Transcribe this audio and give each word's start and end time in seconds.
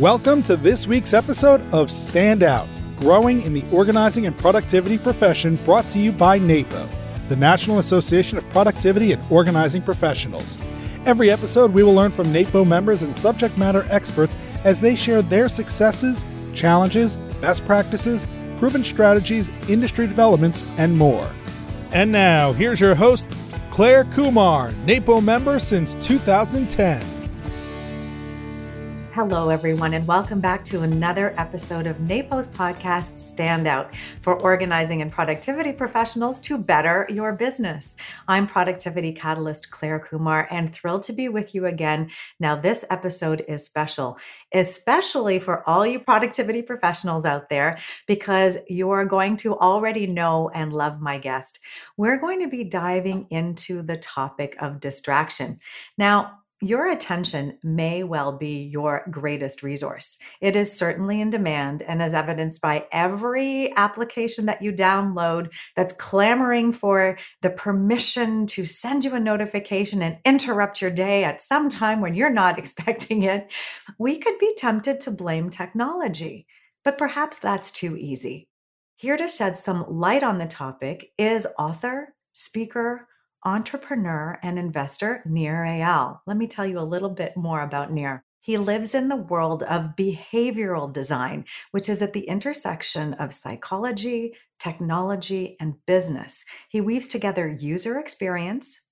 Welcome 0.00 0.42
to 0.42 0.58
this 0.58 0.86
week's 0.86 1.14
episode 1.14 1.62
of 1.72 1.90
Stand 1.90 2.42
Out 2.42 2.68
Growing 2.98 3.40
in 3.40 3.54
the 3.54 3.64
Organizing 3.70 4.26
and 4.26 4.36
Productivity 4.36 4.98
Profession, 4.98 5.56
brought 5.64 5.88
to 5.88 5.98
you 5.98 6.12
by 6.12 6.38
NAPO, 6.38 6.86
the 7.30 7.36
National 7.36 7.78
Association 7.78 8.36
of 8.36 8.46
Productivity 8.50 9.12
and 9.12 9.22
Organizing 9.32 9.80
Professionals. 9.80 10.58
Every 11.06 11.30
episode, 11.30 11.72
we 11.72 11.82
will 11.82 11.94
learn 11.94 12.12
from 12.12 12.30
NAPO 12.30 12.66
members 12.66 13.00
and 13.00 13.16
subject 13.16 13.56
matter 13.56 13.86
experts 13.88 14.36
as 14.64 14.82
they 14.82 14.94
share 14.94 15.22
their 15.22 15.48
successes, 15.48 16.26
challenges, 16.52 17.16
best 17.40 17.64
practices, 17.64 18.26
proven 18.58 18.84
strategies, 18.84 19.48
industry 19.66 20.06
developments, 20.06 20.62
and 20.76 20.94
more. 20.94 21.34
And 21.92 22.12
now, 22.12 22.52
here's 22.52 22.82
your 22.82 22.94
host, 22.94 23.30
Claire 23.70 24.04
Kumar, 24.04 24.72
NAPO 24.84 25.22
member 25.22 25.58
since 25.58 25.94
2010. 26.06 27.15
Hello, 29.16 29.48
everyone, 29.48 29.94
and 29.94 30.06
welcome 30.06 30.40
back 30.40 30.62
to 30.66 30.82
another 30.82 31.32
episode 31.38 31.86
of 31.86 32.00
NAPO's 32.00 32.48
podcast, 32.48 33.14
Standout, 33.14 33.94
for 34.20 34.38
organizing 34.42 35.00
and 35.00 35.10
productivity 35.10 35.72
professionals 35.72 36.38
to 36.40 36.58
better 36.58 37.06
your 37.08 37.32
business. 37.32 37.96
I'm 38.28 38.46
productivity 38.46 39.14
catalyst 39.14 39.70
Claire 39.70 40.00
Kumar 40.00 40.46
and 40.50 40.70
thrilled 40.70 41.02
to 41.04 41.14
be 41.14 41.30
with 41.30 41.54
you 41.54 41.64
again. 41.64 42.10
Now, 42.38 42.56
this 42.56 42.84
episode 42.90 43.42
is 43.48 43.64
special, 43.64 44.18
especially 44.52 45.38
for 45.38 45.66
all 45.66 45.86
you 45.86 45.98
productivity 45.98 46.60
professionals 46.60 47.24
out 47.24 47.48
there, 47.48 47.78
because 48.06 48.58
you 48.68 48.90
are 48.90 49.06
going 49.06 49.38
to 49.38 49.58
already 49.58 50.06
know 50.06 50.50
and 50.50 50.74
love 50.74 51.00
my 51.00 51.16
guest. 51.16 51.58
We're 51.96 52.20
going 52.20 52.40
to 52.40 52.48
be 52.48 52.64
diving 52.64 53.28
into 53.30 53.80
the 53.80 53.96
topic 53.96 54.56
of 54.60 54.78
distraction. 54.78 55.60
Now, 55.96 56.40
your 56.62 56.90
attention 56.90 57.58
may 57.62 58.02
well 58.02 58.32
be 58.32 58.62
your 58.62 59.04
greatest 59.10 59.62
resource. 59.62 60.18
It 60.40 60.56
is 60.56 60.72
certainly 60.72 61.20
in 61.20 61.28
demand 61.28 61.82
and 61.82 62.02
as 62.02 62.14
evidenced 62.14 62.62
by 62.62 62.86
every 62.90 63.74
application 63.76 64.46
that 64.46 64.62
you 64.62 64.72
download 64.72 65.52
that's 65.74 65.92
clamoring 65.92 66.72
for 66.72 67.18
the 67.42 67.50
permission 67.50 68.46
to 68.48 68.64
send 68.64 69.04
you 69.04 69.14
a 69.14 69.20
notification 69.20 70.00
and 70.00 70.16
interrupt 70.24 70.80
your 70.80 70.90
day 70.90 71.24
at 71.24 71.42
some 71.42 71.68
time 71.68 72.00
when 72.00 72.14
you're 72.14 72.30
not 72.30 72.58
expecting 72.66 73.22
it. 73.22 73.52
We 73.98 74.16
could 74.16 74.38
be 74.38 74.54
tempted 74.56 75.02
to 75.02 75.10
blame 75.10 75.50
technology, 75.50 76.46
but 76.84 76.96
perhaps 76.96 77.38
that's 77.38 77.70
too 77.70 77.96
easy. 77.96 78.48
Here 78.96 79.18
to 79.18 79.28
shed 79.28 79.58
some 79.58 79.84
light 79.90 80.22
on 80.22 80.38
the 80.38 80.46
topic 80.46 81.10
is 81.18 81.46
author, 81.58 82.14
speaker, 82.32 83.08
entrepreneur 83.46 84.40
and 84.42 84.58
investor 84.58 85.22
Nir 85.24 85.64
Eyal. 85.64 86.18
Let 86.26 86.36
me 86.36 86.48
tell 86.48 86.66
you 86.66 86.80
a 86.80 86.80
little 86.80 87.08
bit 87.08 87.36
more 87.36 87.62
about 87.62 87.92
Nir. 87.92 88.24
He 88.40 88.56
lives 88.56 88.92
in 88.92 89.08
the 89.08 89.16
world 89.16 89.62
of 89.62 89.94
behavioral 89.96 90.92
design, 90.92 91.44
which 91.70 91.88
is 91.88 92.02
at 92.02 92.12
the 92.12 92.28
intersection 92.28 93.14
of 93.14 93.32
psychology, 93.32 94.34
technology, 94.58 95.56
and 95.60 95.74
business. 95.86 96.44
He 96.68 96.80
weaves 96.80 97.06
together 97.06 97.48
user 97.48 98.00
experience, 98.00 98.82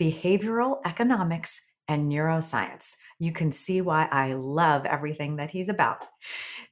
behavioral 0.00 0.78
economics, 0.84 1.60
and 1.88 2.10
neuroscience. 2.10 2.96
You 3.18 3.32
can 3.32 3.50
see 3.50 3.80
why 3.80 4.06
I 4.06 4.34
love 4.34 4.86
everything 4.86 5.36
that 5.36 5.50
he's 5.50 5.68
about. 5.68 6.04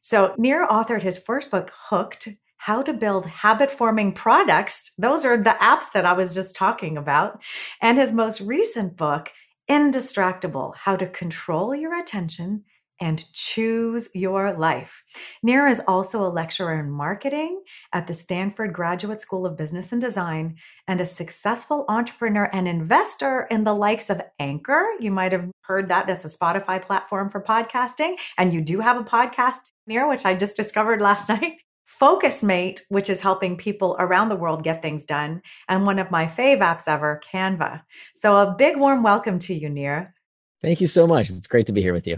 So, 0.00 0.34
Nir 0.38 0.66
authored 0.68 1.02
his 1.02 1.18
first 1.18 1.50
book, 1.50 1.70
Hooked 1.88 2.28
how 2.64 2.80
to 2.80 2.94
build 2.94 3.26
habit 3.26 3.70
forming 3.70 4.10
products. 4.10 4.92
Those 4.96 5.26
are 5.26 5.36
the 5.36 5.54
apps 5.60 5.92
that 5.92 6.06
I 6.06 6.14
was 6.14 6.34
just 6.34 6.56
talking 6.56 6.96
about. 6.96 7.42
And 7.82 7.98
his 7.98 8.10
most 8.10 8.40
recent 8.40 8.96
book, 8.96 9.30
Indistractable 9.68 10.74
How 10.74 10.96
to 10.96 11.06
Control 11.06 11.74
Your 11.74 11.94
Attention 11.94 12.64
and 12.98 13.30
Choose 13.34 14.08
Your 14.14 14.56
Life. 14.56 15.04
Nir 15.42 15.66
is 15.66 15.82
also 15.86 16.24
a 16.24 16.32
lecturer 16.32 16.80
in 16.80 16.90
marketing 16.90 17.62
at 17.92 18.06
the 18.06 18.14
Stanford 18.14 18.72
Graduate 18.72 19.20
School 19.20 19.44
of 19.44 19.58
Business 19.58 19.92
and 19.92 20.00
Design 20.00 20.56
and 20.88 21.02
a 21.02 21.06
successful 21.06 21.84
entrepreneur 21.86 22.48
and 22.50 22.66
investor 22.66 23.46
in 23.50 23.64
the 23.64 23.74
likes 23.74 24.08
of 24.08 24.22
Anchor. 24.38 24.86
You 25.00 25.10
might 25.10 25.32
have 25.32 25.50
heard 25.64 25.90
that. 25.90 26.06
That's 26.06 26.24
a 26.24 26.28
Spotify 26.28 26.80
platform 26.80 27.28
for 27.28 27.42
podcasting. 27.42 28.14
And 28.38 28.54
you 28.54 28.62
do 28.62 28.80
have 28.80 28.98
a 28.98 29.04
podcast, 29.04 29.72
Nir, 29.86 30.08
which 30.08 30.24
I 30.24 30.34
just 30.34 30.56
discovered 30.56 31.02
last 31.02 31.28
night. 31.28 31.58
Focusmate, 31.88 32.80
which 32.88 33.10
is 33.10 33.20
helping 33.20 33.56
people 33.56 33.96
around 33.98 34.28
the 34.28 34.36
world 34.36 34.64
get 34.64 34.82
things 34.82 35.04
done, 35.04 35.42
and 35.68 35.86
one 35.86 35.98
of 35.98 36.10
my 36.10 36.26
fave 36.26 36.58
apps 36.58 36.88
ever, 36.88 37.20
Canva. 37.30 37.82
So 38.14 38.36
a 38.36 38.54
big 38.56 38.78
warm 38.78 39.02
welcome 39.02 39.38
to 39.40 39.54
you, 39.54 39.68
Nir. 39.68 40.14
Thank 40.62 40.80
you 40.80 40.86
so 40.86 41.06
much. 41.06 41.30
It's 41.30 41.46
great 41.46 41.66
to 41.66 41.72
be 41.72 41.82
here 41.82 41.92
with 41.92 42.06
you. 42.06 42.16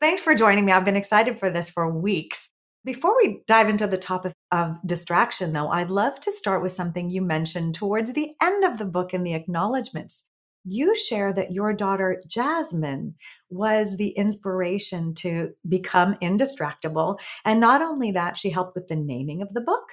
Thanks 0.00 0.22
for 0.22 0.34
joining 0.34 0.64
me. 0.64 0.72
I've 0.72 0.84
been 0.84 0.96
excited 0.96 1.38
for 1.38 1.50
this 1.50 1.68
for 1.68 1.88
weeks. 1.88 2.50
Before 2.84 3.14
we 3.16 3.42
dive 3.46 3.68
into 3.68 3.86
the 3.86 3.98
topic 3.98 4.32
of 4.50 4.76
distraction, 4.84 5.52
though, 5.52 5.68
I'd 5.68 5.90
love 5.90 6.18
to 6.20 6.32
start 6.32 6.62
with 6.62 6.72
something 6.72 7.10
you 7.10 7.22
mentioned 7.22 7.76
towards 7.76 8.12
the 8.12 8.32
end 8.42 8.64
of 8.64 8.78
the 8.78 8.84
book 8.84 9.14
in 9.14 9.22
the 9.22 9.34
acknowledgments 9.34 10.24
you 10.64 10.96
share 10.96 11.32
that 11.32 11.52
your 11.52 11.72
daughter 11.72 12.22
Jasmine 12.26 13.14
was 13.50 13.96
the 13.96 14.10
inspiration 14.10 15.14
to 15.14 15.50
become 15.68 16.16
indistractable. 16.22 17.18
And 17.44 17.60
not 17.60 17.82
only 17.82 18.12
that, 18.12 18.36
she 18.36 18.50
helped 18.50 18.74
with 18.74 18.88
the 18.88 18.96
naming 18.96 19.42
of 19.42 19.52
the 19.52 19.60
book, 19.60 19.84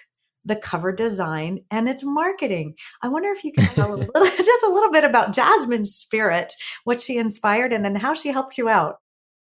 the 0.46 0.56
cover 0.56 0.91
design, 0.91 1.63
and 1.69 1.90
its 1.90 2.03
marketing. 2.03 2.75
I 3.02 3.08
wonder 3.09 3.29
if 3.29 3.44
you 3.44 3.52
can 3.52 3.66
tell 3.66 3.94
a 3.94 3.96
little, 4.13 4.25
just 4.38 4.63
a 4.63 4.72
little 4.72 4.91
bit 4.91 5.03
about 5.03 5.34
Jasmine's 5.34 5.96
spirit, 5.96 6.53
what 6.84 7.02
she 7.02 7.18
inspired, 7.18 7.74
and 7.74 7.84
then 7.84 7.96
how 7.96 8.13
she 8.13 8.29
helped 8.29 8.58
you 8.58 8.69
out. 8.69 8.97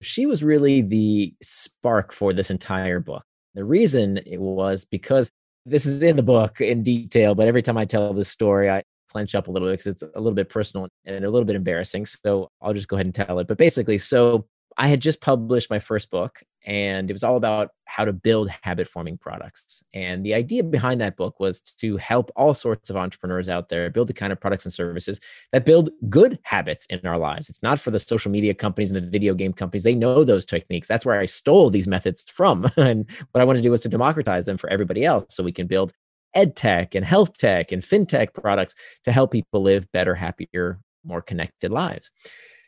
She 0.03 0.27
was 0.27 0.43
really 0.43 0.83
the 0.83 1.35
spark 1.43 2.13
for 2.13 2.33
this 2.33 2.51
entire 2.51 3.01
book. 3.01 3.23
The 3.55 3.65
reason 3.65 4.19
it 4.27 4.41
was 4.41 4.85
because 4.85 5.31
this 5.65 5.87
is 5.87 6.03
in 6.03 6.17
the 6.17 6.23
book 6.23 6.61
in 6.61 6.83
detail, 6.83 7.35
but 7.35 7.49
every 7.49 7.63
time 7.63 7.79
I 7.79 7.85
tell 7.85 8.13
this 8.13 8.29
story, 8.29 8.69
I, 8.69 8.83
clench 9.15 9.35
up 9.35 9.47
a 9.47 9.51
little 9.51 9.69
bit 9.69 9.75
because 9.75 9.87
it's 9.87 10.03
a 10.03 10.21
little 10.21 10.35
bit 10.35 10.49
personal 10.49 10.89
and 11.05 11.25
a 11.25 11.31
little 11.31 11.47
bit 11.47 11.57
embarrassing. 11.57 12.05
So 12.05 12.51
I'll 12.61 12.75
just 12.75 12.89
go 12.89 12.97
ahead 12.97 13.07
and 13.07 13.15
tell 13.15 13.39
it. 13.39 13.47
But 13.47 13.59
basically, 13.59 13.99
so 13.99 14.47
I 14.77 14.89
had 14.89 15.01
just 15.01 15.21
published 15.21 15.71
my 15.71 15.79
first 15.79 16.11
book 16.11 16.43
and 16.67 17.09
it 17.09 17.13
was 17.13 17.23
all 17.23 17.37
about 17.37 17.71
how 17.85 18.05
to 18.05 18.13
build 18.13 18.49
habit 18.63 18.89
forming 18.89 19.17
products. 19.19 19.85
And 19.93 20.25
the 20.25 20.35
idea 20.35 20.65
behind 20.65 21.01
that 21.01 21.17
book 21.17 21.39
was 21.39 21.61
to 21.61 21.97
help 21.99 22.33
all 22.35 22.55
sorts 22.55 22.91
of 22.91 22.97
entrepreneurs 22.97 23.49
out 23.49 23.69
there 23.69 23.89
build 23.91 24.09
the 24.09 24.15
kind 24.15 24.33
of 24.33 24.41
products 24.41 24.65
and 24.65 24.73
services 24.73 25.21
that 25.53 25.65
build 25.65 25.91
good 26.09 26.41
habits 26.43 26.87
in 26.87 27.07
our 27.07 27.19
lives. 27.19 27.49
It's 27.49 27.63
not 27.63 27.79
for 27.79 27.93
the 27.93 27.99
social 28.01 28.33
media 28.33 28.55
companies 28.55 28.91
and 28.91 29.01
the 29.01 29.09
video 29.09 29.35
game 29.35 29.53
companies. 29.53 29.85
They 29.85 29.95
know 29.95 30.25
those 30.25 30.45
techniques. 30.45 30.89
That's 30.89 31.07
where 31.07 31.21
I 31.21 31.27
stole 31.27 31.71
these 31.71 31.87
methods 31.87 32.25
from. 32.29 32.69
and 32.77 33.09
what 33.31 33.41
I 33.41 33.45
wanted 33.45 33.59
to 33.59 33.65
do 33.65 33.71
was 33.71 33.83
to 33.83 33.89
democratize 33.89 34.47
them 34.47 34.57
for 34.57 34.71
everybody 34.71 35.05
else 35.05 35.27
so 35.29 35.45
we 35.45 35.53
can 35.53 35.67
build 35.67 35.93
ed 36.35 36.57
tech 36.57 36.95
and 36.95 37.05
health 37.05 37.37
tech 37.37 37.73
and 37.73 37.83
fintech 37.83 38.35
products 38.35 38.75
to 39.05 39.13
help 39.13 39.33
people 39.33 39.63
live 39.63 39.91
better, 39.93 40.15
happier, 40.15 40.81
more 41.05 41.23
connected 41.23 41.71
lives. 41.71 42.11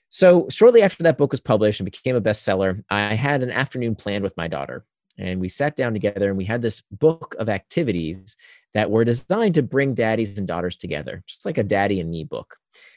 So, 0.08 0.46
shortly 0.48 0.82
after 0.82 1.02
that 1.02 1.18
book 1.18 1.32
was 1.32 1.40
published 1.40 1.80
and 1.80 1.84
became 1.84 2.16
a 2.16 2.20
bestseller, 2.20 2.82
I 2.90 3.14
had 3.14 3.42
an 3.42 3.50
afternoon 3.50 3.96
planned 3.96 4.24
with 4.24 4.36
my 4.36 4.48
daughter. 4.48 4.84
And 5.18 5.40
we 5.40 5.48
sat 5.48 5.76
down 5.76 5.92
together 5.94 6.28
and 6.28 6.36
we 6.36 6.44
had 6.44 6.62
this 6.62 6.82
book 6.90 7.34
of 7.38 7.48
activities 7.48 8.36
that 8.74 8.90
were 8.90 9.04
designed 9.04 9.54
to 9.54 9.62
bring 9.62 9.94
daddies 9.94 10.36
and 10.38 10.46
daughters 10.46 10.76
together, 10.76 11.22
just 11.26 11.46
like 11.46 11.58
a 11.58 11.64
daddy 11.64 12.00
and 12.00 12.10
me 12.10 12.24
book. 12.24 12.56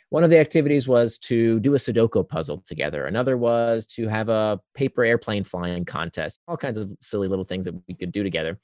One 0.10 0.24
of 0.24 0.30
the 0.30 0.40
activities 0.40 0.88
was 0.88 1.18
to 1.20 1.60
do 1.60 1.76
a 1.76 1.78
Sudoku 1.78 2.28
puzzle 2.28 2.64
together. 2.66 3.06
Another 3.06 3.38
was 3.38 3.86
to 3.88 4.08
have 4.08 4.28
a 4.28 4.60
paper 4.74 5.04
airplane 5.04 5.44
flying 5.44 5.86
contest, 5.86 6.40
all 6.48 6.58
kinds 6.58 6.78
of 6.78 6.92
silly 7.00 7.28
little 7.28 7.46
things 7.46 7.66
that 7.66 7.76
we 7.88 7.94
could 7.94 8.12
do 8.12 8.24
together. 8.24 8.60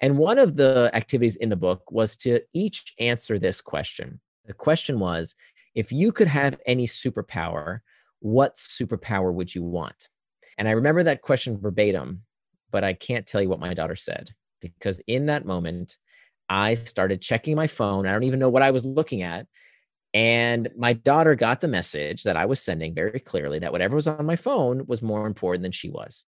And 0.00 0.18
one 0.18 0.38
of 0.38 0.56
the 0.56 0.90
activities 0.94 1.36
in 1.36 1.48
the 1.48 1.56
book 1.56 1.90
was 1.90 2.16
to 2.18 2.40
each 2.54 2.94
answer 2.98 3.38
this 3.38 3.60
question. 3.60 4.20
The 4.46 4.54
question 4.54 5.00
was 5.00 5.34
if 5.74 5.92
you 5.92 6.12
could 6.12 6.28
have 6.28 6.58
any 6.66 6.86
superpower, 6.86 7.80
what 8.20 8.54
superpower 8.54 9.32
would 9.32 9.54
you 9.54 9.62
want? 9.62 10.08
And 10.56 10.68
I 10.68 10.72
remember 10.72 11.04
that 11.04 11.22
question 11.22 11.58
verbatim, 11.58 12.22
but 12.70 12.84
I 12.84 12.92
can't 12.92 13.26
tell 13.26 13.42
you 13.42 13.48
what 13.48 13.60
my 13.60 13.74
daughter 13.74 13.96
said 13.96 14.30
because 14.60 15.00
in 15.06 15.26
that 15.26 15.46
moment, 15.46 15.96
I 16.48 16.74
started 16.74 17.20
checking 17.20 17.54
my 17.54 17.66
phone. 17.66 18.06
I 18.06 18.12
don't 18.12 18.24
even 18.24 18.40
know 18.40 18.48
what 18.48 18.62
I 18.62 18.70
was 18.70 18.84
looking 18.84 19.22
at. 19.22 19.46
And 20.14 20.68
my 20.76 20.94
daughter 20.94 21.34
got 21.34 21.60
the 21.60 21.68
message 21.68 22.22
that 22.22 22.36
I 22.36 22.46
was 22.46 22.62
sending 22.62 22.94
very 22.94 23.20
clearly 23.20 23.58
that 23.58 23.72
whatever 23.72 23.94
was 23.94 24.06
on 24.06 24.24
my 24.24 24.36
phone 24.36 24.86
was 24.86 25.02
more 25.02 25.26
important 25.26 25.62
than 25.62 25.72
she 25.72 25.90
was. 25.90 26.24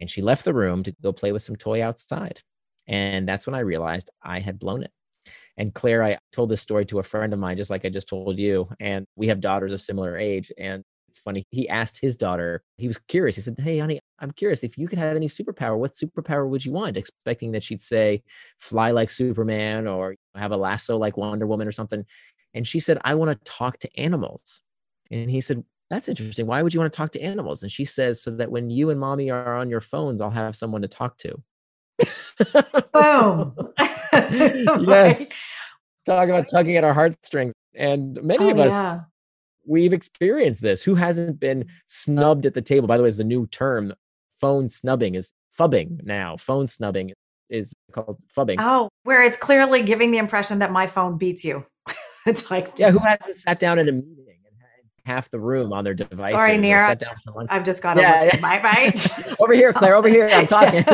And 0.00 0.08
she 0.08 0.22
left 0.22 0.44
the 0.44 0.54
room 0.54 0.82
to 0.84 0.94
go 1.02 1.12
play 1.12 1.32
with 1.32 1.42
some 1.42 1.56
toy 1.56 1.82
outside. 1.82 2.40
And 2.88 3.28
that's 3.28 3.46
when 3.46 3.54
I 3.54 3.60
realized 3.60 4.10
I 4.22 4.40
had 4.40 4.58
blown 4.58 4.82
it. 4.82 4.90
And 5.56 5.74
Claire, 5.74 6.04
I 6.04 6.18
told 6.32 6.50
this 6.50 6.60
story 6.60 6.84
to 6.86 6.98
a 6.98 7.02
friend 7.02 7.32
of 7.32 7.38
mine, 7.38 7.56
just 7.56 7.70
like 7.70 7.84
I 7.84 7.88
just 7.88 8.08
told 8.08 8.38
you. 8.38 8.68
And 8.80 9.06
we 9.16 9.28
have 9.28 9.40
daughters 9.40 9.72
of 9.72 9.80
similar 9.80 10.16
age. 10.16 10.52
And 10.58 10.84
it's 11.08 11.18
funny, 11.18 11.46
he 11.50 11.68
asked 11.68 11.98
his 12.00 12.16
daughter, 12.16 12.62
he 12.76 12.88
was 12.88 12.98
curious. 12.98 13.36
He 13.36 13.42
said, 13.42 13.58
Hey, 13.58 13.78
honey, 13.78 14.00
I'm 14.18 14.32
curious 14.32 14.62
if 14.62 14.76
you 14.76 14.86
could 14.86 14.98
have 14.98 15.16
any 15.16 15.28
superpower, 15.28 15.78
what 15.78 15.92
superpower 15.92 16.48
would 16.48 16.64
you 16.64 16.72
want? 16.72 16.96
Expecting 16.96 17.52
that 17.52 17.62
she'd 17.62 17.80
say, 17.80 18.22
fly 18.58 18.90
like 18.90 19.10
Superman 19.10 19.86
or 19.86 20.16
have 20.34 20.52
a 20.52 20.56
lasso 20.56 20.98
like 20.98 21.16
Wonder 21.16 21.46
Woman 21.46 21.66
or 21.66 21.72
something. 21.72 22.04
And 22.54 22.66
she 22.66 22.80
said, 22.80 22.98
I 23.02 23.14
want 23.14 23.30
to 23.30 23.50
talk 23.50 23.78
to 23.80 23.98
animals. 23.98 24.60
And 25.10 25.30
he 25.30 25.40
said, 25.40 25.64
That's 25.88 26.08
interesting. 26.08 26.46
Why 26.46 26.62
would 26.62 26.74
you 26.74 26.80
want 26.80 26.92
to 26.92 26.96
talk 26.96 27.12
to 27.12 27.22
animals? 27.22 27.62
And 27.62 27.72
she 27.72 27.84
says, 27.84 28.20
So 28.22 28.32
that 28.32 28.50
when 28.50 28.68
you 28.68 28.90
and 28.90 29.00
mommy 29.00 29.30
are 29.30 29.56
on 29.56 29.70
your 29.70 29.80
phones, 29.80 30.20
I'll 30.20 30.30
have 30.30 30.56
someone 30.56 30.82
to 30.82 30.88
talk 30.88 31.16
to. 31.18 31.42
Boom. 32.92 33.54
yes. 33.78 35.28
Talk 36.04 36.28
about 36.28 36.48
tugging 36.50 36.76
at 36.76 36.84
our 36.84 36.94
heartstrings. 36.94 37.52
And 37.74 38.22
many 38.22 38.46
Oh, 38.46 38.50
of 38.50 38.58
us, 38.58 38.72
yeah. 38.72 39.00
we've 39.66 39.92
experienced 39.92 40.62
this. 40.62 40.82
Who 40.82 40.94
hasn't 40.94 41.40
been 41.40 41.66
snubbed 41.86 42.46
at 42.46 42.54
the 42.54 42.62
table? 42.62 42.86
By 42.86 42.96
the 42.96 43.02
way, 43.02 43.08
it's 43.08 43.18
a 43.18 43.24
new 43.24 43.46
term. 43.48 43.92
Phone 44.40 44.68
snubbing 44.68 45.14
is 45.14 45.32
phubbing 45.58 46.04
now. 46.04 46.36
Phone 46.36 46.66
snubbing 46.66 47.12
is 47.48 47.72
called 47.92 48.18
phubbing. 48.34 48.56
Oh, 48.58 48.88
where 49.04 49.22
it's 49.22 49.36
clearly 49.36 49.82
giving 49.82 50.10
the 50.10 50.18
impression 50.18 50.58
that 50.60 50.72
my 50.72 50.86
phone 50.86 51.16
beats 51.18 51.44
you. 51.44 51.64
it's 52.26 52.50
like, 52.50 52.68
Yeah, 52.76 52.90
who 52.90 52.98
hasn't 52.98 53.36
sat 53.36 53.60
down 53.60 53.78
in 53.78 53.88
a 53.88 53.92
meeting 53.92 54.25
half 55.06 55.30
the 55.30 55.40
room 55.40 55.72
on 55.72 55.84
their 55.84 55.94
device? 55.94 56.32
Sorry, 56.32 56.56
Neera. 56.58 56.86
Sat 56.88 56.98
down 57.00 57.14
for 57.24 57.32
lunch. 57.32 57.48
I've 57.50 57.64
just 57.64 57.82
got 57.82 57.94
to 57.94 58.02
Yeah, 58.02 58.20
look 58.24 58.34
yeah. 58.34 58.40
my 58.40 58.60
right. 58.60 59.36
over 59.40 59.54
here, 59.54 59.72
Claire, 59.72 59.94
over 59.96 60.08
here. 60.08 60.28
I'm 60.30 60.46
talking. 60.56 60.84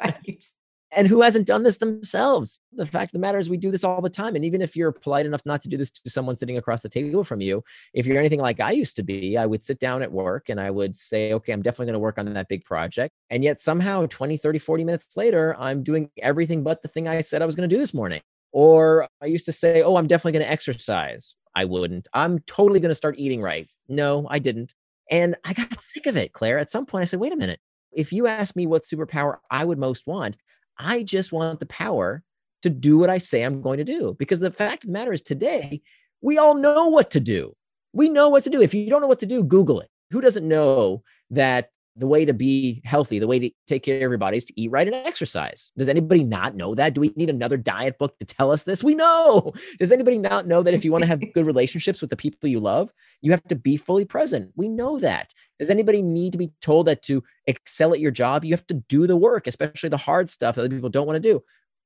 right. 0.00 0.44
and 0.94 1.06
who 1.08 1.22
hasn't 1.22 1.46
done 1.46 1.62
this 1.62 1.78
themselves? 1.78 2.60
The 2.72 2.84
fact 2.84 3.10
of 3.10 3.12
the 3.12 3.18
matter 3.20 3.38
is, 3.38 3.48
we 3.48 3.56
do 3.56 3.70
this 3.70 3.84
all 3.84 4.02
the 4.02 4.10
time. 4.10 4.36
And 4.36 4.44
even 4.44 4.60
if 4.60 4.76
you're 4.76 4.92
polite 4.92 5.24
enough 5.24 5.40
not 5.46 5.62
to 5.62 5.68
do 5.68 5.76
this 5.78 5.90
to 5.90 6.10
someone 6.10 6.36
sitting 6.36 6.58
across 6.58 6.82
the 6.82 6.88
table 6.90 7.24
from 7.24 7.40
you, 7.40 7.64
if 7.94 8.04
you're 8.04 8.18
anything 8.18 8.40
like 8.40 8.60
I 8.60 8.72
used 8.72 8.96
to 8.96 9.02
be, 9.02 9.38
I 9.38 9.46
would 9.46 9.62
sit 9.62 9.78
down 9.78 10.02
at 10.02 10.12
work 10.12 10.48
and 10.50 10.60
I 10.60 10.70
would 10.70 10.96
say, 10.96 11.32
okay, 11.32 11.52
I'm 11.52 11.62
definitely 11.62 11.86
going 11.86 11.94
to 11.94 11.98
work 12.00 12.18
on 12.18 12.30
that 12.32 12.48
big 12.48 12.64
project. 12.64 13.14
And 13.30 13.42
yet 13.42 13.58
somehow 13.60 14.06
20, 14.06 14.36
30, 14.36 14.58
40 14.58 14.84
minutes 14.84 15.16
later, 15.16 15.56
I'm 15.58 15.82
doing 15.82 16.10
everything 16.20 16.62
but 16.62 16.82
the 16.82 16.88
thing 16.88 17.08
I 17.08 17.20
said 17.22 17.40
I 17.40 17.46
was 17.46 17.56
going 17.56 17.68
to 17.68 17.74
do 17.74 17.78
this 17.80 17.94
morning. 17.94 18.20
Or 18.54 19.08
I 19.22 19.26
used 19.26 19.46
to 19.46 19.52
say, 19.52 19.82
oh, 19.82 19.96
I'm 19.96 20.06
definitely 20.06 20.32
going 20.32 20.44
to 20.44 20.52
exercise. 20.52 21.34
I 21.54 21.64
wouldn't. 21.64 22.08
I'm 22.12 22.38
totally 22.40 22.80
going 22.80 22.90
to 22.90 22.94
start 22.94 23.18
eating 23.18 23.42
right. 23.42 23.68
No, 23.88 24.26
I 24.30 24.38
didn't. 24.38 24.74
And 25.10 25.36
I 25.44 25.52
got 25.52 25.80
sick 25.80 26.06
of 26.06 26.16
it, 26.16 26.32
Claire. 26.32 26.58
At 26.58 26.70
some 26.70 26.86
point, 26.86 27.02
I 27.02 27.04
said, 27.04 27.20
wait 27.20 27.32
a 27.32 27.36
minute. 27.36 27.60
If 27.92 28.12
you 28.12 28.26
ask 28.26 28.56
me 28.56 28.66
what 28.66 28.82
superpower 28.82 29.36
I 29.50 29.64
would 29.64 29.78
most 29.78 30.06
want, 30.06 30.36
I 30.78 31.02
just 31.02 31.32
want 31.32 31.60
the 31.60 31.66
power 31.66 32.22
to 32.62 32.70
do 32.70 32.96
what 32.96 33.10
I 33.10 33.18
say 33.18 33.42
I'm 33.42 33.60
going 33.60 33.78
to 33.78 33.84
do. 33.84 34.16
Because 34.18 34.40
the 34.40 34.50
fact 34.50 34.84
of 34.84 34.88
the 34.88 34.92
matter 34.94 35.12
is, 35.12 35.20
today, 35.20 35.82
we 36.22 36.38
all 36.38 36.54
know 36.54 36.88
what 36.88 37.10
to 37.10 37.20
do. 37.20 37.54
We 37.92 38.08
know 38.08 38.30
what 38.30 38.44
to 38.44 38.50
do. 38.50 38.62
If 38.62 38.72
you 38.72 38.88
don't 38.88 39.02
know 39.02 39.08
what 39.08 39.18
to 39.18 39.26
do, 39.26 39.44
Google 39.44 39.80
it. 39.80 39.90
Who 40.10 40.20
doesn't 40.20 40.46
know 40.46 41.02
that 41.30 41.70
the 41.96 42.06
way 42.06 42.24
to 42.24 42.32
be 42.32 42.80
healthy, 42.84 43.18
the 43.18 43.26
way 43.26 43.38
to 43.38 43.50
take 43.66 43.82
care 43.82 43.96
of 43.96 44.02
everybody 44.02 44.38
is 44.38 44.46
to 44.46 44.60
eat 44.60 44.70
right 44.70 44.86
and 44.86 44.96
exercise? 44.96 45.72
Does 45.76 45.88
anybody 45.88 46.24
not 46.24 46.56
know 46.56 46.74
that? 46.74 46.94
Do 46.94 47.00
we 47.00 47.12
need 47.16 47.28
another 47.28 47.56
diet 47.56 47.98
book 47.98 48.18
to 48.18 48.24
tell 48.24 48.50
us 48.50 48.62
this? 48.62 48.82
We 48.82 48.94
know. 48.94 49.52
Does 49.78 49.92
anybody 49.92 50.18
not 50.18 50.46
know 50.46 50.62
that 50.62 50.74
if 50.74 50.84
you 50.84 50.92
want 50.92 51.02
to 51.02 51.08
have 51.08 51.20
good 51.34 51.46
relationships 51.46 52.00
with 52.00 52.10
the 52.10 52.16
people 52.16 52.48
you 52.48 52.60
love, 52.60 52.92
you 53.20 53.30
have 53.30 53.44
to 53.44 53.54
be 53.54 53.76
fully 53.76 54.04
present? 54.04 54.52
We 54.56 54.68
know 54.68 54.98
that. 55.00 55.32
Does 55.58 55.70
anybody 55.70 56.02
need 56.02 56.32
to 56.32 56.38
be 56.38 56.50
told 56.60 56.86
that 56.86 57.02
to 57.02 57.22
excel 57.46 57.92
at 57.92 58.00
your 58.00 58.10
job, 58.10 58.44
you 58.44 58.54
have 58.54 58.66
to 58.68 58.82
do 58.88 59.06
the 59.06 59.16
work, 59.16 59.46
especially 59.46 59.90
the 59.90 59.96
hard 59.96 60.30
stuff 60.30 60.54
that 60.54 60.62
other 60.62 60.74
people 60.74 60.90
don't 60.90 61.06
want 61.06 61.22
to 61.22 61.32
do? 61.32 61.42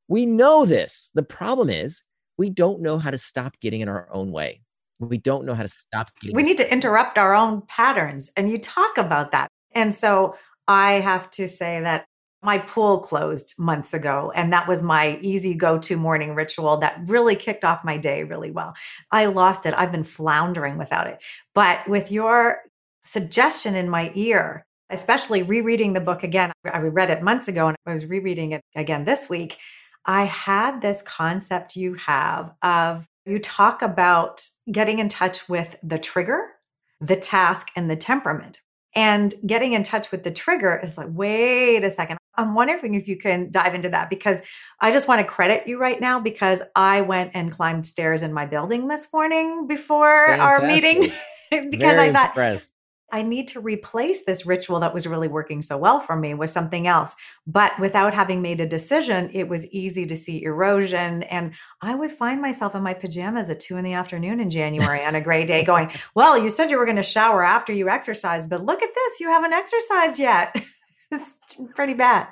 We 0.08 0.24
know 0.24 0.66
this. 0.66 1.10
The 1.14 1.22
problem 1.22 1.68
is 1.68 2.04
we 2.38 2.50
don't 2.50 2.80
know 2.80 2.98
how 2.98 3.10
to 3.10 3.18
stop 3.18 3.58
getting 3.60 3.80
in 3.80 3.88
our 3.88 4.08
own 4.12 4.30
way. 4.30 4.62
We 4.98 5.18
don't 5.18 5.44
know 5.44 5.54
how 5.54 5.62
to 5.62 5.68
stop 5.68 6.10
getting 6.20 6.36
We 6.36 6.42
need 6.42 6.56
to 6.58 6.72
interrupt 6.72 7.18
our 7.18 7.34
own 7.34 7.62
patterns. 7.66 8.30
And 8.36 8.48
you 8.50 8.58
talk 8.58 8.96
about 8.96 9.32
that. 9.32 9.50
And 9.76 9.94
so 9.94 10.34
I 10.66 10.94
have 10.94 11.30
to 11.32 11.46
say 11.46 11.80
that 11.80 12.06
my 12.42 12.58
pool 12.58 13.00
closed 13.00 13.54
months 13.58 13.92
ago, 13.92 14.32
and 14.34 14.52
that 14.52 14.68
was 14.68 14.82
my 14.82 15.18
easy 15.20 15.54
go 15.54 15.78
to 15.78 15.96
morning 15.96 16.34
ritual 16.34 16.78
that 16.78 17.00
really 17.06 17.36
kicked 17.36 17.64
off 17.64 17.84
my 17.84 17.96
day 17.96 18.24
really 18.24 18.50
well. 18.50 18.74
I 19.10 19.26
lost 19.26 19.66
it. 19.66 19.74
I've 19.76 19.92
been 19.92 20.04
floundering 20.04 20.78
without 20.78 21.06
it. 21.06 21.22
But 21.54 21.88
with 21.88 22.10
your 22.10 22.62
suggestion 23.04 23.74
in 23.74 23.88
my 23.88 24.12
ear, 24.14 24.64
especially 24.90 25.42
rereading 25.42 25.92
the 25.92 26.00
book 26.00 26.22
again, 26.22 26.52
I 26.64 26.78
read 26.78 27.10
it 27.10 27.22
months 27.22 27.48
ago 27.48 27.68
and 27.68 27.76
I 27.84 27.92
was 27.92 28.06
rereading 28.06 28.52
it 28.52 28.62
again 28.74 29.04
this 29.04 29.28
week. 29.28 29.58
I 30.04 30.24
had 30.24 30.80
this 30.80 31.02
concept 31.02 31.76
you 31.76 31.94
have 31.94 32.52
of 32.62 33.06
you 33.24 33.40
talk 33.40 33.82
about 33.82 34.42
getting 34.70 35.00
in 35.00 35.08
touch 35.08 35.48
with 35.48 35.76
the 35.82 35.98
trigger, 35.98 36.52
the 37.00 37.16
task, 37.16 37.68
and 37.74 37.90
the 37.90 37.96
temperament. 37.96 38.60
And 38.96 39.34
getting 39.46 39.74
in 39.74 39.82
touch 39.82 40.10
with 40.10 40.24
the 40.24 40.30
trigger 40.30 40.80
is 40.82 40.96
like, 40.96 41.08
wait 41.10 41.84
a 41.84 41.90
second. 41.90 42.16
I'm 42.34 42.54
wondering 42.54 42.94
if 42.94 43.06
you 43.08 43.18
can 43.18 43.50
dive 43.50 43.74
into 43.74 43.90
that 43.90 44.08
because 44.10 44.42
I 44.80 44.90
just 44.90 45.06
want 45.06 45.20
to 45.20 45.24
credit 45.24 45.66
you 45.66 45.78
right 45.78 46.00
now 46.00 46.18
because 46.18 46.62
I 46.74 47.02
went 47.02 47.32
and 47.34 47.52
climbed 47.52 47.86
stairs 47.86 48.22
in 48.22 48.32
my 48.32 48.46
building 48.46 48.88
this 48.88 49.12
morning 49.12 49.66
before 49.66 50.06
our 50.06 50.66
meeting 50.66 51.12
because 51.50 51.94
Very 51.94 52.08
I 52.08 52.12
thought 52.12 52.28
impressed. 52.30 52.75
I 53.12 53.22
need 53.22 53.46
to 53.48 53.60
replace 53.60 54.24
this 54.24 54.46
ritual 54.46 54.80
that 54.80 54.92
was 54.92 55.06
really 55.06 55.28
working 55.28 55.62
so 55.62 55.78
well 55.78 56.00
for 56.00 56.16
me 56.16 56.34
with 56.34 56.50
something 56.50 56.86
else. 56.86 57.14
But 57.46 57.78
without 57.78 58.14
having 58.14 58.42
made 58.42 58.60
a 58.60 58.66
decision, 58.66 59.30
it 59.32 59.48
was 59.48 59.66
easy 59.68 60.06
to 60.06 60.16
see 60.16 60.42
erosion. 60.42 61.22
And 61.24 61.54
I 61.80 61.94
would 61.94 62.10
find 62.10 62.42
myself 62.42 62.74
in 62.74 62.82
my 62.82 62.94
pajamas 62.94 63.48
at 63.48 63.60
two 63.60 63.76
in 63.76 63.84
the 63.84 63.92
afternoon 63.92 64.40
in 64.40 64.50
January 64.50 65.04
on 65.04 65.14
a 65.14 65.20
gray 65.20 65.44
day 65.44 65.64
going, 65.72 65.92
Well, 66.14 66.36
you 66.36 66.50
said 66.50 66.70
you 66.70 66.78
were 66.78 66.84
going 66.84 66.96
to 66.96 67.02
shower 67.02 67.44
after 67.44 67.72
you 67.72 67.88
exercise, 67.88 68.44
but 68.44 68.64
look 68.64 68.82
at 68.82 68.94
this, 68.94 69.20
you 69.20 69.28
haven't 69.28 69.52
exercised 69.52 70.18
yet. 70.18 70.56
it's 71.12 71.40
pretty 71.74 71.94
bad. 71.94 72.26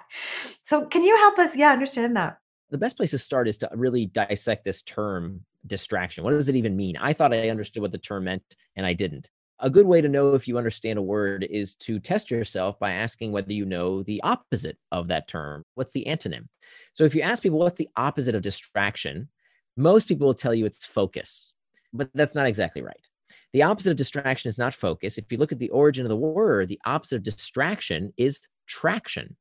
So, 0.64 0.86
can 0.86 1.02
you 1.02 1.16
help 1.16 1.38
us? 1.38 1.56
Yeah, 1.56 1.70
understand 1.70 2.16
that. 2.16 2.38
the 2.70 2.78
best 2.78 2.96
place 2.96 3.12
to 3.12 3.18
start 3.18 3.46
is 3.46 3.58
to 3.58 3.70
really 3.72 4.06
dissect 4.06 4.64
this 4.64 4.82
term 4.82 5.44
distraction. 5.66 6.24
What 6.24 6.32
does 6.32 6.48
it 6.48 6.56
even 6.56 6.76
mean? 6.76 6.96
I 6.96 7.12
thought 7.12 7.32
I 7.32 7.48
understood 7.48 7.82
what 7.82 7.92
the 7.92 7.98
term 7.98 8.24
meant 8.24 8.56
and 8.76 8.84
I 8.84 8.92
didn't. 8.92 9.30
A 9.60 9.70
good 9.70 9.86
way 9.86 10.00
to 10.00 10.08
know 10.08 10.34
if 10.34 10.48
you 10.48 10.58
understand 10.58 10.98
a 10.98 11.02
word 11.02 11.46
is 11.48 11.76
to 11.76 12.00
test 12.00 12.30
yourself 12.30 12.78
by 12.78 12.92
asking 12.92 13.30
whether 13.30 13.52
you 13.52 13.64
know 13.64 14.02
the 14.02 14.20
opposite 14.22 14.76
of 14.90 15.08
that 15.08 15.28
term. 15.28 15.64
What's 15.74 15.92
the 15.92 16.04
antonym? 16.08 16.48
So 16.92 17.04
if 17.04 17.14
you 17.14 17.22
ask 17.22 17.42
people 17.42 17.60
what's 17.60 17.78
the 17.78 17.88
opposite 17.96 18.34
of 18.34 18.42
distraction, 18.42 19.28
most 19.76 20.08
people 20.08 20.26
will 20.26 20.34
tell 20.34 20.54
you 20.54 20.66
it's 20.66 20.84
focus, 20.84 21.52
but 21.92 22.10
that's 22.14 22.34
not 22.34 22.46
exactly 22.46 22.82
right. 22.82 23.08
The 23.52 23.62
opposite 23.62 23.92
of 23.92 23.96
distraction 23.96 24.48
is 24.48 24.58
not 24.58 24.74
focus. 24.74 25.18
If 25.18 25.30
you 25.30 25.38
look 25.38 25.52
at 25.52 25.60
the 25.60 25.70
origin 25.70 26.04
of 26.04 26.10
the 26.10 26.16
word, 26.16 26.68
the 26.68 26.80
opposite 26.84 27.16
of 27.16 27.22
distraction 27.22 28.12
is 28.16 28.40
traction 28.66 29.36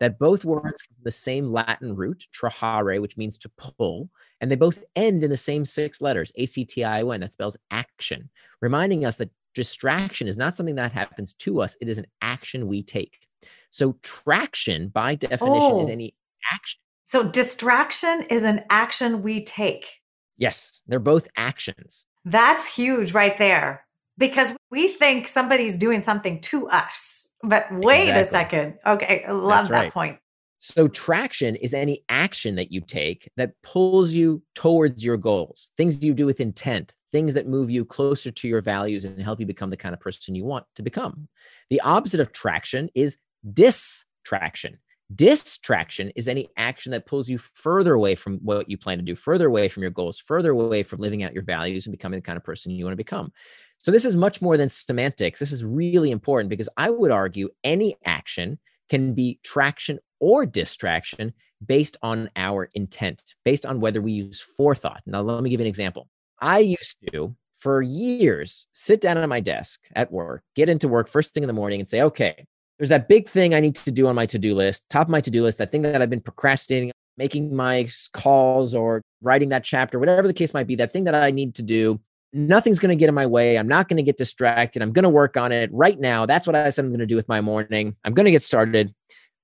that 0.00 0.18
both 0.18 0.44
words 0.44 0.82
come 0.82 0.96
from 0.96 1.04
the 1.04 1.10
same 1.10 1.52
Latin 1.52 1.94
root, 1.94 2.26
trahere, 2.32 3.00
which 3.00 3.16
means 3.16 3.38
to 3.38 3.50
pull, 3.56 4.10
and 4.40 4.50
they 4.50 4.56
both 4.56 4.84
end 4.96 5.24
in 5.24 5.30
the 5.30 5.36
same 5.36 5.64
six 5.64 6.00
letters, 6.00 6.32
A 6.36 6.46
C 6.46 6.64
T 6.64 6.84
I 6.84 7.02
O 7.02 7.10
N, 7.10 7.20
that 7.20 7.32
spells 7.32 7.56
action, 7.70 8.28
reminding 8.60 9.04
us 9.04 9.16
that 9.16 9.30
distraction 9.54 10.28
is 10.28 10.36
not 10.36 10.56
something 10.56 10.74
that 10.74 10.92
happens 10.92 11.32
to 11.34 11.60
us, 11.60 11.76
it 11.80 11.88
is 11.88 11.98
an 11.98 12.06
action 12.20 12.66
we 12.68 12.82
take. 12.82 13.26
So, 13.70 13.96
traction, 14.02 14.88
by 14.88 15.14
definition, 15.16 15.80
is 15.80 15.88
Oh. 15.88 15.92
any 15.92 16.14
action. 16.52 16.80
So, 17.04 17.22
distraction 17.22 18.22
is 18.30 18.42
an 18.42 18.64
action 18.70 19.22
we 19.22 19.44
take. 19.44 20.00
Yes, 20.36 20.80
they're 20.86 20.98
both 20.98 21.28
actions. 21.36 22.04
That's 22.24 22.66
huge 22.66 23.12
right 23.12 23.36
there 23.38 23.84
because 24.16 24.56
we 24.70 24.88
think 24.88 25.28
somebody's 25.28 25.76
doing 25.76 26.02
something 26.02 26.40
to 26.42 26.68
us. 26.68 27.28
But 27.42 27.66
wait 27.70 28.10
a 28.10 28.24
second. 28.24 28.78
Okay, 28.86 29.24
I 29.28 29.32
love 29.32 29.48
That's 29.48 29.68
that 29.70 29.78
right. 29.80 29.92
point. 29.92 30.18
So, 30.58 30.88
traction 30.88 31.56
is 31.56 31.74
any 31.74 32.04
action 32.08 32.54
that 32.54 32.72
you 32.72 32.80
take 32.80 33.28
that 33.36 33.52
pulls 33.62 34.14
you 34.14 34.42
towards 34.54 35.04
your 35.04 35.18
goals, 35.18 35.70
things 35.76 36.02
you 36.02 36.14
do 36.14 36.24
with 36.24 36.40
intent, 36.40 36.94
things 37.14 37.34
that 37.34 37.46
move 37.46 37.70
you 37.70 37.84
closer 37.84 38.32
to 38.32 38.48
your 38.48 38.60
values 38.60 39.04
and 39.04 39.22
help 39.22 39.38
you 39.38 39.46
become 39.46 39.70
the 39.70 39.76
kind 39.76 39.94
of 39.94 40.00
person 40.00 40.34
you 40.34 40.44
want 40.44 40.66
to 40.74 40.82
become. 40.82 41.28
The 41.70 41.80
opposite 41.82 42.18
of 42.18 42.32
traction 42.32 42.88
is 42.92 43.18
distraction. 43.52 44.78
Distraction 45.14 46.10
is 46.16 46.26
any 46.26 46.48
action 46.56 46.90
that 46.90 47.06
pulls 47.06 47.28
you 47.28 47.38
further 47.38 47.94
away 47.94 48.16
from 48.16 48.38
what 48.38 48.68
you 48.68 48.76
plan 48.76 48.98
to 48.98 49.04
do, 49.04 49.14
further 49.14 49.46
away 49.46 49.68
from 49.68 49.84
your 49.84 49.92
goals, 49.92 50.18
further 50.18 50.50
away 50.50 50.82
from 50.82 50.98
living 50.98 51.22
out 51.22 51.32
your 51.32 51.44
values 51.44 51.86
and 51.86 51.92
becoming 51.92 52.18
the 52.18 52.26
kind 52.26 52.36
of 52.36 52.42
person 52.42 52.72
you 52.72 52.84
want 52.84 52.94
to 52.94 52.96
become. 52.96 53.30
So, 53.78 53.92
this 53.92 54.04
is 54.04 54.16
much 54.16 54.42
more 54.42 54.56
than 54.56 54.68
semantics. 54.68 55.38
This 55.38 55.52
is 55.52 55.62
really 55.62 56.10
important 56.10 56.50
because 56.50 56.68
I 56.76 56.90
would 56.90 57.12
argue 57.12 57.50
any 57.62 57.94
action 58.04 58.58
can 58.88 59.14
be 59.14 59.38
traction 59.44 60.00
or 60.18 60.46
distraction 60.46 61.32
based 61.64 61.96
on 62.02 62.28
our 62.34 62.70
intent, 62.74 63.22
based 63.44 63.66
on 63.66 63.78
whether 63.78 64.02
we 64.02 64.12
use 64.12 64.40
forethought. 64.40 65.02
Now, 65.06 65.20
let 65.20 65.44
me 65.44 65.50
give 65.50 65.60
you 65.60 65.64
an 65.64 65.68
example. 65.68 66.08
I 66.44 66.58
used 66.58 66.98
to, 67.10 67.34
for 67.56 67.80
years, 67.80 68.66
sit 68.74 69.00
down 69.00 69.16
at 69.16 69.26
my 69.26 69.40
desk 69.40 69.80
at 69.96 70.12
work, 70.12 70.42
get 70.54 70.68
into 70.68 70.88
work 70.88 71.08
first 71.08 71.32
thing 71.32 71.42
in 71.42 71.46
the 71.46 71.54
morning 71.54 71.80
and 71.80 71.88
say, 71.88 72.02
okay, 72.02 72.44
there's 72.78 72.90
that 72.90 73.08
big 73.08 73.26
thing 73.26 73.54
I 73.54 73.60
need 73.60 73.76
to 73.76 73.90
do 73.90 74.06
on 74.08 74.14
my 74.14 74.26
to 74.26 74.38
do 74.38 74.54
list, 74.54 74.84
top 74.90 75.06
of 75.06 75.10
my 75.10 75.22
to 75.22 75.30
do 75.30 75.42
list, 75.42 75.56
that 75.56 75.70
thing 75.70 75.80
that 75.82 76.02
I've 76.02 76.10
been 76.10 76.20
procrastinating, 76.20 76.92
making 77.16 77.56
my 77.56 77.88
calls 78.12 78.74
or 78.74 79.00
writing 79.22 79.48
that 79.48 79.64
chapter, 79.64 79.98
whatever 79.98 80.28
the 80.28 80.34
case 80.34 80.52
might 80.52 80.66
be, 80.66 80.76
that 80.76 80.92
thing 80.92 81.04
that 81.04 81.14
I 81.14 81.30
need 81.30 81.54
to 81.54 81.62
do. 81.62 81.98
Nothing's 82.34 82.78
going 82.78 82.94
to 82.94 83.00
get 83.00 83.08
in 83.08 83.14
my 83.14 83.26
way. 83.26 83.56
I'm 83.56 83.68
not 83.68 83.88
going 83.88 83.96
to 83.96 84.02
get 84.02 84.18
distracted. 84.18 84.82
I'm 84.82 84.92
going 84.92 85.04
to 85.04 85.08
work 85.08 85.38
on 85.38 85.50
it 85.50 85.70
right 85.72 85.98
now. 85.98 86.26
That's 86.26 86.46
what 86.46 86.56
I 86.56 86.68
said 86.68 86.84
I'm 86.84 86.90
going 86.90 86.98
to 86.98 87.06
do 87.06 87.16
with 87.16 87.28
my 87.28 87.40
morning. 87.40 87.96
I'm 88.04 88.12
going 88.12 88.26
to 88.26 88.32
get 88.32 88.42
started. 88.42 88.92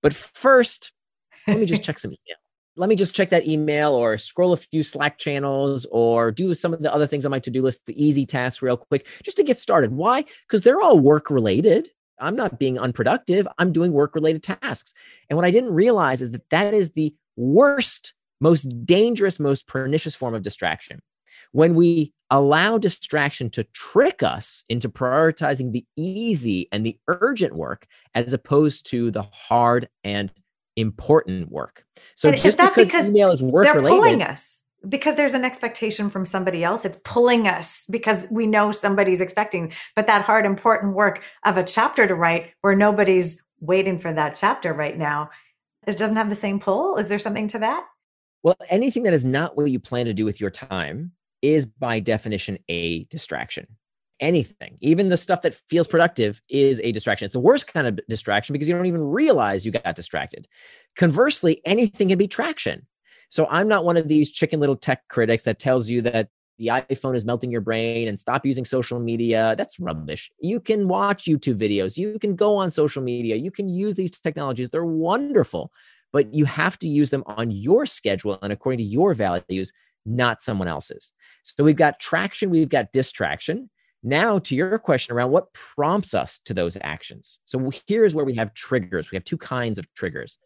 But 0.03 0.13
first, 0.13 0.93
let 1.47 1.59
me 1.59 1.65
just 1.65 1.83
check 1.85 1.99
some 1.99 2.11
email. 2.11 2.37
Let 2.77 2.89
me 2.89 2.97
just 2.97 3.15
check 3.15 3.31
that 3.31 3.47
email 3.47 3.93
or 3.93 4.17
scroll 4.17 4.53
a 4.53 4.57
few 4.57 4.83
Slack 4.83 5.19
channels 5.19 5.87
or 5.91 6.31
do 6.31 6.55
some 6.55 6.73
of 6.73 6.83
the 6.83 6.93
other 6.93 7.07
things 7.07 7.25
on 7.25 7.31
my 7.31 7.39
to 7.41 7.51
do 7.51 7.63
list, 7.63 7.87
the 7.87 8.03
easy 8.03 8.25
tasks, 8.25 8.63
real 8.63 8.77
quick, 8.77 9.07
just 9.23 9.37
to 9.37 9.43
get 9.43 9.59
started. 9.59 9.93
Why? 9.93 10.25
Because 10.47 10.63
they're 10.63 10.81
all 10.81 10.99
work 10.99 11.31
related. 11.31 11.89
I'm 12.19 12.37
not 12.37 12.59
being 12.59 12.79
unproductive. 12.79 13.49
I'm 13.59 13.73
doing 13.73 13.93
work 13.93 14.15
related 14.15 14.43
tasks. 14.43 14.93
And 15.29 15.37
what 15.37 15.45
I 15.45 15.51
didn't 15.51 15.75
realize 15.75 16.21
is 16.21 16.31
that 16.33 16.49
that 16.51 16.75
is 16.75 16.93
the 16.93 17.15
worst, 17.37 18.15
most 18.41 18.65
dangerous, 18.85 19.41
most 19.41 19.67
pernicious 19.67 20.15
form 20.15 20.35
of 20.35 20.43
distraction. 20.43 21.01
When 21.53 21.75
we 21.75 22.13
allow 22.31 22.79
distraction 22.79 23.51
to 23.51 23.65
trick 23.65 24.23
us 24.23 24.63
into 24.69 24.89
prioritizing 24.89 25.73
the 25.73 25.85
easy 25.97 26.69
and 26.71 26.87
the 26.87 26.99
urgent 27.09 27.55
work 27.55 27.87
as 28.15 28.33
opposed 28.33 28.89
to 28.91 29.11
the 29.11 29.23
hard 29.23 29.89
and 30.05 30.31
important 30.77 31.51
work. 31.51 31.85
So 32.15 32.33
just 32.33 32.59
because, 32.59 32.89
because 32.89 33.07
email 33.07 33.31
is 33.31 33.43
work 33.43 33.65
they're 33.65 33.75
related, 33.75 33.97
pulling 33.97 34.23
us 34.23 34.63
because 34.89 35.15
there's 35.15 35.35
an 35.35 35.45
expectation 35.45 36.09
from 36.09 36.25
somebody 36.25 36.65
else. 36.65 36.85
It's 36.85 37.01
pulling 37.05 37.47
us 37.47 37.85
because 37.91 38.27
we 38.31 38.47
know 38.47 38.73
somebody's 38.73 39.21
expecting. 39.21 39.73
But 39.95 40.07
that 40.07 40.23
hard, 40.23 40.47
important 40.47 40.95
work 40.95 41.23
of 41.45 41.57
a 41.57 41.65
chapter 41.65 42.07
to 42.07 42.15
write, 42.15 42.53
where 42.63 42.75
nobody's 42.75 43.43
waiting 43.61 43.99
for 43.99 44.13
that 44.13 44.35
chapter 44.35 44.73
right 44.73 44.97
now, 44.97 45.31
it 45.87 45.97
doesn't 45.97 46.17
have 46.17 46.31
the 46.31 46.37
same 46.37 46.61
pull. 46.61 46.97
Is 46.97 47.09
there 47.09 47.19
something 47.19 47.49
to 47.49 47.59
that? 47.59 47.87
Well, 48.43 48.57
anything 48.71 49.03
that 49.03 49.13
is 49.13 49.25
not 49.25 49.57
what 49.57 49.65
you 49.65 49.79
plan 49.79 50.07
to 50.07 50.15
do 50.15 50.25
with 50.25 50.41
your 50.41 50.51
time 50.51 51.13
is 51.43 51.67
by 51.67 52.01
definition 52.01 52.59
a 52.69 53.05
distraction 53.05 53.67
anything, 54.21 54.77
even 54.81 55.09
the 55.09 55.17
stuff 55.17 55.43
that 55.43 55.55
feels 55.55 55.87
productive, 55.87 56.41
is 56.49 56.81
a 56.85 56.93
distraction. 56.93 57.27
It's 57.27 57.33
the 57.33 57.41
worst 57.41 57.73
kind 57.73 57.87
of 57.87 57.99
distraction 58.09 58.53
because 58.53 58.69
you 58.69 58.77
don't 58.77 58.87
even 58.87 59.03
realize 59.03 59.65
you 59.65 59.73
got 59.73 59.97
distracted. 59.97 60.47
Conversely, 60.97 61.61
anything 61.65 62.09
can 62.09 62.19
be 62.19 62.29
traction. 62.29 62.87
So 63.29 63.47
I'm 63.51 63.69
not 63.69 63.85
one 63.85 63.97
of 63.97 64.09
these 64.09 64.31
chicken 64.31 64.61
little 64.61 64.77
tech 64.77 65.07
critics 65.09 65.45
that 65.45 65.59
tells 65.59 65.89
you 65.89 66.03
that 66.03 66.29
the 66.59 66.67
iPhone 66.67 67.17
is 67.17 67.25
melting 67.25 67.51
your 67.51 67.63
brain 67.63 68.07
and 68.07 68.21
stop 68.21 68.45
using 68.45 68.67
social 68.67 69.01
media. 69.01 69.55
That's 69.57 69.81
rubbish. 69.81 70.31
You 70.41 70.61
can 70.61 70.89
watch 70.89 71.25
YouTube 71.25 71.57
videos, 71.57 71.97
you 71.97 72.19
can 72.19 72.37
go 72.37 72.57
on 72.57 72.71
social 72.71 73.03
media, 73.03 73.37
you 73.37 73.51
can 73.51 73.69
use 73.69 73.97
these 73.97 74.11
technologies. 74.11 74.69
They're 74.69 74.85
wonderful, 74.85 75.73
but 76.13 76.35
you 76.35 76.45
have 76.45 76.79
to 76.81 76.89
use 76.89 77.09
them 77.09 77.23
on 77.27 77.51
your 77.51 77.87
schedule 77.87 78.39
and 78.43 78.53
according 78.53 78.79
to 78.79 78.85
your 78.85 79.15
values, 79.15 79.73
not 80.05 80.43
someone 80.43 80.69
else's. 80.69 81.13
So 81.43 81.65
we've 81.65 81.77
got 81.77 81.99
traction, 81.99 82.51
we've 82.51 82.69
got 82.69 82.93
distraction. 82.93 83.71
Now, 84.03 84.39
to 84.41 84.55
your 84.57 84.79
question 84.79 85.15
around 85.15 85.31
what 85.31 85.53
prompts 85.53 86.15
us 86.15 86.41
to 86.47 86.55
those 86.55 86.77
actions. 86.81 87.39
So, 87.45 87.71
here's 87.87 88.15
where 88.15 88.25
we 88.25 88.35
have 88.35 88.55
triggers. 88.55 89.11
We 89.11 89.17
have 89.17 89.25
two 89.25 89.37
kinds 89.37 89.79
of 89.79 89.93
triggers. 89.95 90.39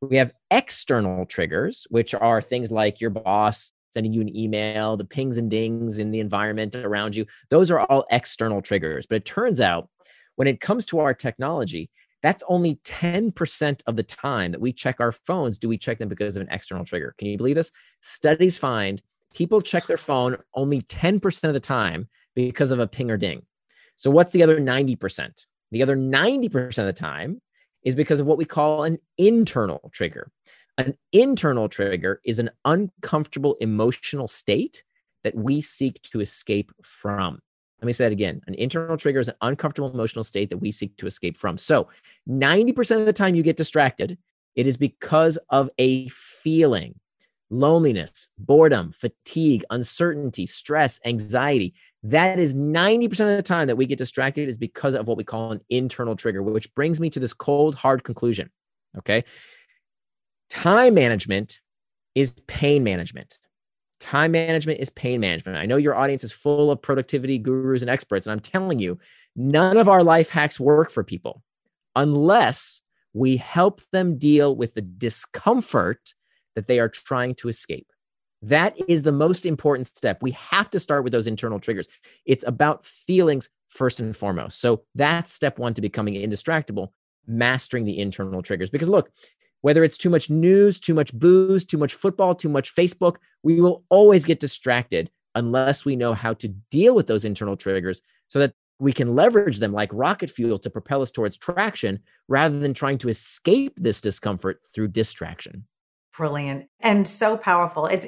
We 0.00 0.16
have 0.16 0.32
external 0.50 1.26
triggers, 1.26 1.86
which 1.90 2.14
are 2.14 2.40
things 2.40 2.70
like 2.70 3.00
your 3.00 3.10
boss 3.10 3.72
sending 3.92 4.12
you 4.12 4.20
an 4.20 4.34
email, 4.34 4.96
the 4.96 5.04
pings 5.04 5.36
and 5.36 5.50
dings 5.50 5.98
in 5.98 6.10
the 6.10 6.20
environment 6.20 6.74
around 6.74 7.14
you. 7.16 7.26
Those 7.50 7.70
are 7.70 7.80
all 7.80 8.06
external 8.10 8.62
triggers. 8.62 9.06
But 9.06 9.16
it 9.16 9.24
turns 9.24 9.60
out 9.60 9.88
when 10.36 10.48
it 10.48 10.60
comes 10.60 10.86
to 10.86 11.00
our 11.00 11.12
technology, 11.12 11.90
that's 12.22 12.42
only 12.48 12.76
10% 12.84 13.82
of 13.86 13.96
the 13.96 14.02
time 14.02 14.52
that 14.52 14.60
we 14.60 14.72
check 14.72 15.00
our 15.00 15.12
phones 15.12 15.58
do 15.58 15.68
we 15.68 15.78
check 15.78 15.98
them 15.98 16.08
because 16.08 16.36
of 16.36 16.42
an 16.42 16.48
external 16.50 16.84
trigger. 16.84 17.14
Can 17.18 17.28
you 17.28 17.36
believe 17.36 17.56
this? 17.56 17.72
Studies 18.00 18.58
find 18.58 19.02
people 19.34 19.60
check 19.60 19.86
their 19.86 19.96
phone 19.96 20.36
only 20.54 20.80
10% 20.82 21.44
of 21.44 21.54
the 21.54 21.60
time 21.60 22.08
because 22.34 22.70
of 22.70 22.78
a 22.78 22.86
ping 22.86 23.10
or 23.10 23.16
ding. 23.16 23.42
So, 23.96 24.10
what's 24.10 24.32
the 24.32 24.42
other 24.42 24.58
90%? 24.58 25.46
The 25.72 25.82
other 25.82 25.96
90% 25.96 26.78
of 26.78 26.86
the 26.86 26.92
time 26.92 27.40
is 27.84 27.94
because 27.94 28.20
of 28.20 28.26
what 28.26 28.38
we 28.38 28.44
call 28.44 28.84
an 28.84 28.98
internal 29.18 29.90
trigger. 29.92 30.30
An 30.78 30.94
internal 31.12 31.68
trigger 31.68 32.20
is 32.24 32.38
an 32.38 32.50
uncomfortable 32.64 33.56
emotional 33.60 34.28
state 34.28 34.82
that 35.24 35.34
we 35.34 35.60
seek 35.60 36.00
to 36.02 36.20
escape 36.20 36.72
from. 36.82 37.40
Let 37.80 37.86
me 37.86 37.92
say 37.92 38.04
that 38.04 38.12
again. 38.12 38.40
An 38.46 38.54
internal 38.54 38.96
trigger 38.96 39.20
is 39.20 39.28
an 39.28 39.34
uncomfortable 39.40 39.90
emotional 39.92 40.24
state 40.24 40.50
that 40.50 40.58
we 40.58 40.70
seek 40.72 40.96
to 40.96 41.06
escape 41.06 41.36
from. 41.36 41.58
So, 41.58 41.88
90% 42.28 43.00
of 43.00 43.06
the 43.06 43.12
time 43.12 43.34
you 43.34 43.42
get 43.42 43.56
distracted, 43.56 44.18
it 44.54 44.66
is 44.66 44.76
because 44.76 45.38
of 45.50 45.70
a 45.78 46.08
feeling 46.08 46.98
loneliness, 47.50 48.28
boredom, 48.38 48.92
fatigue, 48.92 49.64
uncertainty, 49.70 50.46
stress, 50.46 51.00
anxiety. 51.04 51.74
That 52.02 52.38
is 52.38 52.54
90% 52.54 53.10
of 53.10 53.36
the 53.36 53.42
time 53.42 53.66
that 53.66 53.76
we 53.76 53.86
get 53.86 53.98
distracted 53.98 54.48
is 54.48 54.56
because 54.56 54.94
of 54.94 55.06
what 55.06 55.16
we 55.16 55.24
call 55.24 55.52
an 55.52 55.60
internal 55.68 56.16
trigger, 56.16 56.42
which 56.42 56.72
brings 56.74 57.00
me 57.00 57.10
to 57.10 57.20
this 57.20 57.32
cold, 57.32 57.74
hard 57.74 58.04
conclusion. 58.04 58.50
Okay. 58.96 59.24
Time 60.48 60.94
management 60.94 61.60
is 62.14 62.34
pain 62.46 62.82
management. 62.82 63.38
Time 64.00 64.32
management 64.32 64.80
is 64.80 64.88
pain 64.90 65.20
management. 65.20 65.58
I 65.58 65.66
know 65.66 65.76
your 65.76 65.94
audience 65.94 66.24
is 66.24 66.32
full 66.32 66.70
of 66.70 66.80
productivity 66.80 67.38
gurus 67.38 67.82
and 67.82 67.90
experts, 67.90 68.26
and 68.26 68.32
I'm 68.32 68.40
telling 68.40 68.78
you, 68.78 68.98
none 69.36 69.76
of 69.76 69.88
our 69.88 70.02
life 70.02 70.30
hacks 70.30 70.58
work 70.58 70.90
for 70.90 71.04
people 71.04 71.42
unless 71.94 72.80
we 73.12 73.36
help 73.36 73.80
them 73.92 74.16
deal 74.16 74.56
with 74.56 74.74
the 74.74 74.80
discomfort 74.80 76.14
that 76.54 76.66
they 76.66 76.78
are 76.78 76.88
trying 76.88 77.34
to 77.36 77.48
escape. 77.48 77.86
That 78.42 78.76
is 78.88 79.02
the 79.02 79.12
most 79.12 79.44
important 79.44 79.86
step. 79.86 80.22
We 80.22 80.30
have 80.32 80.70
to 80.70 80.80
start 80.80 81.04
with 81.04 81.12
those 81.12 81.26
internal 81.26 81.60
triggers. 81.60 81.88
It's 82.24 82.44
about 82.46 82.84
feelings 82.84 83.50
first 83.68 84.00
and 84.00 84.16
foremost. 84.16 84.60
So 84.60 84.82
that's 84.94 85.32
step 85.32 85.58
one 85.58 85.74
to 85.74 85.82
becoming 85.82 86.14
indistractable, 86.14 86.88
mastering 87.26 87.84
the 87.84 87.98
internal 87.98 88.42
triggers. 88.42 88.70
Because 88.70 88.88
look, 88.88 89.10
whether 89.60 89.84
it's 89.84 89.98
too 89.98 90.10
much 90.10 90.30
news, 90.30 90.80
too 90.80 90.94
much 90.94 91.12
booze, 91.12 91.64
too 91.64 91.76
much 91.76 91.94
football, 91.94 92.34
too 92.34 92.48
much 92.48 92.74
Facebook, 92.74 93.16
we 93.42 93.60
will 93.60 93.84
always 93.90 94.24
get 94.24 94.40
distracted 94.40 95.10
unless 95.34 95.84
we 95.84 95.94
know 95.94 96.14
how 96.14 96.34
to 96.34 96.48
deal 96.70 96.94
with 96.94 97.06
those 97.06 97.24
internal 97.24 97.56
triggers 97.56 98.00
so 98.28 98.38
that 98.38 98.54
we 98.78 98.92
can 98.92 99.14
leverage 99.14 99.58
them 99.58 99.72
like 99.72 99.90
rocket 99.92 100.30
fuel 100.30 100.58
to 100.58 100.70
propel 100.70 101.02
us 101.02 101.10
towards 101.10 101.36
traction 101.36 102.00
rather 102.28 102.58
than 102.58 102.72
trying 102.72 102.96
to 102.96 103.10
escape 103.10 103.74
this 103.76 104.00
discomfort 104.00 104.60
through 104.74 104.88
distraction. 104.88 105.66
Brilliant 106.20 106.66
and 106.80 107.08
so 107.08 107.38
powerful. 107.38 107.86
It's 107.86 108.06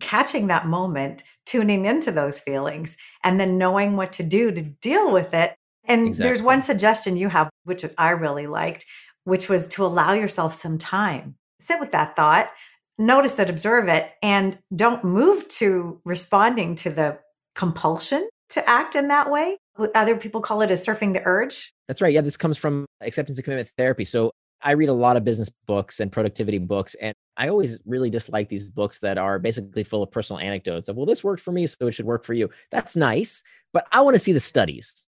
catching 0.00 0.46
that 0.46 0.66
moment, 0.66 1.24
tuning 1.44 1.84
into 1.84 2.10
those 2.10 2.38
feelings, 2.40 2.96
and 3.22 3.38
then 3.38 3.58
knowing 3.58 3.96
what 3.96 4.14
to 4.14 4.22
do 4.22 4.50
to 4.50 4.62
deal 4.62 5.12
with 5.12 5.34
it. 5.34 5.54
And 5.84 6.08
exactly. 6.08 6.26
there's 6.26 6.42
one 6.42 6.62
suggestion 6.62 7.18
you 7.18 7.28
have, 7.28 7.50
which 7.64 7.84
I 7.98 8.10
really 8.10 8.46
liked, 8.46 8.86
which 9.24 9.50
was 9.50 9.68
to 9.68 9.84
allow 9.84 10.14
yourself 10.14 10.54
some 10.54 10.78
time. 10.78 11.34
Sit 11.60 11.80
with 11.80 11.92
that 11.92 12.16
thought, 12.16 12.48
notice 12.96 13.38
it, 13.38 13.50
observe 13.50 13.88
it, 13.88 14.10
and 14.22 14.56
don't 14.74 15.04
move 15.04 15.46
to 15.48 16.00
responding 16.06 16.76
to 16.76 16.88
the 16.88 17.18
compulsion 17.54 18.26
to 18.48 18.66
act 18.66 18.96
in 18.96 19.08
that 19.08 19.30
way. 19.30 19.58
Other 19.94 20.16
people 20.16 20.40
call 20.40 20.62
it 20.62 20.70
as 20.70 20.86
surfing 20.86 21.12
the 21.12 21.20
urge. 21.26 21.72
That's 21.88 22.00
right. 22.00 22.14
Yeah, 22.14 22.22
this 22.22 22.38
comes 22.38 22.56
from 22.56 22.86
acceptance 23.02 23.36
and 23.36 23.44
commitment 23.44 23.70
therapy. 23.76 24.06
So 24.06 24.30
I 24.62 24.72
read 24.72 24.88
a 24.88 24.94
lot 24.94 25.16
of 25.16 25.24
business 25.24 25.50
books 25.66 26.00
and 26.00 26.10
productivity 26.10 26.58
books, 26.58 26.94
and 27.00 27.14
I 27.36 27.48
always 27.48 27.78
really 27.84 28.10
dislike 28.10 28.48
these 28.48 28.70
books 28.70 29.00
that 29.00 29.18
are 29.18 29.38
basically 29.38 29.84
full 29.84 30.02
of 30.02 30.10
personal 30.10 30.40
anecdotes 30.40 30.88
of, 30.88 30.96
well, 30.96 31.06
this 31.06 31.24
worked 31.24 31.42
for 31.42 31.52
me, 31.52 31.66
so 31.66 31.86
it 31.86 31.92
should 31.92 32.06
work 32.06 32.24
for 32.24 32.32
you. 32.32 32.48
That's 32.70 32.96
nice, 32.96 33.42
but 33.72 33.86
I 33.92 34.00
want 34.00 34.14
to 34.14 34.18
see 34.18 34.32
the 34.32 34.40
studies. 34.40 35.04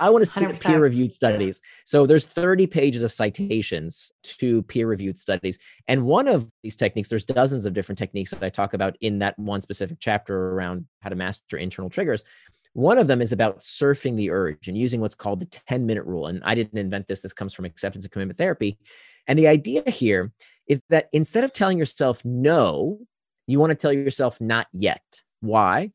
I 0.00 0.08
want 0.08 0.24
to 0.24 0.30
see 0.30 0.46
100%. 0.46 0.58
the 0.58 0.68
peer 0.68 0.80
reviewed 0.80 1.12
studies. 1.12 1.60
So 1.84 2.06
there's 2.06 2.24
30 2.24 2.66
pages 2.66 3.02
of 3.02 3.12
citations 3.12 4.10
to 4.22 4.62
peer 4.62 4.86
reviewed 4.86 5.18
studies. 5.18 5.58
And 5.88 6.06
one 6.06 6.26
of 6.26 6.48
these 6.62 6.74
techniques, 6.74 7.08
there's 7.08 7.24
dozens 7.24 7.66
of 7.66 7.74
different 7.74 7.98
techniques 7.98 8.30
that 8.30 8.42
I 8.42 8.48
talk 8.48 8.72
about 8.72 8.96
in 9.02 9.18
that 9.18 9.38
one 9.38 9.60
specific 9.60 9.98
chapter 10.00 10.52
around 10.52 10.86
how 11.02 11.10
to 11.10 11.16
master 11.16 11.58
internal 11.58 11.90
triggers. 11.90 12.24
One 12.72 12.98
of 12.98 13.08
them 13.08 13.20
is 13.20 13.32
about 13.32 13.60
surfing 13.60 14.16
the 14.16 14.30
urge 14.30 14.68
and 14.68 14.78
using 14.78 15.00
what's 15.00 15.14
called 15.14 15.40
the 15.40 15.46
10 15.46 15.86
minute 15.86 16.04
rule. 16.04 16.26
And 16.26 16.40
I 16.44 16.54
didn't 16.54 16.78
invent 16.78 17.06
this, 17.08 17.20
this 17.20 17.32
comes 17.32 17.52
from 17.52 17.64
acceptance 17.64 18.04
and 18.04 18.12
commitment 18.12 18.38
therapy. 18.38 18.78
And 19.26 19.38
the 19.38 19.48
idea 19.48 19.82
here 19.90 20.32
is 20.68 20.80
that 20.88 21.08
instead 21.12 21.44
of 21.44 21.52
telling 21.52 21.78
yourself 21.78 22.24
no, 22.24 22.98
you 23.46 23.58
want 23.58 23.70
to 23.70 23.76
tell 23.76 23.92
yourself 23.92 24.40
not 24.40 24.68
yet. 24.72 25.02
Why? 25.40 25.90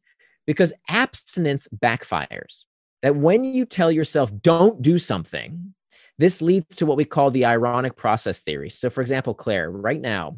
Because 0.46 0.74
abstinence 0.90 1.68
backfires. 1.74 2.66
That 3.02 3.16
when 3.16 3.44
you 3.44 3.66
tell 3.66 3.92
yourself 3.92 4.32
don't 4.42 4.82
do 4.82 4.98
something, 4.98 5.74
this 6.18 6.42
leads 6.42 6.76
to 6.78 6.86
what 6.86 6.98
we 6.98 7.06
call 7.06 7.30
the 7.30 7.46
ironic 7.46 7.96
process 7.96 8.40
theory. 8.40 8.70
So, 8.70 8.90
for 8.90 9.02
example, 9.02 9.34
Claire, 9.34 9.70
right 9.70 10.02
now, 10.02 10.38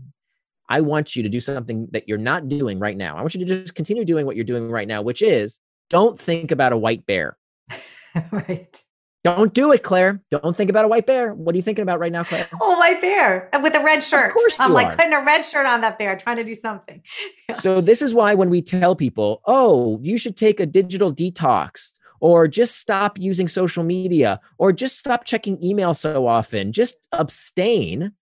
I 0.70 0.82
want 0.82 1.15
you 1.15 1.24
to 1.24 1.29
do 1.29 1.39
something 1.39 1.88
that 1.91 2.10
you're 2.10 2.17
not 2.17 2.50
doing 2.50 2.77
right 2.77 2.98
now. 2.98 3.15
I 3.15 3.22
want 3.22 3.36
you 3.36 3.46
to 3.46 3.62
just 3.63 3.75
continue 3.75 4.03
doing 4.03 4.25
what 4.25 4.36
you're 4.36 4.44
doing 4.44 4.70
right 4.70 4.88
now, 4.88 5.01
which 5.01 5.22
is 5.22 5.60
don't 5.89 6.20
think 6.20 6.51
about 6.51 6.74
a 6.74 6.77
white 6.77 7.06
bear. 7.06 7.38
right. 8.32 8.82
Don't 9.24 9.53
do 9.53 9.74
it, 9.74 9.84
Claire. 9.84 10.22
Don't 10.32 10.56
think 10.56 10.70
about 10.70 10.86
a 10.86 10.88
white 10.88 11.06
bear. 11.06 11.34
What 11.34 11.53
are 11.53 11.58
you 11.58 11.62
thinking 11.62 11.84
about 11.84 12.00
right 12.00 12.12
now, 12.12 12.24
Claire? 12.24 12.48
Oh, 12.62 12.77
white 12.77 13.01
bear 13.01 13.50
uh, 13.53 13.60
with 13.62 13.75
a 13.75 13.84
red 13.84 14.01
shirt. 14.01 14.29
Of 14.29 14.38
course 14.38 14.58
I'm 14.58 14.72
like 14.72 14.88
are. 14.88 14.96
putting 14.96 15.12
a 15.12 15.22
red 15.22 15.44
shirt 15.44 15.65
on 15.65 15.82
that 15.82 16.00
bear, 16.00 16.15
trying 16.15 16.38
to 16.38 16.46
do 16.46 16.56
something. 16.56 17.01
so 17.53 17.82
this 17.82 18.01
is 18.01 18.13
why 18.13 18.36
when 18.36 18.50
we 18.50 18.62
tell 18.62 18.96
people, 18.96 19.41
oh, 19.46 20.00
you 20.01 20.17
should 20.17 20.38
take 20.38 20.60
a 20.60 20.65
digital 20.65 21.13
detox 21.13 21.89
or 22.22 22.48
just 22.48 22.77
stop 22.77 23.20
using 23.20 23.48
social 23.48 23.84
media 23.84 24.39
or 24.58 24.72
just 24.72 24.98
stop 24.98 25.25
checking 25.25 25.62
email 25.63 25.94
so 25.94 26.25
often, 26.25 26.72
just 26.72 27.08
abstain, 27.12 28.13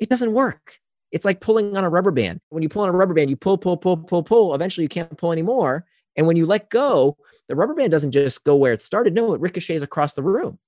it 0.00 0.08
doesn't 0.08 0.32
work 0.32 0.78
It's 1.12 1.24
like 1.24 1.40
pulling 1.40 1.76
on 1.76 1.84
a 1.84 1.90
rubber 1.90 2.10
band. 2.10 2.40
When 2.48 2.62
you 2.62 2.68
pull 2.68 2.82
on 2.82 2.88
a 2.88 2.92
rubber 2.92 3.14
band, 3.14 3.28
you 3.28 3.36
pull, 3.36 3.58
pull, 3.58 3.76
pull, 3.76 3.98
pull, 3.98 4.22
pull. 4.22 4.54
Eventually, 4.54 4.84
you 4.84 4.88
can't 4.88 5.16
pull 5.18 5.32
anymore. 5.32 5.84
And 6.16 6.26
when 6.26 6.36
you 6.36 6.46
let 6.46 6.70
go, 6.70 7.16
the 7.48 7.56
rubber 7.56 7.74
band 7.74 7.90
doesn't 7.90 8.12
just 8.12 8.44
go 8.44 8.56
where 8.56 8.72
it 8.72 8.82
started. 8.82 9.14
No, 9.14 9.34
it 9.34 9.40
ricochets 9.40 9.82
across 9.82 10.12
the 10.14 10.22
room. 10.22 10.58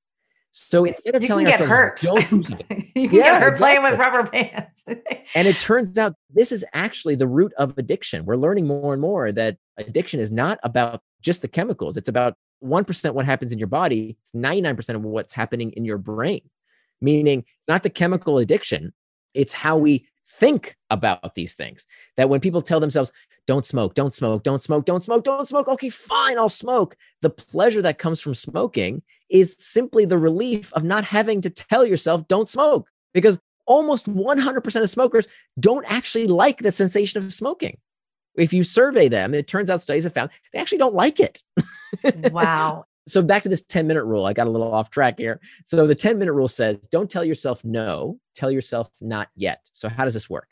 So 0.51 0.85
instead 0.87 1.15
of 1.15 1.21
you 1.23 1.29
telling 1.29 1.47
us, 1.47 1.59
get 1.59 1.71
ourselves, 1.71 2.03
hurt. 2.03 2.25
don't 2.31 2.49
you 2.95 3.09
can 3.09 3.19
Yeah, 3.19 3.33
get 3.33 3.43
hurt 3.43 3.49
exactly. 3.49 3.59
playing 3.59 3.83
with 3.83 3.99
rubber 4.01 4.31
bands. 4.31 4.85
and 5.35 5.47
it 5.47 5.57
turns 5.57 5.99
out 5.99 6.15
this 6.33 6.51
is 6.51 6.65
actually 6.73 7.15
the 7.15 7.27
root 7.27 7.53
of 7.59 7.77
addiction. 7.77 8.25
We're 8.25 8.37
learning 8.37 8.67
more 8.67 8.95
and 8.95 9.03
more 9.03 9.33
that 9.33 9.59
addiction 9.77 10.19
is 10.19 10.33
not 10.33 10.59
about 10.63 11.03
just 11.21 11.43
the 11.43 11.49
chemicals. 11.49 11.99
It's 11.99 12.09
about 12.09 12.35
1% 12.65 13.13
what 13.13 13.27
happens 13.27 13.53
in 13.53 13.59
your 13.59 13.69
body. 13.69 14.17
It's 14.23 14.33
99% 14.33 14.95
of 14.95 15.03
what's 15.03 15.35
happening 15.35 15.73
in 15.73 15.85
your 15.85 15.99
brain. 15.99 16.41
Meaning 17.03 17.45
it's 17.59 17.69
not 17.69 17.83
the 17.83 17.91
chemical 17.91 18.39
addiction, 18.39 18.95
it's 19.35 19.53
how 19.53 19.77
we 19.77 20.09
think 20.29 20.77
about 20.91 21.35
these 21.35 21.55
things. 21.55 21.87
That 22.17 22.29
when 22.29 22.41
people 22.41 22.63
tell 22.63 22.81
themselves, 22.81 23.13
don't 23.47 23.65
smoke, 23.65 23.95
don't 23.95 24.13
smoke, 24.13 24.43
don't 24.43 24.63
smoke, 24.63 24.85
don't 24.85 25.03
smoke, 25.03 25.25
don't 25.25 25.47
smoke. 25.47 25.69
Okay, 25.69 25.89
fine, 25.89 26.39
I'll 26.39 26.49
smoke. 26.49 26.97
The 27.23 27.31
pleasure 27.31 27.83
that 27.83 27.99
comes 27.99 28.21
from 28.21 28.35
smoking 28.35 29.03
is 29.29 29.57
simply 29.59 30.05
the 30.05 30.19
relief 30.19 30.73
of 30.73 30.85
not 30.85 31.05
having 31.05 31.41
to 31.43 31.51
tell 31.51 31.87
yourself, 31.87 32.27
don't 32.29 32.49
smoke. 32.49 32.89
Because 33.15 33.39
almost 33.67 34.07
100% 34.07 34.83
of 34.83 34.91
smokers 34.91 35.29
don't 35.59 35.91
actually 35.91 36.27
like 36.27 36.59
the 36.59 36.73
sensation 36.73 37.23
of 37.23 37.33
smoking. 37.33 37.79
If 38.37 38.53
you 38.53 38.65
survey 38.65 39.09
them, 39.09 39.33
it 39.33 39.47
turns 39.47 39.71
out 39.71 39.81
studies 39.81 40.05
have 40.05 40.15
found 40.15 40.31
they 40.53 40.59
actually 40.59 40.79
don't 40.79 40.95
like 40.95 41.21
it. 41.21 41.43
wow. 42.31 42.85
So 43.09 43.23
back 43.23 43.43
to 43.43 43.49
this 43.49 43.65
10 43.65 43.87
minute 43.87 44.05
rule. 44.05 44.27
I 44.27 44.33
got 44.33 44.47
a 44.47 44.51
little 44.51 44.73
off 44.73 44.91
track 44.91 45.19
here. 45.19 45.41
So 45.65 45.87
the 45.87 45.95
10 45.95 46.19
minute 46.19 46.33
rule 46.33 46.49
says 46.49 46.79
don't 46.91 47.11
tell 47.11 47.25
yourself 47.25 47.65
no, 47.65 48.19
tell 48.35 48.51
yourself 48.51 48.91
not 49.01 49.29
yet. 49.37 49.69
So 49.73 49.89
how 49.89 50.05
does 50.05 50.15
this 50.15 50.29
work? 50.29 50.49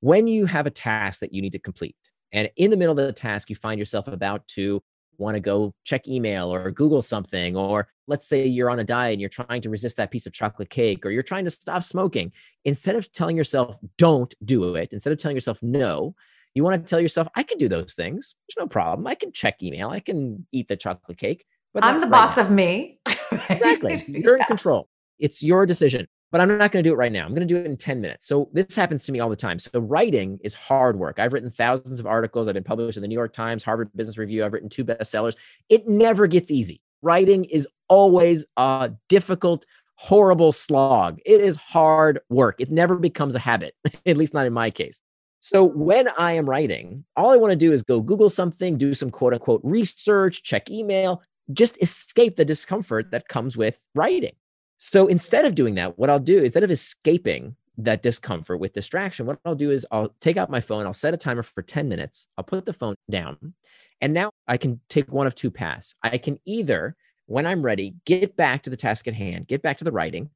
When 0.00 0.28
you 0.28 0.46
have 0.46 0.66
a 0.66 0.70
task 0.70 1.20
that 1.20 1.32
you 1.32 1.42
need 1.42 1.52
to 1.52 1.58
complete, 1.58 1.96
and 2.32 2.50
in 2.56 2.70
the 2.70 2.76
middle 2.76 2.98
of 2.98 3.04
the 3.04 3.12
task, 3.12 3.50
you 3.50 3.56
find 3.56 3.78
yourself 3.78 4.06
about 4.06 4.46
to 4.48 4.82
want 5.16 5.34
to 5.34 5.40
go 5.40 5.74
check 5.84 6.06
email 6.06 6.54
or 6.54 6.70
Google 6.70 7.02
something, 7.02 7.56
or 7.56 7.88
let's 8.06 8.28
say 8.28 8.46
you're 8.46 8.70
on 8.70 8.78
a 8.78 8.84
diet 8.84 9.14
and 9.14 9.20
you're 9.20 9.28
trying 9.28 9.60
to 9.62 9.70
resist 9.70 9.96
that 9.96 10.12
piece 10.12 10.26
of 10.26 10.32
chocolate 10.32 10.70
cake, 10.70 11.04
or 11.04 11.10
you're 11.10 11.22
trying 11.22 11.44
to 11.44 11.50
stop 11.50 11.82
smoking, 11.82 12.32
instead 12.64 12.94
of 12.94 13.10
telling 13.10 13.36
yourself, 13.36 13.76
don't 13.96 14.34
do 14.44 14.76
it, 14.76 14.92
instead 14.92 15.12
of 15.12 15.18
telling 15.18 15.36
yourself 15.36 15.60
no, 15.62 16.14
you 16.54 16.62
want 16.62 16.80
to 16.80 16.88
tell 16.88 17.00
yourself, 17.00 17.28
I 17.34 17.42
can 17.42 17.58
do 17.58 17.68
those 17.68 17.94
things. 17.94 18.34
There's 18.46 18.62
no 18.62 18.68
problem. 18.68 19.06
I 19.06 19.14
can 19.14 19.32
check 19.32 19.62
email. 19.62 19.90
I 19.90 20.00
can 20.00 20.46
eat 20.52 20.68
the 20.68 20.76
chocolate 20.76 21.18
cake. 21.18 21.44
But 21.74 21.84
I'm 21.84 21.96
the 22.00 22.06
right 22.06 22.10
boss 22.10 22.36
now." 22.36 22.44
of 22.44 22.50
me. 22.50 23.00
Exactly. 23.50 23.98
You're 24.08 24.34
in 24.34 24.40
Yeah. 24.40 24.46
control. 24.46 24.88
It's 25.18 25.42
your 25.42 25.66
decision. 25.66 26.06
But 26.30 26.42
I'm 26.42 26.48
not 26.58 26.72
going 26.72 26.82
to 26.82 26.88
do 26.88 26.92
it 26.92 26.98
right 26.98 27.10
now. 27.12 27.24
I'm 27.24 27.34
going 27.34 27.46
to 27.46 27.54
do 27.54 27.56
it 27.58 27.64
in 27.64 27.76
10 27.76 28.02
minutes. 28.02 28.26
So 28.26 28.50
this 28.52 28.76
happens 28.76 29.06
to 29.06 29.12
me 29.12 29.20
all 29.20 29.30
the 29.30 29.36
time. 29.36 29.58
So 29.58 29.80
writing 29.80 30.38
is 30.44 30.52
hard 30.52 30.98
work. 30.98 31.18
I've 31.18 31.32
written 31.32 31.50
thousands 31.50 32.00
of 32.00 32.06
articles. 32.06 32.48
I've 32.48 32.54
been 32.54 32.64
published 32.64 32.98
in 32.98 33.02
the 33.02 33.08
New 33.08 33.14
York 33.14 33.32
Times, 33.32 33.64
Harvard 33.64 33.88
Business 33.96 34.18
Review. 34.18 34.44
I've 34.44 34.52
written 34.52 34.68
two 34.68 34.84
bestsellers. 34.84 35.36
It 35.70 35.86
never 35.86 36.26
gets 36.26 36.50
easy. 36.50 36.82
Writing 37.00 37.44
is 37.46 37.66
always 37.88 38.44
a 38.58 38.90
difficult, 39.08 39.64
horrible 39.94 40.52
slog. 40.52 41.18
It 41.24 41.40
is 41.40 41.56
hard 41.56 42.20
work. 42.28 42.56
It 42.60 42.70
never 42.70 42.96
becomes 42.96 43.34
a 43.34 43.38
habit, 43.38 43.74
at 44.06 44.16
least 44.18 44.34
not 44.34 44.44
in 44.46 44.52
my 44.52 44.70
case. 44.70 45.00
So 45.40 45.64
when 45.64 46.08
I 46.18 46.32
am 46.32 46.50
writing, 46.50 47.04
all 47.16 47.30
I 47.30 47.36
want 47.36 47.52
to 47.52 47.56
do 47.56 47.72
is 47.72 47.82
go 47.82 48.00
Google 48.00 48.28
something, 48.28 48.76
do 48.76 48.92
some 48.92 49.08
quote 49.10 49.32
unquote 49.32 49.60
research, 49.64 50.42
check 50.42 50.68
email, 50.68 51.22
just 51.52 51.80
escape 51.82 52.36
the 52.36 52.44
discomfort 52.44 53.10
that 53.10 53.28
comes 53.28 53.56
with 53.56 53.82
writing. 53.94 54.34
So 54.76 55.06
instead 55.06 55.44
of 55.44 55.54
doing 55.54 55.74
that, 55.74 55.98
what 55.98 56.10
I'll 56.10 56.18
do, 56.20 56.44
instead 56.44 56.62
of 56.62 56.70
escaping 56.70 57.56
that 57.78 58.02
discomfort 58.02 58.60
with 58.60 58.72
distraction, 58.72 59.26
what 59.26 59.38
I'll 59.44 59.54
do 59.54 59.70
is 59.70 59.86
I'll 59.90 60.14
take 60.20 60.36
out 60.36 60.50
my 60.50 60.60
phone, 60.60 60.86
I'll 60.86 60.92
set 60.92 61.14
a 61.14 61.16
timer 61.16 61.42
for 61.42 61.62
10 61.62 61.88
minutes, 61.88 62.28
I'll 62.36 62.44
put 62.44 62.66
the 62.66 62.72
phone 62.72 62.94
down, 63.10 63.54
and 64.00 64.14
now 64.14 64.30
I 64.46 64.56
can 64.56 64.80
take 64.88 65.12
one 65.12 65.26
of 65.26 65.34
two 65.34 65.50
paths. 65.50 65.94
I 66.02 66.18
can 66.18 66.38
either, 66.44 66.96
when 67.26 67.46
I'm 67.46 67.62
ready, 67.62 67.96
get 68.04 68.36
back 68.36 68.62
to 68.62 68.70
the 68.70 68.76
task 68.76 69.08
at 69.08 69.14
hand, 69.14 69.48
get 69.48 69.62
back 69.62 69.78
to 69.78 69.84
the 69.84 69.92
writing, 69.92 70.30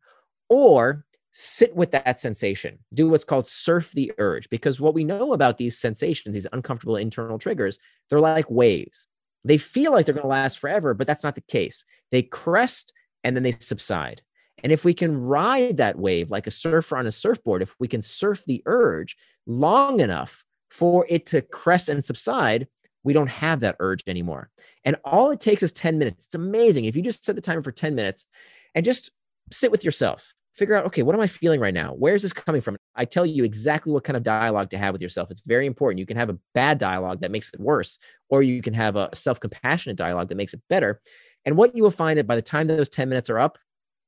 or 0.49 1.05
sit 1.33 1.75
with 1.75 1.93
that 1.93 2.19
sensation, 2.19 2.79
do 2.93 3.09
what's 3.09 3.25
called 3.25 3.47
surf 3.47 3.93
the 3.93 4.13
urge. 4.19 4.49
Because 4.51 4.81
what 4.81 4.95
we 4.95 5.05
know 5.05 5.33
about 5.33 5.59
these 5.59 5.79
sensations, 5.79 6.35
these 6.35 6.47
uncomfortable 6.53 6.97
internal 6.97 7.39
triggers, 7.39 7.79
they're 8.09 8.21
like 8.21 8.51
waves. 8.51 9.07
They 9.45 9.59
feel 9.59 9.93
like 9.93 10.07
they're 10.07 10.15
going 10.15 10.23
to 10.23 10.29
last 10.29 10.59
forever, 10.59 10.95
but 10.95 11.07
that's 11.07 11.25
not 11.25 11.35
the 11.35 11.41
case. 11.43 11.85
They 12.11 12.23
crest 12.23 12.93
and 13.25 13.37
then 13.37 13.43
they 13.43 13.53
subside. 13.53 14.23
And 14.63 14.73
if 14.73 14.85
we 14.85 14.95
can 14.95 15.17
ride 15.17 15.79
that 15.79 15.99
wave 15.99 16.31
like 16.31 16.47
a 16.47 16.53
surfer 16.53 16.97
on 16.97 17.07
a 17.07 17.13
surfboard, 17.13 17.63
if 17.63 17.75
we 17.81 17.89
can 17.89 18.03
surf 18.03 18.45
the 18.47 18.63
urge 18.67 19.17
long 19.47 20.01
enough 20.01 20.45
for 20.71 21.07
it 21.09 21.27
to 21.27 21.43
crest 21.43 21.89
and 21.89 22.05
subside, 22.05 22.69
we 23.05 23.13
don't 23.13 23.29
have 23.29 23.61
that 23.61 23.77
urge 23.81 24.03
anymore. 24.07 24.51
And 24.85 24.97
all 25.05 25.31
it 25.31 25.41
takes 25.41 25.63
is 25.63 25.73
10 25.73 25.99
minutes. 25.99 26.27
It's 26.27 26.35
amazing. 26.35 26.85
If 26.85 26.97
you 26.97 27.03
just 27.03 27.25
set 27.25 27.35
the 27.35 27.41
timer 27.41 27.63
for 27.63 27.73
10 27.73 27.95
minutes 27.95 28.27
and 28.75 28.85
just 28.85 29.11
sit 29.51 29.71
with 29.71 29.85
yourself, 29.85 30.33
figure 30.55 30.75
out, 30.75 30.85
okay, 30.87 31.03
what 31.03 31.15
am 31.15 31.21
I 31.21 31.27
feeling 31.27 31.61
right 31.61 31.75
now? 31.75 31.95
Where's 31.95 32.23
this 32.23 32.33
coming 32.33 32.61
from? 32.61 32.77
I 32.95 33.05
tell 33.05 33.25
you 33.25 33.45
exactly 33.45 33.93
what 33.93 34.05
kind 34.05 34.17
of 34.17 34.23
dialogue 34.23 34.71
to 34.71 34.79
have 34.79 34.93
with 34.93 35.01
yourself. 35.01 35.31
It's 35.31 35.43
very 35.43 35.67
important. 35.67 35.99
You 35.99 36.07
can 36.07 36.17
have 36.17 36.31
a 36.31 36.39
bad 36.55 36.79
dialogue 36.79 37.21
that 37.21 37.31
makes 37.31 37.53
it 37.53 37.61
worse, 37.61 37.99
or 38.29 38.43
you 38.43 38.63
can 38.63 38.75
have 38.75 38.97
a 38.97 39.09
self 39.15 39.41
compassionate 39.41 39.97
dialogue 39.97 40.29
that 40.29 40.37
makes 40.37 40.55
it 40.55 40.61
better. 40.69 41.01
And 41.45 41.57
what 41.57 41.75
you 41.75 41.83
will 41.83 41.91
find 41.91 42.19
that 42.19 42.27
by 42.27 42.37
the 42.37 42.43
time 42.43 42.67
those 42.67 42.89
10 42.89 43.09
minutes 43.09 43.31
are 43.31 43.39
up, 43.39 43.59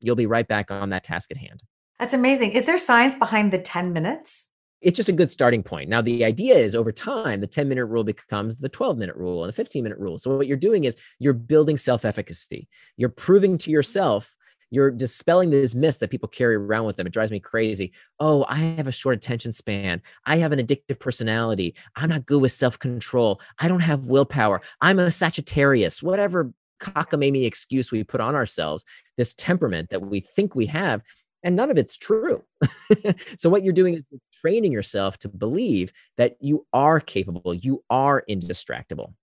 you'll 0.01 0.17
be 0.17 0.27
right 0.27 0.47
back 0.47 0.71
on 0.71 0.91
that 0.91 1.05
task 1.05 1.31
at 1.31 1.37
hand. 1.37 1.63
That's 1.99 2.15
amazing. 2.15 2.53
Is 2.53 2.67
there 2.67 2.79
science 2.79 3.15
behind 3.15 3.53
the 3.53 3.59
10 3.59 3.93
minutes? 3.93 4.49
It's 4.81 4.97
just 4.97 5.09
a 5.09 5.13
good 5.13 5.31
starting 5.31 5.63
point. 5.63 5.89
Now, 5.89 6.03
the 6.03 6.25
idea 6.25 6.57
is 6.57 6.75
over 6.75 6.93
time, 6.93 7.41
the 7.41 7.47
10 7.47 7.69
minute 7.69 7.87
rule 7.87 8.05
becomes 8.05 8.59
the 8.59 8.69
12 8.69 8.99
minute 8.99 9.17
rule 9.17 9.43
and 9.43 9.49
the 9.49 9.57
15 9.57 9.83
minute 9.83 9.99
rule. 9.99 10.19
So, 10.19 10.37
what 10.37 10.47
you're 10.47 10.59
doing 10.59 10.85
is 10.85 10.97
you're 11.19 11.33
building 11.33 11.79
self 11.79 12.05
efficacy. 12.05 12.69
You're 12.99 13.09
proving 13.09 13.57
to 13.59 13.71
yourself, 13.71 14.35
you're 14.75 14.91
dispelling 14.91 15.51
this 15.51 15.75
myth 15.75 15.99
that 16.01 16.11
people 16.11 16.29
carry 16.29 16.57
around 16.57 16.85
with 16.85 16.97
them. 16.97 17.07
It 17.07 17.13
drives 17.13 17.31
me 17.31 17.41
crazy. 17.41 17.93
Oh, 18.19 18.45
I 18.49 18.59
have 18.59 18.87
a 18.87 18.93
short 18.93 19.17
attention 19.17 19.53
span. 19.53 20.03
I 20.27 20.37
have 20.37 20.53
an 20.53 20.59
addictive 20.59 20.99
personality. 20.99 21.75
I'm 21.97 22.09
not 22.09 22.27
good 22.27 22.43
with 22.43 22.53
self 22.53 22.79
control. 22.79 23.41
I 23.59 23.69
don't 23.69 23.81
have 23.81 24.07
willpower. 24.07 24.63
I'm 24.81 24.99
a 24.99 25.11
Sagittarius, 25.11 26.03
whatever 26.03 26.53
cockamamie 26.81 27.47
excuse 27.47 27.91
we 27.91 28.05
put 28.05 28.21
on 28.21 28.35
ourselves, 28.35 28.85
this 29.17 29.35
temperament 29.35 29.91
that 29.91 30.03
we 30.03 30.21
think 30.21 30.55
we 30.55 30.67
have, 30.67 31.03
and 31.43 31.57
none 31.57 31.71
of 31.71 31.79
it's 31.79 31.97
true. 31.97 32.43
so 33.39 33.49
what 33.49 33.63
you're 33.63 33.73
doing 33.73 33.95
is 33.95 34.05
training 34.41 34.73
yourself 34.73 35.19
to 35.19 35.29
believe 35.29 35.93
that 36.17 36.37
you 36.41 36.67
are 36.73 37.01
capable, 37.01 37.55
you 37.55 37.83
are 37.91 38.25
indistractable. 38.29 39.15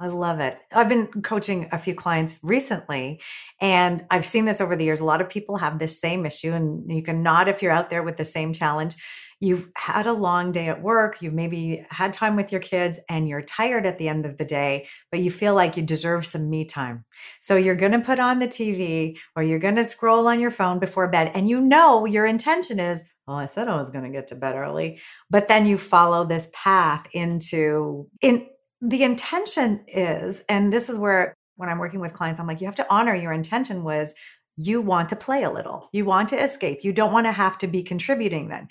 I 0.00 0.06
love 0.06 0.38
it. 0.38 0.56
I've 0.72 0.88
been 0.88 1.08
coaching 1.22 1.68
a 1.72 1.78
few 1.78 1.92
clients 1.92 2.38
recently, 2.44 3.20
and 3.60 4.06
I've 4.12 4.24
seen 4.24 4.44
this 4.44 4.60
over 4.60 4.76
the 4.76 4.84
years. 4.84 5.00
A 5.00 5.04
lot 5.04 5.20
of 5.20 5.28
people 5.28 5.56
have 5.56 5.80
this 5.80 6.00
same 6.00 6.24
issue, 6.24 6.52
and 6.52 6.88
you 6.88 7.02
can 7.02 7.24
nod 7.24 7.48
if 7.48 7.62
you're 7.62 7.72
out 7.72 7.90
there 7.90 8.04
with 8.04 8.16
the 8.16 8.24
same 8.24 8.52
challenge. 8.52 8.94
You've 9.40 9.68
had 9.76 10.06
a 10.06 10.12
long 10.12 10.52
day 10.52 10.68
at 10.68 10.82
work, 10.82 11.20
you've 11.20 11.34
maybe 11.34 11.84
had 11.90 12.12
time 12.12 12.36
with 12.36 12.52
your 12.52 12.60
kids, 12.60 13.00
and 13.08 13.28
you're 13.28 13.42
tired 13.42 13.86
at 13.86 13.98
the 13.98 14.08
end 14.08 14.24
of 14.24 14.36
the 14.36 14.44
day, 14.44 14.86
but 15.10 15.20
you 15.20 15.32
feel 15.32 15.54
like 15.54 15.76
you 15.76 15.82
deserve 15.82 16.26
some 16.26 16.48
me 16.48 16.64
time. 16.64 17.04
So 17.40 17.56
you're 17.56 17.74
going 17.74 17.92
to 17.92 18.00
put 18.00 18.20
on 18.20 18.38
the 18.38 18.48
TV 18.48 19.16
or 19.34 19.42
you're 19.42 19.58
going 19.58 19.76
to 19.76 19.84
scroll 19.84 20.28
on 20.28 20.38
your 20.38 20.50
phone 20.52 20.78
before 20.78 21.08
bed, 21.08 21.32
and 21.34 21.48
you 21.48 21.60
know 21.60 22.04
your 22.04 22.24
intention 22.24 22.78
is, 22.78 23.02
well, 23.26 23.36
I 23.36 23.46
said 23.46 23.66
I 23.66 23.80
was 23.80 23.90
going 23.90 24.04
to 24.04 24.10
get 24.10 24.28
to 24.28 24.36
bed 24.36 24.54
early, 24.54 25.00
but 25.28 25.48
then 25.48 25.66
you 25.66 25.76
follow 25.76 26.24
this 26.24 26.48
path 26.52 27.06
into 27.12 28.08
in 28.22 28.46
the 28.80 29.02
intention 29.02 29.84
is, 29.88 30.44
and 30.48 30.72
this 30.72 30.88
is 30.88 30.98
where 30.98 31.34
when 31.56 31.68
I'm 31.68 31.78
working 31.78 32.00
with 32.00 32.14
clients, 32.14 32.38
I'm 32.40 32.46
like, 32.46 32.60
you 32.60 32.66
have 32.66 32.76
to 32.76 32.86
honor 32.88 33.14
your 33.14 33.32
intention 33.32 33.82
was 33.82 34.14
you 34.56 34.80
want 34.80 35.08
to 35.08 35.16
play 35.16 35.42
a 35.42 35.50
little, 35.50 35.88
you 35.92 36.04
want 36.04 36.28
to 36.30 36.42
escape, 36.42 36.84
you 36.84 36.92
don't 36.92 37.12
want 37.12 37.26
to 37.26 37.32
have 37.32 37.58
to 37.58 37.66
be 37.66 37.82
contributing 37.82 38.48
then. 38.48 38.68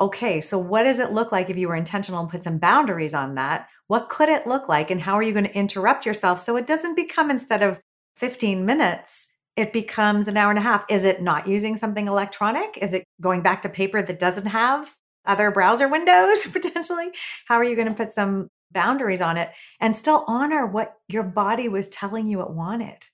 Okay, 0.00 0.40
so 0.40 0.58
what 0.58 0.84
does 0.84 0.98
it 0.98 1.12
look 1.12 1.32
like 1.32 1.50
if 1.50 1.56
you 1.56 1.68
were 1.68 1.74
intentional 1.74 2.20
and 2.20 2.30
put 2.30 2.44
some 2.44 2.58
boundaries 2.58 3.14
on 3.14 3.34
that? 3.34 3.68
What 3.88 4.08
could 4.08 4.28
it 4.28 4.46
look 4.46 4.68
like? 4.68 4.90
And 4.90 5.00
how 5.00 5.14
are 5.14 5.22
you 5.22 5.32
going 5.32 5.46
to 5.46 5.56
interrupt 5.56 6.06
yourself 6.06 6.40
so 6.40 6.56
it 6.56 6.66
doesn't 6.66 6.94
become 6.94 7.30
instead 7.30 7.62
of 7.62 7.80
15 8.16 8.64
minutes, 8.64 9.28
it 9.56 9.72
becomes 9.72 10.28
an 10.28 10.36
hour 10.36 10.50
and 10.50 10.58
a 10.58 10.62
half? 10.62 10.84
Is 10.88 11.04
it 11.04 11.20
not 11.20 11.48
using 11.48 11.76
something 11.76 12.06
electronic? 12.06 12.78
Is 12.80 12.94
it 12.94 13.04
going 13.20 13.42
back 13.42 13.62
to 13.62 13.68
paper 13.68 14.00
that 14.00 14.20
doesn't 14.20 14.46
have 14.46 14.94
other 15.26 15.50
browser 15.50 15.88
windows 15.88 16.46
potentially? 16.52 17.10
How 17.46 17.56
are 17.56 17.64
you 17.64 17.74
going 17.74 17.88
to 17.88 17.94
put 17.94 18.12
some 18.12 18.48
boundaries 18.72 19.20
on 19.20 19.36
it 19.36 19.50
and 19.80 19.96
still 19.96 20.24
honor 20.26 20.66
what 20.66 20.94
your 21.08 21.22
body 21.22 21.68
was 21.68 21.88
telling 21.88 22.26
you 22.26 22.40
it 22.42 22.50
wanted? 22.50 23.06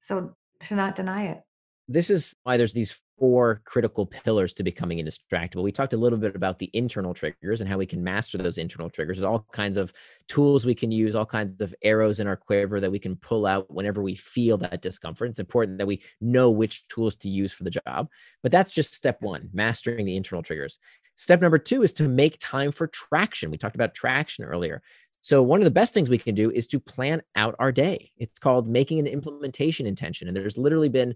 So 0.00 0.36
to 0.60 0.74
not 0.74 0.96
deny 0.96 1.26
it. 1.26 1.40
This 1.88 2.10
is 2.10 2.34
why 2.44 2.56
there's 2.56 2.72
these 2.72 3.02
four 3.20 3.60
critical 3.66 4.06
pillars 4.06 4.54
to 4.54 4.62
becoming 4.62 4.98
indistractable. 4.98 5.62
We 5.62 5.70
talked 5.70 5.92
a 5.92 5.98
little 5.98 6.18
bit 6.18 6.34
about 6.34 6.58
the 6.58 6.70
internal 6.72 7.12
triggers 7.12 7.60
and 7.60 7.68
how 7.68 7.76
we 7.76 7.84
can 7.84 8.02
master 8.02 8.38
those 8.38 8.56
internal 8.56 8.88
triggers. 8.88 9.18
There's 9.18 9.30
all 9.30 9.46
kinds 9.52 9.76
of 9.76 9.92
tools 10.26 10.64
we 10.64 10.74
can 10.74 10.90
use, 10.90 11.14
all 11.14 11.26
kinds 11.26 11.60
of 11.60 11.74
arrows 11.82 12.18
in 12.18 12.26
our 12.26 12.36
quiver 12.36 12.80
that 12.80 12.90
we 12.90 12.98
can 12.98 13.16
pull 13.16 13.46
out 13.46 13.70
whenever 13.70 14.02
we 14.02 14.14
feel 14.14 14.56
that 14.58 14.80
discomfort. 14.80 15.28
It's 15.28 15.38
important 15.38 15.76
that 15.78 15.86
we 15.86 16.00
know 16.22 16.50
which 16.50 16.88
tools 16.88 17.14
to 17.16 17.28
use 17.28 17.52
for 17.52 17.64
the 17.64 17.70
job. 17.70 18.08
But 18.42 18.52
that's 18.52 18.72
just 18.72 18.94
step 18.94 19.20
one, 19.20 19.50
mastering 19.52 20.06
the 20.06 20.16
internal 20.16 20.42
triggers. 20.42 20.78
Step 21.16 21.42
number 21.42 21.58
two 21.58 21.82
is 21.82 21.92
to 21.92 22.08
make 22.08 22.38
time 22.40 22.72
for 22.72 22.86
traction. 22.86 23.50
We 23.50 23.58
talked 23.58 23.74
about 23.74 23.94
traction 23.94 24.44
earlier. 24.44 24.82
So, 25.22 25.42
one 25.42 25.60
of 25.60 25.64
the 25.64 25.70
best 25.70 25.92
things 25.92 26.08
we 26.08 26.16
can 26.16 26.34
do 26.34 26.50
is 26.50 26.66
to 26.68 26.80
plan 26.80 27.20
out 27.36 27.54
our 27.58 27.72
day. 27.72 28.10
It's 28.16 28.38
called 28.38 28.66
making 28.66 29.00
an 29.00 29.06
implementation 29.06 29.86
intention. 29.86 30.28
And 30.28 30.36
there's 30.36 30.56
literally 30.56 30.88
been 30.88 31.14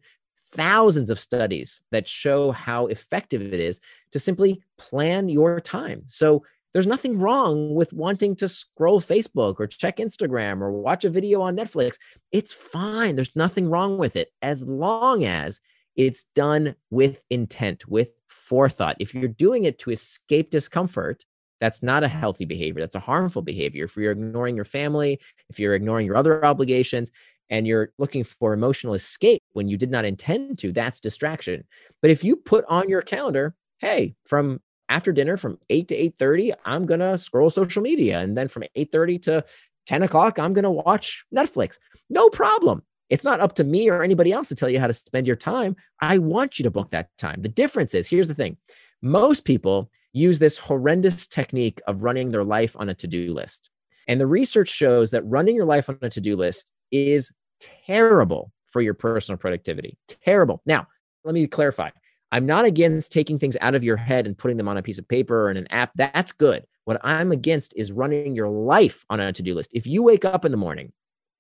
thousands 0.55 1.11
of 1.11 1.19
studies 1.19 1.81
that 1.91 2.09
show 2.09 2.53
how 2.53 2.87
effective 2.87 3.43
it 3.43 3.61
is 3.61 3.81
to 4.13 4.19
simply 4.19 4.63
plan 4.79 5.29
your 5.29 5.61
time. 5.61 6.05
So 6.09 6.45
there's 6.73 6.87
nothing 6.87 7.19
wrong 7.19 7.75
with 7.75 7.93
wanting 7.93 8.35
to 8.37 8.49
scroll 8.49 9.01
Facebook 9.01 9.57
or 9.61 9.67
check 9.67 9.99
Instagram 9.99 10.61
or 10.61 10.73
watch 10.73 11.05
a 11.05 11.11
video 11.11 11.41
on 11.41 11.57
Netflix. 11.57 11.97
It's 12.33 12.53
fine. 12.53 13.15
There's 13.15 13.37
nothing 13.37 13.69
wrong 13.69 13.97
with 13.99 14.17
it 14.17 14.31
as 14.43 14.65
long 14.65 15.25
as 15.25 15.61
it's 15.97 16.25
done 16.35 16.75
with 16.91 17.23
intent, 17.31 17.89
with 17.89 18.11
forethought. 18.27 18.97
If 18.99 19.15
you're 19.15 19.29
doing 19.29 19.65
it 19.65 19.79
to 19.81 19.91
escape 19.91 20.51
discomfort, 20.51 21.25
that's 21.61 21.83
not 21.83 22.03
a 22.03 22.09
healthy 22.09 22.45
behavior. 22.45 22.83
That's 22.83 22.97
a 22.97 23.01
harmful 23.01 23.43
behavior. 23.43 23.85
If 23.85 23.97
you're 23.97 24.13
ignoring 24.13 24.57
your 24.57 24.65
family, 24.65 25.21
if 25.49 25.61
you're 25.61 25.75
ignoring 25.75 26.07
your 26.07 26.17
other 26.17 26.45
obligations, 26.45 27.13
and 27.55 27.69
you're 27.69 27.93
looking 27.99 28.25
for 28.25 28.53
emotional 28.53 28.95
escape 28.95 29.41
when 29.53 29.69
you 29.69 29.77
did 29.77 29.89
not 29.89 30.05
intend 30.05 30.59
to, 30.59 30.73
that's 30.73 30.99
distraction. 30.99 31.63
But 32.03 32.11
if 32.11 32.25
you 32.25 32.35
put 32.35 32.65
on 32.69 32.89
your 32.89 33.01
calendar, 33.01 33.55
hey, 33.79 34.17
from 34.25 34.61
after 34.89 35.13
dinner 35.13 35.37
from 35.37 35.59
8 35.71 35.87
to 35.87 35.97
8.30, 35.97 36.55
I'm 36.65 36.85
going 36.85 36.99
to 36.99 37.17
scroll 37.17 37.51
social 37.51 37.81
media. 37.81 38.19
And 38.19 38.37
then 38.37 38.49
from 38.49 38.65
8.30 38.77 39.23
to 39.23 39.45
10 39.87 40.03
o'clock, 40.03 40.37
I'm 40.41 40.53
going 40.53 40.65
to 40.65 40.71
watch 40.73 41.25
Netflix. 41.33 41.79
No 42.11 42.29
problem. 42.29 42.83
It's 43.09 43.23
not 43.23 43.39
up 43.39 43.55
to 43.55 43.63
me 43.63 43.89
or 43.89 44.03
anybody 44.03 44.33
else 44.33 44.49
to 44.49 44.57
tell 44.57 44.69
you 44.69 44.81
how 44.81 44.89
to 44.89 44.93
spend 44.93 45.29
your 45.29 45.37
time. 45.37 45.77
I 46.01 46.19
want 46.19 46.59
you 46.59 46.65
to 46.65 46.73
book 46.73 46.89
that 46.89 47.17
time. 47.19 47.43
The 47.43 47.49
difference 47.49 47.95
is 47.95 48.09
here's 48.09 48.27
the 48.27 48.35
thing 48.35 48.57
most 49.01 49.45
people 49.45 49.93
use 50.13 50.41
this 50.41 50.59
horrendous 50.59 51.29
technique 51.29 51.81
of 51.87 52.03
running 52.03 52.33
their 52.33 52.43
life 52.43 52.75
on 52.77 52.89
a 52.89 52.95
to 52.95 53.07
do 53.07 53.33
list. 53.33 53.71
And 54.09 54.21
the 54.21 54.27
research 54.27 54.71
shows 54.71 55.13
that 55.13 55.25
running 55.25 55.55
your 55.55 55.67
life 55.67 55.89
on 55.89 55.99
a 56.03 56.11
to 56.11 56.21
do 56.21 56.35
list 56.35 56.73
is 56.91 57.33
terrible 57.61 58.53
for 58.67 58.81
your 58.83 58.95
personal 58.95 59.39
productivity. 59.39 59.97
Terrible. 60.09 60.63
Now, 60.67 60.87
let 61.25 61.35
me 61.35 61.47
clarify. 61.47 61.91
I'm 62.33 62.47
not 62.47 62.65
against 62.65 63.13
taking 63.13 63.39
things 63.39 63.57
out 63.61 63.75
of 63.75 63.85
your 63.85 63.97
head 63.97 64.27
and 64.27 64.37
putting 64.37 64.57
them 64.57 64.69
on 64.69 64.77
a 64.77 64.83
piece 64.83 64.99
of 64.99 65.07
paper 65.07 65.47
or 65.47 65.51
in 65.51 65.57
an 65.57 65.69
app. 65.71 65.93
That's 65.95 66.33
good. 66.33 66.65
What 66.85 67.01
I'm 67.05 67.31
against 67.33 67.73
is 67.77 67.93
running 67.93 68.35
your 68.35 68.49
life 68.49 69.05
on 69.09 69.21
a 69.21 69.33
to 69.33 69.43
do 69.43 69.55
list. 69.55 69.71
If 69.73 69.87
you 69.87 70.03
wake 70.03 70.25
up 70.25 70.45
in 70.45 70.51
the 70.51 70.59
morning 70.59 70.93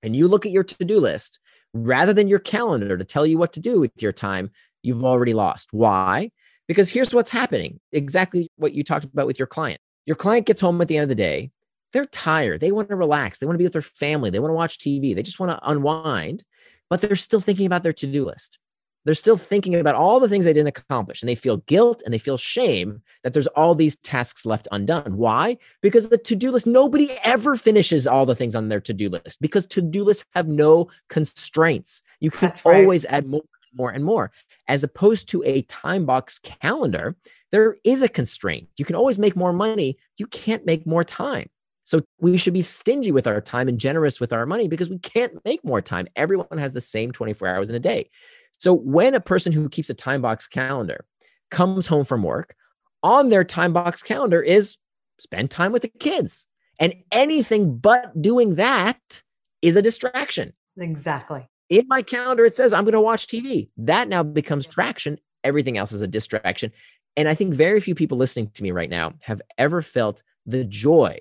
and 0.02 0.14
you 0.14 0.28
look 0.28 0.46
at 0.46 0.52
your 0.52 0.62
to 0.62 0.84
do 0.84 1.00
list 1.00 1.40
rather 1.72 2.12
than 2.12 2.28
your 2.28 2.38
calendar 2.38 2.96
to 2.96 3.04
tell 3.04 3.26
you 3.26 3.36
what 3.36 3.52
to 3.54 3.60
do 3.60 3.80
with 3.80 3.90
your 4.00 4.12
time, 4.12 4.50
you've 4.82 5.04
already 5.04 5.34
lost. 5.34 5.68
Why? 5.72 6.30
Because 6.68 6.88
here's 6.88 7.12
what's 7.12 7.30
happening 7.30 7.80
exactly 7.92 8.48
what 8.56 8.72
you 8.72 8.84
talked 8.84 9.04
about 9.04 9.26
with 9.26 9.38
your 9.38 9.48
client. 9.48 9.80
Your 10.06 10.16
client 10.16 10.46
gets 10.46 10.60
home 10.60 10.80
at 10.80 10.88
the 10.88 10.96
end 10.96 11.04
of 11.04 11.08
the 11.08 11.14
day 11.14 11.50
they're 11.94 12.04
tired. 12.06 12.60
They 12.60 12.72
want 12.72 12.88
to 12.88 12.96
relax. 12.96 13.38
They 13.38 13.46
want 13.46 13.54
to 13.54 13.58
be 13.58 13.64
with 13.64 13.72
their 13.72 13.80
family. 13.82 14.28
They 14.28 14.40
want 14.40 14.50
to 14.50 14.56
watch 14.56 14.78
TV. 14.78 15.14
They 15.14 15.22
just 15.22 15.38
want 15.40 15.50
to 15.52 15.70
unwind, 15.70 16.44
but 16.90 17.00
they're 17.00 17.16
still 17.16 17.40
thinking 17.40 17.66
about 17.66 17.84
their 17.84 17.92
to 17.94 18.06
do 18.06 18.26
list. 18.26 18.58
They're 19.04 19.14
still 19.14 19.36
thinking 19.36 19.76
about 19.76 19.94
all 19.94 20.18
the 20.18 20.28
things 20.28 20.44
they 20.44 20.52
didn't 20.52 20.76
accomplish. 20.76 21.22
And 21.22 21.28
they 21.28 21.36
feel 21.36 21.58
guilt 21.58 22.02
and 22.04 22.12
they 22.12 22.18
feel 22.18 22.36
shame 22.36 23.02
that 23.22 23.32
there's 23.32 23.46
all 23.48 23.74
these 23.74 23.96
tasks 23.96 24.44
left 24.44 24.66
undone. 24.72 25.18
Why? 25.18 25.56
Because 25.82 26.08
the 26.08 26.18
to 26.18 26.34
do 26.34 26.50
list, 26.50 26.66
nobody 26.66 27.10
ever 27.22 27.54
finishes 27.54 28.06
all 28.06 28.26
the 28.26 28.34
things 28.34 28.56
on 28.56 28.70
their 28.70 28.80
to 28.80 28.92
do 28.92 29.08
list 29.08 29.40
because 29.40 29.66
to 29.68 29.80
do 29.80 30.02
lists 30.02 30.24
have 30.34 30.48
no 30.48 30.88
constraints. 31.08 32.02
You 32.18 32.30
can 32.30 32.52
always 32.64 33.04
add 33.04 33.26
more 33.26 33.42
and 33.42 33.78
more 33.78 33.90
and 33.90 34.04
more. 34.04 34.32
As 34.66 34.82
opposed 34.82 35.28
to 35.28 35.44
a 35.44 35.62
time 35.62 36.06
box 36.06 36.40
calendar, 36.40 37.14
there 37.52 37.76
is 37.84 38.02
a 38.02 38.08
constraint. 38.08 38.68
You 38.78 38.84
can 38.84 38.96
always 38.96 39.18
make 39.18 39.36
more 39.36 39.52
money. 39.52 39.98
You 40.16 40.26
can't 40.26 40.66
make 40.66 40.86
more 40.86 41.04
time. 41.04 41.50
So 41.84 42.00
we 42.18 42.36
should 42.38 42.54
be 42.54 42.62
stingy 42.62 43.12
with 43.12 43.26
our 43.26 43.40
time 43.40 43.68
and 43.68 43.78
generous 43.78 44.18
with 44.18 44.32
our 44.32 44.46
money 44.46 44.68
because 44.68 44.90
we 44.90 44.98
can't 44.98 45.32
make 45.44 45.64
more 45.64 45.82
time. 45.82 46.08
Everyone 46.16 46.58
has 46.58 46.72
the 46.72 46.80
same 46.80 47.12
24 47.12 47.46
hours 47.46 47.70
in 47.70 47.76
a 47.76 47.80
day. 47.80 48.10
So 48.58 48.72
when 48.72 49.14
a 49.14 49.20
person 49.20 49.52
who 49.52 49.68
keeps 49.68 49.90
a 49.90 49.94
time 49.94 50.22
box 50.22 50.48
calendar 50.48 51.04
comes 51.50 51.86
home 51.86 52.04
from 52.04 52.22
work, 52.22 52.56
on 53.02 53.28
their 53.28 53.44
time 53.44 53.74
box 53.74 54.02
calendar 54.02 54.40
is 54.40 54.78
spend 55.18 55.50
time 55.50 55.72
with 55.72 55.82
the 55.82 55.88
kids. 55.88 56.46
And 56.80 56.94
anything 57.12 57.76
but 57.76 58.20
doing 58.20 58.56
that 58.56 59.22
is 59.62 59.76
a 59.76 59.82
distraction. 59.82 60.54
Exactly. 60.78 61.46
In 61.68 61.86
my 61.88 62.02
calendar, 62.02 62.44
it 62.44 62.56
says 62.56 62.72
I'm 62.72 62.84
going 62.84 62.94
to 62.94 63.00
watch 63.00 63.26
TV. 63.26 63.68
That 63.76 64.08
now 64.08 64.22
becomes 64.22 64.66
traction. 64.66 65.18
Everything 65.44 65.78
else 65.78 65.92
is 65.92 66.02
a 66.02 66.08
distraction. 66.08 66.72
And 67.16 67.28
I 67.28 67.34
think 67.34 67.54
very 67.54 67.78
few 67.78 67.94
people 67.94 68.18
listening 68.18 68.50
to 68.54 68.62
me 68.62 68.70
right 68.70 68.90
now 68.90 69.12
have 69.20 69.40
ever 69.58 69.82
felt 69.82 70.22
the 70.46 70.64
joy 70.64 71.20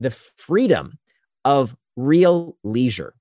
the 0.00 0.10
freedom 0.10 0.98
of 1.44 1.76
real 1.96 2.56
leisure. 2.64 3.14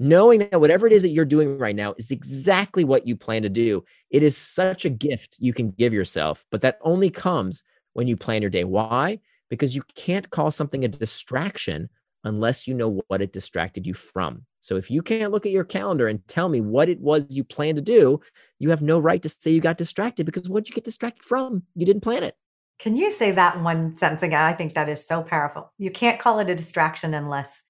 Knowing 0.00 0.38
that 0.38 0.60
whatever 0.60 0.86
it 0.86 0.92
is 0.92 1.02
that 1.02 1.08
you're 1.08 1.24
doing 1.24 1.58
right 1.58 1.74
now 1.74 1.94
is 1.98 2.12
exactly 2.12 2.84
what 2.84 3.06
you 3.06 3.16
plan 3.16 3.42
to 3.42 3.48
do. 3.48 3.84
It 4.10 4.22
is 4.22 4.36
such 4.36 4.84
a 4.84 4.90
gift 4.90 5.36
you 5.40 5.52
can 5.52 5.70
give 5.72 5.92
yourself, 5.92 6.44
but 6.50 6.60
that 6.60 6.78
only 6.82 7.10
comes 7.10 7.64
when 7.94 8.06
you 8.06 8.16
plan 8.16 8.42
your 8.42 8.50
day. 8.50 8.62
Why? 8.62 9.18
Because 9.50 9.74
you 9.74 9.82
can't 9.96 10.30
call 10.30 10.52
something 10.52 10.84
a 10.84 10.88
distraction 10.88 11.88
unless 12.22 12.68
you 12.68 12.74
know 12.74 13.02
what 13.08 13.22
it 13.22 13.32
distracted 13.32 13.86
you 13.86 13.94
from. 13.94 14.44
So 14.60 14.76
if 14.76 14.90
you 14.90 15.02
can't 15.02 15.32
look 15.32 15.46
at 15.46 15.52
your 15.52 15.64
calendar 15.64 16.08
and 16.08 16.26
tell 16.28 16.48
me 16.48 16.60
what 16.60 16.88
it 16.88 17.00
was 17.00 17.26
you 17.28 17.42
planned 17.42 17.76
to 17.76 17.82
do, 17.82 18.20
you 18.58 18.70
have 18.70 18.82
no 18.82 18.98
right 18.98 19.22
to 19.22 19.28
say 19.28 19.50
you 19.50 19.60
got 19.60 19.78
distracted 19.78 20.26
because 20.26 20.48
what 20.48 20.68
you 20.68 20.74
get 20.74 20.84
distracted 20.84 21.24
from? 21.24 21.62
You 21.74 21.86
didn't 21.86 22.02
plan 22.02 22.22
it. 22.22 22.36
Can 22.78 22.96
you 22.96 23.10
say 23.10 23.32
that 23.32 23.60
one 23.60 23.98
sentence 23.98 24.22
again? 24.22 24.40
I 24.40 24.52
think 24.52 24.74
that 24.74 24.88
is 24.88 25.04
so 25.04 25.22
powerful. 25.22 25.72
You 25.78 25.90
can't 25.90 26.20
call 26.20 26.38
it 26.38 26.48
a 26.48 26.54
distraction 26.54 27.12
unless. 27.12 27.62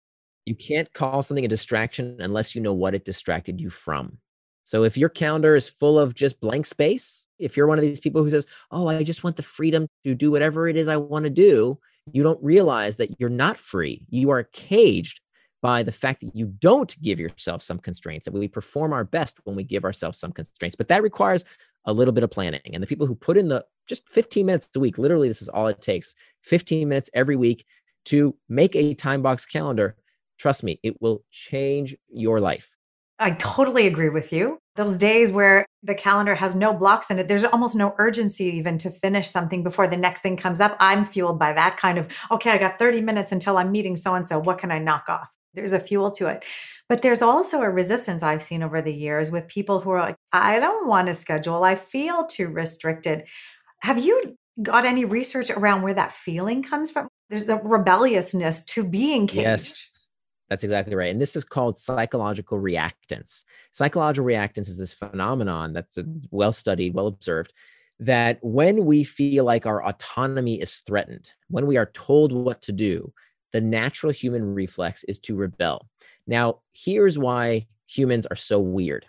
You 0.45 0.55
can't 0.55 0.93
call 0.93 1.23
something 1.23 1.45
a 1.45 1.49
distraction 1.49 2.19
unless 2.21 2.55
you 2.55 2.61
know 2.61 2.75
what 2.75 2.95
it 2.95 3.05
distracted 3.05 3.61
you 3.61 3.71
from. 3.71 4.19
So 4.65 4.85
if 4.85 4.99
your 4.99 5.09
calendar 5.09 5.55
is 5.57 5.69
full 5.69 5.99
of 5.99 6.15
just 6.15 6.41
blank 6.41 6.67
space, 6.67 7.25
if 7.39 7.57
you're 7.57 7.67
one 7.67 7.79
of 7.79 7.83
these 7.83 8.01
people 8.01 8.23
who 8.23 8.29
says, 8.29 8.47
Oh, 8.71 8.89
I 8.89 9.03
just 9.03 9.25
want 9.25 9.37
the 9.37 9.43
freedom 9.43 9.87
to 10.05 10.15
do 10.15 10.31
whatever 10.31 10.69
it 10.69 10.77
is 10.77 10.89
I 10.89 10.99
want 10.99 11.25
to 11.25 11.31
do, 11.31 11.79
you 12.13 12.23
don't 12.23 12.43
realize 12.43 12.99
that 12.99 13.19
you're 13.19 13.31
not 13.31 13.57
free. 13.57 14.05
You 14.11 14.31
are 14.31 14.45
caged 14.45 15.21
by 15.61 15.83
the 15.83 15.93
fact 15.93 16.21
that 16.21 16.37
you 16.37 16.47
don't 16.47 17.01
give 17.03 17.19
yourself 17.19 17.63
some 17.63 17.79
constraints, 17.79 18.27
that 18.27 18.35
we 18.35 18.47
perform 18.47 18.93
our 18.93 19.05
best 19.05 19.39
when 19.45 19.57
we 19.57 19.65
give 19.65 19.85
ourselves 19.85 20.19
some 20.19 20.33
constraints. 20.33 20.77
But 20.77 20.89
that 20.89 21.03
requires 21.03 21.45
a 21.89 21.93
little 21.93 22.13
bit 22.13 22.23
of 22.23 22.31
planning. 22.31 22.61
And 22.73 22.83
the 22.83 22.87
people 22.87 23.07
who 23.07 23.15
put 23.15 23.39
in 23.39 23.49
the 23.49 23.65
just 23.89 24.07
15 24.11 24.45
minutes 24.45 24.69
a 24.77 24.79
week, 24.79 24.99
literally, 24.99 25.27
this 25.27 25.41
is 25.41 25.49
all 25.49 25.67
it 25.69 25.81
takes 25.81 26.15
15 26.43 26.87
minutes 26.87 27.09
every 27.15 27.35
week 27.35 27.65
to 28.05 28.37
make 28.49 28.77
a 28.77 28.95
time 28.95 29.23
box 29.23 29.47
calendar. 29.47 29.97
Trust 30.37 30.63
me, 30.63 30.79
it 30.83 31.01
will 31.01 31.25
change 31.31 31.97
your 32.09 32.41
life. 32.41 32.71
I 33.19 33.31
totally 33.33 33.87
agree 33.87 34.11
with 34.11 34.33
you. 34.33 34.59
Those 34.77 34.97
days 34.97 35.33
where 35.33 35.67
the 35.83 35.95
calendar 35.95 36.37
has 36.37 36.55
no 36.55 36.73
blocks 36.73 37.11
in 37.11 37.19
it, 37.19 37.27
there's 37.27 37.43
almost 37.43 37.75
no 37.75 37.95
urgency 37.99 38.45
even 38.45 38.79
to 38.79 38.91
finish 38.91 39.29
something 39.29 39.65
before 39.65 39.89
the 39.89 39.97
next 39.97 40.21
thing 40.21 40.37
comes 40.37 40.61
up. 40.61 40.77
I'm 40.79 41.05
fueled 41.05 41.39
by 41.39 41.55
that 41.55 41.79
kind 41.79 41.99
of, 41.99 42.07
okay, 42.31 42.51
I 42.51 42.59
got 42.59 42.79
30 42.79 43.01
minutes 43.01 43.33
until 43.33 43.57
I'm 43.57 43.73
meeting 43.73 43.97
so 43.97 44.15
and 44.15 44.29
so. 44.29 44.39
What 44.39 44.59
can 44.59 44.71
I 44.71 44.79
knock 44.79 45.07
off? 45.09 45.38
There's 45.59 45.73
a 45.73 45.81
fuel 45.81 46.11
to 46.13 46.29
it. 46.29 46.45
But 46.89 47.03
there's 47.03 47.21
also 47.21 47.61
a 47.61 47.69
resistance 47.69 48.23
I've 48.23 48.43
seen 48.43 48.63
over 48.63 48.81
the 48.81 48.95
years 48.95 49.31
with 49.31 49.49
people 49.49 49.81
who 49.81 49.91
are 49.91 50.01
like, 50.01 50.17
I 50.33 50.59
don't 50.59 50.89
want 50.89 51.09
to 51.09 51.15
schedule. 51.15 51.65
I 51.65 51.75
feel 51.75 52.25
too 52.25 52.49
restricted. 52.49 53.27
Have 53.81 53.99
you 53.99 54.37
got 54.63 54.87
any 54.87 55.05
research 55.05 55.51
around 55.51 55.83
where 55.83 55.95
that 55.95 56.13
feeling 56.13 56.63
comes 56.63 56.91
from? 56.91 57.09
There's 57.29 57.49
a 57.49 57.57
rebelliousness 57.57 58.65
to 58.67 58.85
being 58.85 59.27
caged. 59.27 59.43
Yes. 59.43 60.09
That's 60.49 60.65
exactly 60.65 60.95
right. 60.95 61.11
And 61.11 61.21
this 61.21 61.37
is 61.37 61.45
called 61.45 61.77
psychological 61.77 62.59
reactance. 62.59 63.43
Psychological 63.73 64.27
reactance 64.27 64.69
is 64.69 64.79
this 64.79 64.95
phenomenon 64.95 65.75
that's 65.75 65.99
mm. 65.99 66.23
well 66.31 66.53
studied, 66.53 66.95
well 66.95 67.07
observed, 67.07 67.53
that 68.01 68.39
when 68.43 68.87
we 68.87 69.05
feel 69.05 69.45
like 69.45 69.67
our 69.67 69.85
autonomy 69.85 70.61
is 70.61 70.79
threatened, 70.87 71.33
when 71.49 71.67
we 71.67 71.77
are 71.77 71.91
told 71.93 72.33
what 72.33 72.63
to 72.63 72.73
do, 72.73 73.13
the 73.53 73.61
natural 73.61 74.13
human 74.13 74.55
reflex 74.55 75.05
is 75.05 75.19
to 75.21 75.35
rebel. 75.37 75.89
Now, 76.27 76.61
here's 76.73 77.19
why 77.19 77.67
humans 77.87 78.27
are 78.27 78.37
so 78.37 78.59
weird. 78.59 79.07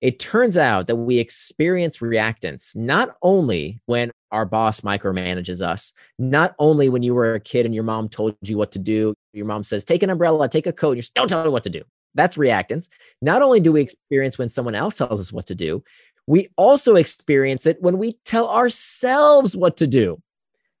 It 0.00 0.18
turns 0.18 0.56
out 0.56 0.86
that 0.86 0.96
we 0.96 1.18
experience 1.18 1.98
reactance 1.98 2.74
not 2.74 3.10
only 3.22 3.80
when 3.84 4.10
our 4.32 4.46
boss 4.46 4.80
micromanages 4.80 5.60
us, 5.60 5.92
not 6.18 6.54
only 6.58 6.88
when 6.88 7.02
you 7.02 7.14
were 7.14 7.34
a 7.34 7.40
kid 7.40 7.66
and 7.66 7.74
your 7.74 7.84
mom 7.84 8.08
told 8.08 8.34
you 8.40 8.56
what 8.56 8.72
to 8.72 8.78
do, 8.78 9.14
your 9.32 9.44
mom 9.44 9.62
says, 9.62 9.84
take 9.84 10.02
an 10.02 10.10
umbrella, 10.10 10.48
take 10.48 10.66
a 10.66 10.72
coat, 10.72 10.92
and 10.92 10.98
you 10.98 11.08
don't 11.14 11.28
tell 11.28 11.44
me 11.44 11.50
what 11.50 11.64
to 11.64 11.70
do. 11.70 11.82
That's 12.14 12.36
reactance. 12.38 12.88
Not 13.20 13.42
only 13.42 13.60
do 13.60 13.72
we 13.72 13.82
experience 13.82 14.38
when 14.38 14.48
someone 14.48 14.74
else 14.74 14.96
tells 14.96 15.20
us 15.20 15.32
what 15.32 15.46
to 15.46 15.54
do, 15.54 15.84
We 16.26 16.48
also 16.56 16.94
experience 16.94 17.66
it 17.66 17.82
when 17.82 17.98
we 17.98 18.18
tell 18.24 18.48
ourselves 18.48 19.56
what 19.56 19.76
to 19.78 19.86
do. 19.88 20.22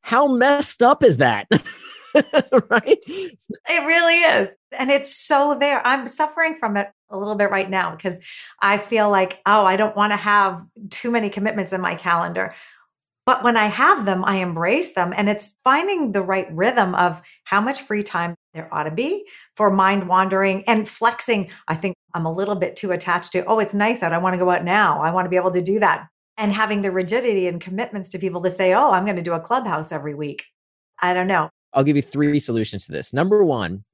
How 0.00 0.32
messed 0.32 0.80
up 0.80 1.02
is 1.02 1.16
that? 1.16 1.48
right? 2.70 2.98
It 3.06 3.86
really 3.86 4.20
is. 4.20 4.50
And 4.78 4.90
it's 4.90 5.14
so 5.14 5.56
there. 5.58 5.86
I'm 5.86 6.08
suffering 6.08 6.56
from 6.58 6.76
it 6.76 6.88
a 7.10 7.16
little 7.18 7.34
bit 7.34 7.50
right 7.50 7.68
now 7.68 7.94
because 7.94 8.20
I 8.60 8.78
feel 8.78 9.10
like, 9.10 9.40
oh, 9.46 9.64
I 9.64 9.76
don't 9.76 9.96
want 9.96 10.12
to 10.12 10.16
have 10.16 10.64
too 10.90 11.10
many 11.10 11.30
commitments 11.30 11.72
in 11.72 11.80
my 11.80 11.94
calendar. 11.94 12.54
But 13.26 13.44
when 13.44 13.56
I 13.56 13.66
have 13.66 14.06
them, 14.06 14.24
I 14.24 14.36
embrace 14.36 14.94
them. 14.94 15.12
And 15.16 15.28
it's 15.28 15.56
finding 15.62 16.12
the 16.12 16.22
right 16.22 16.48
rhythm 16.50 16.94
of 16.94 17.22
how 17.44 17.60
much 17.60 17.82
free 17.82 18.02
time 18.02 18.34
there 18.54 18.72
ought 18.74 18.84
to 18.84 18.90
be 18.90 19.24
for 19.56 19.70
mind 19.70 20.08
wandering 20.08 20.64
and 20.66 20.88
flexing. 20.88 21.50
I 21.68 21.76
think 21.76 21.94
I'm 22.14 22.26
a 22.26 22.32
little 22.32 22.56
bit 22.56 22.76
too 22.76 22.92
attached 22.92 23.32
to, 23.32 23.44
oh, 23.44 23.58
it's 23.58 23.74
nice 23.74 24.02
out. 24.02 24.12
I 24.12 24.18
want 24.18 24.34
to 24.34 24.38
go 24.38 24.50
out 24.50 24.64
now. 24.64 25.00
I 25.00 25.12
want 25.12 25.26
to 25.26 25.30
be 25.30 25.36
able 25.36 25.52
to 25.52 25.62
do 25.62 25.78
that. 25.80 26.08
And 26.36 26.52
having 26.52 26.82
the 26.82 26.90
rigidity 26.90 27.46
and 27.46 27.60
commitments 27.60 28.08
to 28.10 28.18
people 28.18 28.42
to 28.42 28.50
say, 28.50 28.72
oh, 28.72 28.90
I'm 28.92 29.04
going 29.04 29.16
to 29.16 29.22
do 29.22 29.34
a 29.34 29.40
clubhouse 29.40 29.92
every 29.92 30.14
week. 30.14 30.46
I 30.98 31.14
don't 31.14 31.26
know. 31.26 31.50
I'll 31.72 31.84
give 31.84 31.96
you 31.96 32.02
three 32.02 32.40
solutions 32.40 32.86
to 32.86 32.92
this. 32.92 33.12
Number 33.12 33.44
one, 33.44 33.84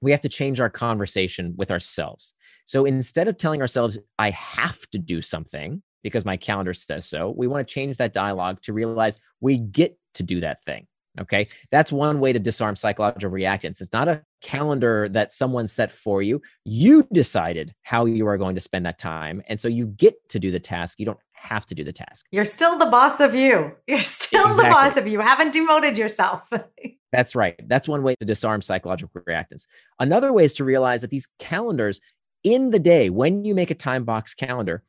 we 0.00 0.10
have 0.10 0.20
to 0.22 0.28
change 0.28 0.60
our 0.60 0.70
conversation 0.70 1.54
with 1.56 1.70
ourselves. 1.70 2.34
So 2.66 2.84
instead 2.84 3.28
of 3.28 3.36
telling 3.36 3.60
ourselves, 3.60 3.98
I 4.18 4.30
have 4.30 4.78
to 4.90 4.98
do 4.98 5.20
something 5.22 5.82
because 6.02 6.24
my 6.24 6.36
calendar 6.36 6.74
says 6.74 7.06
so, 7.06 7.34
we 7.36 7.46
want 7.46 7.66
to 7.66 7.72
change 7.72 7.96
that 7.96 8.12
dialogue 8.12 8.62
to 8.62 8.72
realize 8.72 9.18
we 9.40 9.58
get 9.58 9.98
to 10.14 10.22
do 10.22 10.40
that 10.40 10.62
thing. 10.62 10.86
Okay. 11.20 11.48
That's 11.72 11.90
one 11.90 12.20
way 12.20 12.32
to 12.32 12.38
disarm 12.38 12.76
psychological 12.76 13.30
reactance. 13.30 13.80
It's 13.80 13.92
not 13.92 14.08
a 14.08 14.22
calendar 14.40 15.08
that 15.08 15.32
someone 15.32 15.66
set 15.66 15.90
for 15.90 16.22
you. 16.22 16.40
You 16.64 17.08
decided 17.12 17.74
how 17.82 18.04
you 18.04 18.26
are 18.28 18.38
going 18.38 18.54
to 18.54 18.60
spend 18.60 18.86
that 18.86 18.98
time. 18.98 19.42
And 19.48 19.58
so 19.58 19.66
you 19.66 19.86
get 19.86 20.14
to 20.28 20.38
do 20.38 20.52
the 20.52 20.60
task. 20.60 21.00
You 21.00 21.06
don't 21.06 21.18
have 21.40 21.66
to 21.66 21.74
do 21.74 21.84
the 21.84 21.92
task. 21.92 22.26
You're 22.30 22.44
still 22.44 22.78
the 22.78 22.86
boss 22.86 23.20
of 23.20 23.34
you. 23.34 23.72
You're 23.86 23.98
still 23.98 24.46
exactly. 24.46 24.64
the 24.64 24.70
boss 24.70 24.96
of 24.96 25.06
you. 25.06 25.20
haven't 25.20 25.52
demoted 25.52 25.96
yourself. 25.96 26.50
That's 27.12 27.34
right. 27.34 27.56
That's 27.66 27.88
one 27.88 28.02
way 28.02 28.14
to 28.16 28.26
disarm 28.26 28.60
psychological 28.60 29.22
reactance. 29.22 29.66
Another 29.98 30.32
way 30.32 30.44
is 30.44 30.54
to 30.54 30.64
realize 30.64 31.00
that 31.00 31.10
these 31.10 31.28
calendars 31.38 32.00
in 32.44 32.70
the 32.70 32.78
day, 32.78 33.10
when 33.10 33.44
you 33.44 33.54
make 33.54 33.70
a 33.70 33.74
time 33.74 34.04
box 34.04 34.34
calendar, 34.34 34.82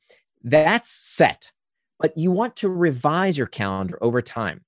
that's 0.44 0.92
set, 0.92 1.52
but 2.00 2.18
you 2.18 2.32
want 2.32 2.56
to 2.58 2.70
revise 2.70 3.38
your 3.38 3.48
calendar 3.48 3.98
over 4.02 4.22
time. 4.22 4.62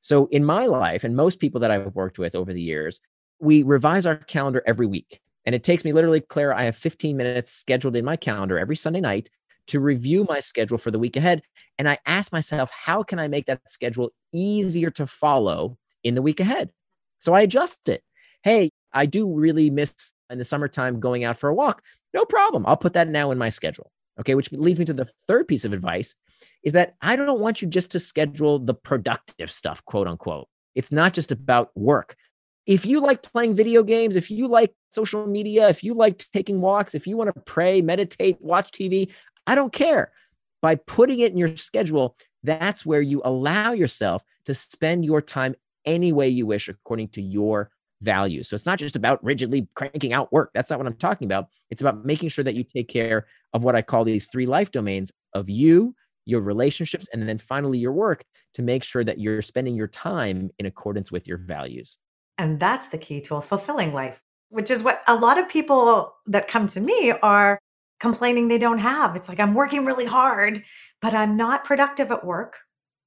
So 0.00 0.26
in 0.26 0.44
my 0.44 0.66
life, 0.66 1.04
and 1.04 1.16
most 1.16 1.40
people 1.40 1.60
that 1.60 1.70
I've 1.70 1.94
worked 1.94 2.18
with 2.18 2.34
over 2.34 2.52
the 2.52 2.62
years, 2.62 3.00
we 3.40 3.62
revise 3.62 4.06
our 4.06 4.16
calendar 4.16 4.62
every 4.66 4.86
week. 4.86 5.20
And 5.44 5.54
it 5.54 5.64
takes 5.64 5.84
me 5.84 5.92
literally, 5.92 6.20
Claire, 6.20 6.54
I 6.54 6.64
have 6.64 6.76
15 6.76 7.16
minutes 7.16 7.52
scheduled 7.52 7.96
in 7.96 8.04
my 8.04 8.16
calendar 8.16 8.58
every 8.58 8.76
Sunday 8.76 9.00
night 9.00 9.30
to 9.68 9.80
review 9.80 10.26
my 10.28 10.40
schedule 10.40 10.78
for 10.78 10.90
the 10.90 10.98
week 10.98 11.16
ahead. 11.16 11.42
And 11.78 11.88
I 11.88 11.98
ask 12.06 12.32
myself, 12.32 12.70
how 12.70 13.02
can 13.02 13.18
I 13.18 13.28
make 13.28 13.46
that 13.46 13.60
schedule 13.68 14.10
easier 14.32 14.90
to 14.90 15.06
follow 15.06 15.78
in 16.04 16.14
the 16.14 16.22
week 16.22 16.40
ahead? 16.40 16.70
So 17.18 17.34
I 17.34 17.42
adjust 17.42 17.88
it. 17.88 18.02
Hey, 18.42 18.70
I 18.92 19.06
do 19.06 19.32
really 19.32 19.70
miss 19.70 20.12
in 20.30 20.38
the 20.38 20.44
summertime 20.44 21.00
going 21.00 21.24
out 21.24 21.36
for 21.36 21.48
a 21.48 21.54
walk. 21.54 21.82
No 22.14 22.24
problem. 22.24 22.64
I'll 22.66 22.76
put 22.76 22.94
that 22.94 23.08
now 23.08 23.30
in 23.30 23.38
my 23.38 23.48
schedule. 23.48 23.90
Okay, 24.20 24.34
which 24.34 24.50
leads 24.50 24.78
me 24.78 24.84
to 24.86 24.92
the 24.92 25.04
third 25.04 25.46
piece 25.46 25.64
of 25.64 25.72
advice 25.72 26.16
is 26.62 26.72
that 26.72 26.94
I 27.00 27.16
don't 27.16 27.40
want 27.40 27.62
you 27.62 27.68
just 27.68 27.90
to 27.92 28.00
schedule 28.00 28.58
the 28.58 28.74
productive 28.74 29.50
stuff, 29.50 29.84
quote 29.84 30.08
unquote. 30.08 30.48
It's 30.74 30.92
not 30.92 31.12
just 31.12 31.32
about 31.32 31.70
work. 31.76 32.16
If 32.66 32.84
you 32.84 33.00
like 33.00 33.22
playing 33.22 33.54
video 33.56 33.82
games, 33.82 34.16
if 34.16 34.30
you 34.30 34.46
like 34.46 34.74
social 34.90 35.26
media, 35.26 35.68
if 35.68 35.82
you 35.82 35.94
like 35.94 36.18
taking 36.32 36.60
walks, 36.60 36.94
if 36.94 37.06
you 37.06 37.16
want 37.16 37.34
to 37.34 37.40
pray, 37.42 37.80
meditate, 37.80 38.36
watch 38.40 38.70
TV, 38.72 39.10
I 39.48 39.54
don't 39.54 39.72
care. 39.72 40.12
By 40.60 40.74
putting 40.74 41.20
it 41.20 41.32
in 41.32 41.38
your 41.38 41.56
schedule, 41.56 42.16
that's 42.42 42.84
where 42.84 43.00
you 43.00 43.22
allow 43.24 43.72
yourself 43.72 44.22
to 44.44 44.52
spend 44.52 45.04
your 45.04 45.22
time 45.22 45.54
any 45.86 46.12
way 46.12 46.28
you 46.28 46.46
wish 46.46 46.68
according 46.68 47.08
to 47.08 47.22
your 47.22 47.70
values. 48.02 48.48
So 48.48 48.54
it's 48.54 48.66
not 48.66 48.78
just 48.78 48.94
about 48.94 49.24
rigidly 49.24 49.66
cranking 49.74 50.12
out 50.12 50.30
work. 50.32 50.50
That's 50.54 50.68
not 50.68 50.78
what 50.78 50.86
I'm 50.86 50.94
talking 50.94 51.26
about. 51.26 51.48
It's 51.70 51.80
about 51.80 52.04
making 52.04 52.28
sure 52.28 52.44
that 52.44 52.54
you 52.54 52.62
take 52.62 52.88
care 52.88 53.26
of 53.54 53.64
what 53.64 53.74
I 53.74 53.80
call 53.80 54.04
these 54.04 54.28
three 54.30 54.44
life 54.44 54.70
domains 54.70 55.12
of 55.32 55.48
you, 55.48 55.94
your 56.26 56.42
relationships, 56.42 57.08
and 57.12 57.26
then 57.26 57.38
finally 57.38 57.78
your 57.78 57.92
work 57.92 58.24
to 58.54 58.62
make 58.62 58.84
sure 58.84 59.02
that 59.02 59.18
you're 59.18 59.40
spending 59.40 59.76
your 59.76 59.88
time 59.88 60.50
in 60.58 60.66
accordance 60.66 61.10
with 61.10 61.26
your 61.26 61.38
values. 61.38 61.96
And 62.36 62.60
that's 62.60 62.88
the 62.88 62.98
key 62.98 63.22
to 63.22 63.36
a 63.36 63.42
fulfilling 63.42 63.94
life, 63.94 64.20
which 64.50 64.70
is 64.70 64.82
what 64.82 65.02
a 65.08 65.14
lot 65.14 65.38
of 65.38 65.48
people 65.48 66.14
that 66.26 66.48
come 66.48 66.66
to 66.68 66.80
me 66.80 67.12
are 67.22 67.58
complaining 68.00 68.48
they 68.48 68.58
don't 68.58 68.78
have. 68.78 69.16
It's 69.16 69.28
like, 69.28 69.40
I'm 69.40 69.54
working 69.54 69.84
really 69.84 70.06
hard, 70.06 70.62
but 71.00 71.14
I'm 71.14 71.36
not 71.36 71.64
productive 71.64 72.10
at 72.10 72.24
work. 72.24 72.58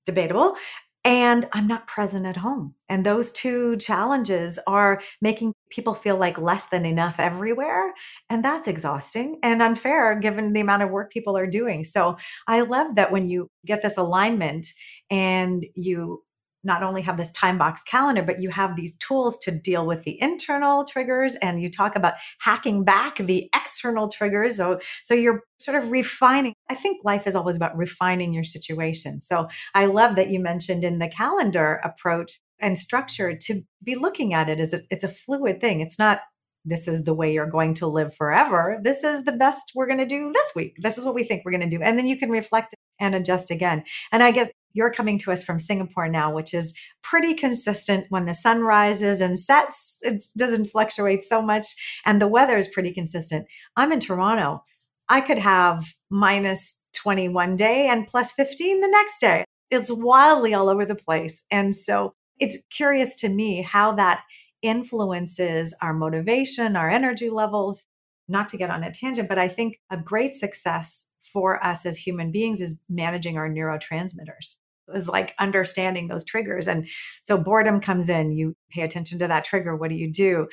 Debatable. 0.06 0.56
And 1.04 1.48
I'm 1.52 1.66
not 1.66 1.88
present 1.88 2.28
at 2.28 2.38
home. 2.38 2.76
And 2.88 3.04
those 3.04 3.32
two 3.32 3.76
challenges 3.78 4.60
are 4.68 5.02
making 5.20 5.54
people 5.72 5.96
feel 5.96 6.16
like 6.16 6.38
less 6.38 6.68
than 6.68 6.86
enough 6.86 7.20
everywhere. 7.20 7.94
And 8.30 8.46
that's 8.46 8.68
exhausting 8.68 9.40
and 9.42 9.64
unfair 9.64 10.20
given 10.20 10.54
the 10.54 10.60
amount 10.60 10.84
of 10.84 10.92
work 10.92 11.12
people 11.12 11.36
are 11.36 11.48
doing. 11.48 11.84
So 11.84 12.18
I 12.48 12.62
love 12.62 12.96
that 12.96 13.12
when 13.12 13.30
you 13.30 13.48
get 13.66 13.82
this 13.82 13.98
alignment 13.98 14.68
and 15.10 15.66
you 15.74 16.22
not 16.64 16.84
only 16.84 17.02
have 17.02 17.18
this 17.18 17.32
time 17.32 17.58
box 17.58 17.82
calendar, 17.84 18.22
but 18.22 18.42
you 18.42 18.50
have 18.50 18.76
these 18.76 18.96
tools 18.98 19.38
to 19.40 19.52
deal 19.52 19.86
with 19.86 20.04
the 20.04 20.22
internal 20.22 20.84
triggers 20.86 21.36
and 21.36 21.62
you 21.62 21.70
talk 21.70 21.96
about 21.96 22.14
hacking 22.40 22.84
back 22.84 23.18
the 23.18 23.50
external 23.56 24.08
triggers. 24.08 24.58
So, 24.58 24.80
so 25.04 25.14
you're 25.14 25.44
sort 25.60 25.82
of 25.82 25.92
refining. 25.92 26.54
I 26.70 26.76
think 26.76 27.04
life 27.04 27.28
is 27.28 27.36
always 27.36 27.56
about 27.56 27.76
refining 27.76 28.34
your 28.34 28.44
situation. 28.44 29.22
So 29.22 29.48
I 29.74 29.86
love 29.86 30.16
that 30.16 30.30
you 30.30 30.40
mentioned 30.40 30.84
in 30.84 31.00
the 31.00 31.08
calendar 31.08 31.82
approach 31.84 32.40
and 32.60 32.78
structure 32.78 33.36
to 33.36 33.62
be 33.84 33.96
looking 33.96 34.34
at 34.34 34.50
it 34.50 34.60
as 34.60 34.74
a, 34.74 34.82
it's 34.90 35.04
a 35.04 35.10
fluid 35.10 35.60
thing. 35.60 35.82
It's 35.82 35.98
not 35.98 36.22
this 36.64 36.88
is 36.88 37.04
the 37.06 37.14
way 37.14 37.34
you're 37.34 37.50
going 37.50 37.74
to 37.76 37.88
live 37.88 38.14
forever. 38.16 38.80
This 38.84 39.04
is 39.04 39.24
the 39.24 39.32
best 39.32 39.72
we're 39.74 39.88
going 39.88 40.00
to 40.00 40.06
do 40.06 40.32
this 40.32 40.52
week. 40.56 40.76
This 40.78 40.98
is 40.98 41.06
what 41.06 41.16
we 41.16 41.24
think 41.24 41.44
we're 41.44 41.52
going 41.52 41.68
to 41.68 41.78
do. 41.78 41.82
And 41.82 41.98
then 41.98 42.06
you 42.06 42.18
can 42.18 42.30
reflect 42.30 42.76
and 43.02 43.14
adjust 43.16 43.52
again. 43.52 43.84
And 44.12 44.24
I 44.24 44.32
guess 44.32 44.52
you're 44.74 44.94
coming 44.94 45.20
to 45.20 45.32
us 45.32 45.44
from 45.44 45.60
Singapore 45.60 46.08
now, 46.08 46.34
which 46.34 46.54
is 46.54 46.74
pretty 47.02 47.34
consistent 47.34 48.06
when 48.10 48.26
the 48.26 48.34
sun 48.34 48.62
rises 48.62 49.20
and 49.20 49.38
sets. 49.38 49.98
It 50.02 50.24
doesn't 50.38 50.70
fluctuate 50.70 51.26
so 51.26 51.42
much. 51.42 51.66
And 52.06 52.22
the 52.22 52.28
weather 52.28 52.58
is 52.58 52.70
pretty 52.70 52.94
consistent. 52.94 53.48
I'm 53.76 53.92
in 53.92 54.00
Toronto. 54.00 54.64
I 55.10 55.20
could 55.20 55.40
have 55.40 55.94
minus 56.10 56.78
21 56.96 57.56
day 57.56 57.88
and 57.88 58.08
plus 58.08 58.32
15 58.32 58.82
the 58.82 58.88
next 58.88 59.20
day. 59.20 59.44
It's 59.70 59.92
wildly 59.92 60.54
all 60.54 60.70
over 60.70 60.86
the 60.86 60.96
place. 60.96 61.44
And 61.52 61.76
so 61.76 62.14
it's 62.40 62.58
curious 62.70 63.16
to 63.18 63.30
me 63.30 63.62
how 63.62 63.94
that 63.94 64.22
influences 64.62 65.74
our 65.82 65.94
motivation, 65.94 66.76
our 66.76 66.90
energy 66.90 67.30
levels. 67.30 67.86
Not 68.28 68.48
to 68.50 68.58
get 68.58 68.70
on 68.70 68.84
a 68.84 68.92
tangent, 68.92 69.28
but 69.28 69.38
I 69.38 69.50
think 69.50 69.80
a 69.90 69.98
great 69.98 70.36
success 70.36 71.08
for 71.32 71.64
us 71.64 71.86
as 71.86 71.98
human 71.98 72.32
beings 72.32 72.62
is 72.62 72.80
managing 72.90 73.38
our 73.38 73.50
neurotransmitters 73.50 74.56
is 74.94 75.08
like 75.08 75.34
understanding 75.40 76.08
those 76.08 76.26
triggers. 76.26 76.68
And 76.68 76.88
so 77.22 77.38
boredom 77.38 77.80
comes 77.80 78.10
in. 78.10 78.32
You 78.32 78.56
pay 78.70 78.82
attention 78.82 79.20
to 79.20 79.28
that 79.28 79.46
trigger. 79.46 79.76
What 79.76 79.90
do 79.90 79.96
you 79.96 80.12
do? 80.12 80.48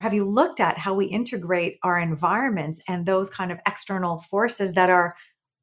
Have 0.00 0.14
you 0.14 0.28
looked 0.28 0.60
at 0.60 0.78
how 0.78 0.94
we 0.94 1.06
integrate 1.06 1.78
our 1.82 1.98
environments 1.98 2.80
and 2.88 3.04
those 3.04 3.28
kind 3.28 3.52
of 3.52 3.58
external 3.66 4.18
forces 4.18 4.72
that 4.72 4.88
are 4.90 5.14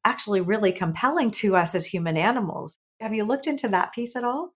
actually 0.06 0.42
really 0.42 0.72
compelling 0.72 1.32
to 1.32 1.56
us 1.56 1.74
as 1.74 1.86
human 1.86 2.18
animals? 2.18 2.78
Have 3.00 3.14
you 3.14 3.24
looked 3.24 3.48
into 3.48 3.68
that 3.70 3.94
piece 3.94 4.16
at 4.16 4.24
all 4.24 4.54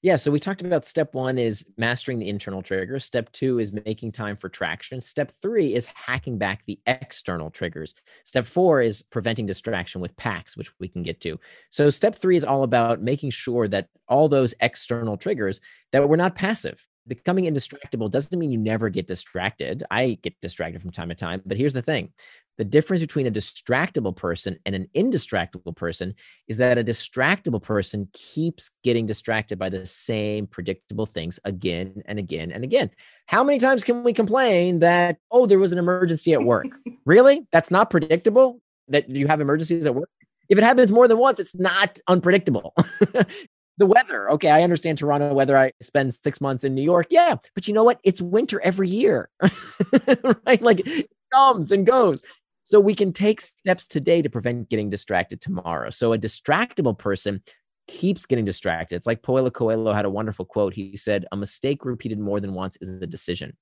yeah, 0.00 0.14
so 0.14 0.30
we 0.30 0.38
talked 0.38 0.62
about 0.62 0.84
step 0.84 1.12
one 1.12 1.38
is 1.38 1.66
mastering 1.76 2.20
the 2.20 2.28
internal 2.28 2.62
triggers. 2.62 3.04
Step 3.04 3.32
two 3.32 3.58
is 3.58 3.72
making 3.72 4.12
time 4.12 4.36
for 4.36 4.48
traction. 4.48 5.00
Step 5.00 5.32
three 5.42 5.74
is 5.74 5.86
hacking 5.86 6.38
back 6.38 6.62
the 6.66 6.78
external 6.86 7.50
triggers. 7.50 7.94
Step 8.24 8.46
four 8.46 8.80
is 8.80 9.02
preventing 9.02 9.46
distraction 9.46 10.00
with 10.00 10.16
pacts, 10.16 10.56
which 10.56 10.70
we 10.78 10.86
can 10.86 11.02
get 11.02 11.20
to. 11.22 11.40
So 11.70 11.90
step 11.90 12.14
three 12.14 12.36
is 12.36 12.44
all 12.44 12.62
about 12.62 13.02
making 13.02 13.30
sure 13.30 13.66
that 13.68 13.88
all 14.08 14.28
those 14.28 14.54
external 14.60 15.16
triggers 15.16 15.60
that 15.90 16.08
we're 16.08 16.16
not 16.16 16.36
passive 16.36 16.86
becoming 17.08 17.46
indistractable 17.46 18.10
doesn't 18.10 18.38
mean 18.38 18.52
you 18.52 18.58
never 18.58 18.90
get 18.90 19.06
distracted. 19.06 19.82
I 19.90 20.18
get 20.22 20.40
distracted 20.40 20.82
from 20.82 20.92
time 20.92 21.08
to 21.08 21.14
time, 21.14 21.42
but 21.44 21.56
here's 21.56 21.72
the 21.72 21.82
thing 21.82 22.12
the 22.58 22.64
difference 22.64 23.00
between 23.00 23.26
a 23.26 23.30
distractible 23.30 24.14
person 24.14 24.58
and 24.66 24.74
an 24.74 24.88
indistractable 24.94 25.74
person 25.74 26.14
is 26.48 26.56
that 26.58 26.76
a 26.76 26.84
distractible 26.84 27.62
person 27.62 28.08
keeps 28.12 28.72
getting 28.82 29.06
distracted 29.06 29.58
by 29.58 29.68
the 29.68 29.86
same 29.86 30.46
predictable 30.46 31.06
things 31.06 31.38
again 31.44 32.02
and 32.06 32.18
again 32.18 32.50
and 32.50 32.64
again. 32.64 32.90
How 33.26 33.44
many 33.44 33.58
times 33.58 33.84
can 33.84 34.02
we 34.02 34.12
complain 34.12 34.80
that, 34.80 35.18
oh, 35.30 35.46
there 35.46 35.58
was 35.58 35.72
an 35.72 35.78
emergency 35.78 36.34
at 36.34 36.42
work? 36.42 36.66
really? 37.06 37.46
That's 37.52 37.70
not 37.70 37.90
predictable 37.90 38.60
that 38.88 39.08
you 39.08 39.28
have 39.28 39.40
emergencies 39.40 39.86
at 39.86 39.94
work? 39.94 40.10
If 40.48 40.58
it 40.58 40.64
happens 40.64 40.90
more 40.90 41.06
than 41.06 41.18
once, 41.18 41.38
it's 41.38 41.54
not 41.54 41.98
unpredictable. 42.08 42.74
the 43.78 43.86
weather. 43.86 44.30
Okay, 44.32 44.50
I 44.50 44.62
understand 44.62 44.98
Toronto 44.98 45.32
weather. 45.32 45.56
I 45.56 45.72
spend 45.80 46.12
six 46.14 46.40
months 46.40 46.64
in 46.64 46.74
New 46.74 46.82
York. 46.82 47.06
Yeah, 47.10 47.36
but 47.54 47.68
you 47.68 47.74
know 47.74 47.84
what? 47.84 48.00
It's 48.02 48.20
winter 48.20 48.60
every 48.62 48.88
year, 48.88 49.30
right? 50.46 50.60
Like 50.60 50.86
it 50.86 51.08
comes 51.32 51.70
and 51.70 51.86
goes. 51.86 52.20
So 52.68 52.80
we 52.80 52.94
can 52.94 53.14
take 53.14 53.40
steps 53.40 53.86
today 53.86 54.20
to 54.20 54.28
prevent 54.28 54.68
getting 54.68 54.90
distracted 54.90 55.40
tomorrow. 55.40 55.88
So 55.88 56.12
a 56.12 56.18
distractible 56.18 56.98
person 56.98 57.42
keeps 57.86 58.26
getting 58.26 58.44
distracted. 58.44 58.96
It's 58.96 59.06
like 59.06 59.22
Paulo 59.22 59.48
Coelho 59.48 59.94
had 59.94 60.04
a 60.04 60.10
wonderful 60.10 60.44
quote. 60.44 60.74
He 60.74 60.94
said, 60.94 61.24
A 61.32 61.36
mistake 61.38 61.86
repeated 61.86 62.18
more 62.18 62.40
than 62.40 62.52
once 62.52 62.76
is 62.82 63.00
a 63.00 63.06
decision. 63.06 63.56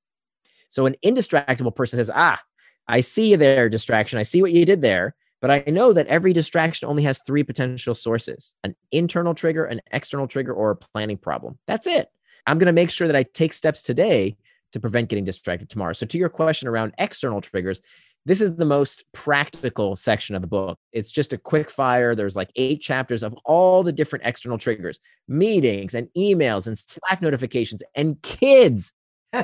So 0.71 0.87
an 0.87 0.97
indistractable 1.05 1.73
person 1.73 1.99
says, 2.01 2.11
Ah, 2.13 2.41
I 2.89 2.99
see 2.99 3.37
there, 3.37 3.69
distraction. 3.69 4.19
I 4.19 4.25
see 4.25 4.43
what 4.43 4.51
you 4.51 4.65
did 4.65 4.81
there. 4.81 5.15
But 5.41 5.53
I 5.53 5.63
know 5.69 5.93
that 5.93 6.09
every 6.09 6.33
distraction 6.33 6.89
only 6.89 7.05
has 7.05 7.21
three 7.21 7.45
potential 7.45 7.95
sources 7.95 8.57
an 8.65 8.75
internal 8.91 9.35
trigger, 9.35 9.67
an 9.67 9.83
external 9.93 10.27
trigger, 10.27 10.53
or 10.53 10.73
a 10.73 10.77
planning 10.77 11.19
problem. 11.19 11.61
That's 11.69 11.87
it. 11.87 12.11
I'm 12.45 12.59
going 12.59 12.67
to 12.67 12.73
make 12.73 12.91
sure 12.91 13.07
that 13.07 13.15
I 13.15 13.23
take 13.23 13.53
steps 13.53 13.83
today 13.83 14.37
to 14.73 14.81
prevent 14.81 15.11
getting 15.11 15.25
distracted 15.25 15.71
tomorrow. 15.71 15.93
So, 15.93 16.07
to 16.07 16.19
your 16.19 16.29
question 16.29 16.67
around 16.67 16.93
external 16.99 17.41
triggers, 17.41 17.83
this 18.27 18.43
is 18.43 18.57
the 18.57 18.67
most 18.67 19.05
practical 19.13 19.97
section 19.97 20.37
of 20.37 20.43
the 20.43 20.49
book. 20.49 20.79
It's 20.93 21.11
just 21.11 21.33
a 21.33 21.39
quick 21.39 21.71
fire. 21.71 22.15
There's 22.15 22.37
like 22.37 22.51
eight 22.57 22.83
chapters 22.83 23.23
of 23.23 23.35
all 23.45 23.83
the 23.83 23.93
different 23.93 24.27
external 24.27 24.59
triggers, 24.59 24.99
meetings 25.27 25.95
and 25.95 26.09
emails 26.17 26.67
and 26.67 26.77
Slack 26.77 27.23
notifications 27.23 27.83
and 27.95 28.21
kids 28.23 28.93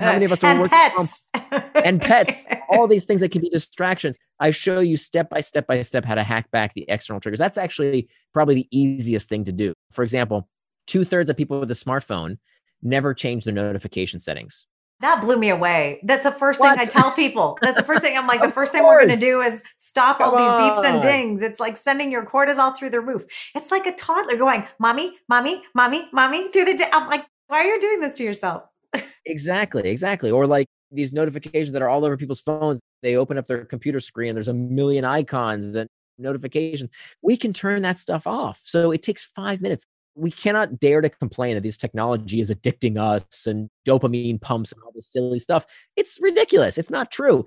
how 0.00 0.12
many 0.12 0.24
of 0.24 0.32
us 0.32 0.44
are 0.44 0.48
and 0.50 0.60
working 0.60 0.78
pets. 0.78 1.28
from 1.32 1.62
and 1.74 2.00
pets? 2.00 2.44
All 2.68 2.86
these 2.86 3.04
things 3.04 3.20
that 3.20 3.30
can 3.30 3.40
be 3.40 3.50
distractions. 3.50 4.16
I 4.40 4.50
show 4.50 4.80
you 4.80 4.96
step 4.96 5.28
by 5.28 5.40
step 5.40 5.66
by 5.66 5.80
step 5.82 6.04
how 6.04 6.14
to 6.14 6.22
hack 6.22 6.50
back 6.50 6.74
the 6.74 6.84
external 6.88 7.20
triggers. 7.20 7.38
That's 7.38 7.58
actually 7.58 8.08
probably 8.32 8.54
the 8.54 8.68
easiest 8.70 9.28
thing 9.28 9.44
to 9.44 9.52
do. 9.52 9.74
For 9.92 10.02
example, 10.02 10.48
two 10.86 11.04
thirds 11.04 11.30
of 11.30 11.36
people 11.36 11.60
with 11.60 11.70
a 11.70 11.74
smartphone 11.74 12.38
never 12.82 13.14
change 13.14 13.44
their 13.44 13.54
notification 13.54 14.20
settings. 14.20 14.66
That 15.02 15.20
blew 15.20 15.36
me 15.36 15.50
away. 15.50 16.00
That's 16.04 16.22
the 16.22 16.30
first 16.32 16.60
What? 16.60 16.78
thing 16.78 16.80
I 16.80 16.84
tell 16.84 17.10
people. 17.10 17.58
That's 17.60 17.76
the 17.76 17.84
first 17.84 18.02
thing 18.02 18.16
I'm 18.16 18.28
like, 18.28 18.40
the 18.40 18.48
first 18.52 18.72
thing 18.72 18.84
we're 18.84 19.04
going 19.04 19.10
to 19.10 19.20
do 19.20 19.42
is 19.42 19.62
stop 19.76 20.20
all 20.20 20.30
these 20.30 20.40
beeps 20.40 20.84
and 20.84 21.02
dings. 21.02 21.42
It's 21.42 21.58
like 21.58 21.76
sending 21.76 22.12
your 22.12 22.24
cortisol 22.24 22.76
through 22.76 22.90
the 22.90 23.00
roof. 23.00 23.26
It's 23.54 23.72
like 23.72 23.84
a 23.86 23.92
toddler 23.92 24.36
going, 24.36 24.64
mommy, 24.78 25.18
mommy, 25.28 25.62
mommy, 25.74 26.08
mommy 26.12 26.50
through 26.52 26.66
the 26.66 26.74
day. 26.74 26.88
I'm 26.92 27.08
like, 27.08 27.26
why 27.48 27.58
are 27.58 27.66
you 27.66 27.80
doing 27.80 28.00
this 28.00 28.14
to 28.14 28.24
yourself? 28.24 28.62
Exactly, 29.24 29.88
exactly. 29.88 30.32
Or 30.32 30.48
like 30.48 30.66
these 30.90 31.12
notifications 31.12 31.72
that 31.72 31.80
are 31.80 31.88
all 31.88 32.04
over 32.04 32.16
people's 32.16 32.40
phones. 32.40 32.80
They 33.02 33.14
open 33.14 33.38
up 33.38 33.46
their 33.46 33.64
computer 33.64 34.00
screen 34.00 34.30
and 34.30 34.36
there's 34.36 34.48
a 34.48 34.54
million 34.54 35.04
icons 35.04 35.76
and 35.76 35.88
notifications. 36.18 36.90
We 37.22 37.36
can 37.36 37.52
turn 37.52 37.82
that 37.82 37.98
stuff 37.98 38.26
off. 38.26 38.60
So 38.64 38.90
it 38.90 39.02
takes 39.02 39.24
five 39.24 39.60
minutes. 39.60 39.84
We 40.14 40.30
cannot 40.30 40.78
dare 40.78 41.00
to 41.00 41.08
complain 41.08 41.54
that 41.54 41.62
this 41.62 41.78
technology 41.78 42.40
is 42.40 42.50
addicting 42.50 42.98
us 42.98 43.46
and 43.46 43.70
dopamine 43.86 44.40
pumps 44.40 44.72
and 44.72 44.82
all 44.82 44.92
this 44.94 45.10
silly 45.10 45.38
stuff. 45.38 45.66
It's 45.96 46.18
ridiculous. 46.20 46.76
It's 46.76 46.90
not 46.90 47.10
true. 47.10 47.46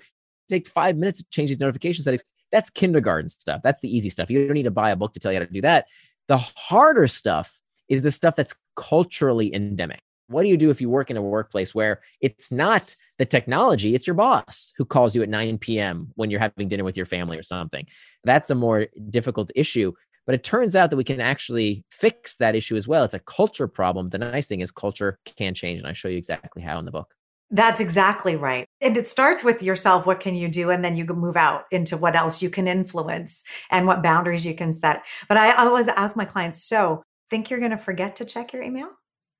Take 0.49 0.67
five 0.67 0.97
minutes 0.97 1.19
to 1.19 1.29
change 1.29 1.49
these 1.49 1.59
notification 1.59 2.03
settings. 2.03 2.23
That's 2.51 2.69
kindergarten 2.69 3.29
stuff. 3.29 3.61
That's 3.63 3.81
the 3.81 3.95
easy 3.95 4.09
stuff. 4.09 4.29
You 4.29 4.47
don't 4.47 4.53
need 4.53 4.63
to 4.63 4.71
buy 4.71 4.91
a 4.91 4.95
book 4.95 5.13
to 5.13 5.19
tell 5.19 5.31
you 5.31 5.39
how 5.39 5.45
to 5.45 5.51
do 5.51 5.61
that. 5.61 5.87
The 6.27 6.37
harder 6.37 7.07
stuff 7.07 7.59
is 7.87 8.01
the 8.01 8.11
stuff 8.11 8.35
that's 8.35 8.55
culturally 8.75 9.53
endemic. 9.53 10.01
What 10.27 10.43
do 10.43 10.49
you 10.49 10.57
do 10.57 10.71
if 10.71 10.81
you 10.81 10.89
work 10.89 11.11
in 11.11 11.17
a 11.17 11.21
workplace 11.21 11.75
where 11.75 12.01
it's 12.19 12.51
not 12.51 12.95
the 13.19 13.25
technology, 13.25 13.93
it's 13.93 14.07
your 14.07 14.15
boss 14.15 14.73
who 14.75 14.83
calls 14.85 15.15
you 15.15 15.21
at 15.21 15.29
9 15.29 15.59
p.m. 15.59 16.11
when 16.15 16.31
you're 16.31 16.39
having 16.39 16.67
dinner 16.67 16.83
with 16.83 16.97
your 16.97 17.05
family 17.05 17.37
or 17.37 17.43
something? 17.43 17.85
That's 18.23 18.49
a 18.49 18.55
more 18.55 18.87
difficult 19.09 19.51
issue. 19.55 19.93
But 20.25 20.35
it 20.35 20.43
turns 20.43 20.75
out 20.75 20.89
that 20.89 20.97
we 20.97 21.03
can 21.03 21.21
actually 21.21 21.83
fix 21.91 22.35
that 22.37 22.55
issue 22.55 22.75
as 22.75 22.87
well. 22.87 23.03
It's 23.03 23.13
a 23.13 23.19
culture 23.19 23.67
problem. 23.67 24.09
The 24.09 24.17
nice 24.17 24.47
thing 24.47 24.61
is 24.61 24.71
culture 24.71 25.19
can 25.25 25.53
change. 25.53 25.79
And 25.79 25.87
I 25.87 25.93
show 25.93 26.07
you 26.07 26.17
exactly 26.17 26.61
how 26.61 26.79
in 26.79 26.85
the 26.85 26.91
book. 26.91 27.13
That's 27.51 27.79
exactly 27.79 28.35
right. 28.35 28.65
And 28.81 28.97
it 28.97 29.07
starts 29.07 29.43
with 29.43 29.61
yourself. 29.61 30.07
What 30.07 30.19
can 30.19 30.35
you 30.35 30.47
do? 30.47 30.71
And 30.71 30.83
then 30.83 30.95
you 30.95 31.05
move 31.05 31.37
out 31.37 31.65
into 31.69 31.95
what 31.95 32.15
else 32.15 32.41
you 32.41 32.49
can 32.49 32.67
influence 32.67 33.43
and 33.69 33.85
what 33.85 34.01
boundaries 34.01 34.45
you 34.45 34.55
can 34.55 34.73
set. 34.73 35.05
But 35.29 35.37
I 35.37 35.53
always 35.53 35.87
ask 35.87 36.15
my 36.15 36.25
clients, 36.25 36.63
so 36.63 37.03
think 37.29 37.49
you're 37.49 37.59
going 37.59 37.71
to 37.71 37.77
forget 37.77 38.15
to 38.17 38.25
check 38.25 38.51
your 38.51 38.63
email? 38.63 38.89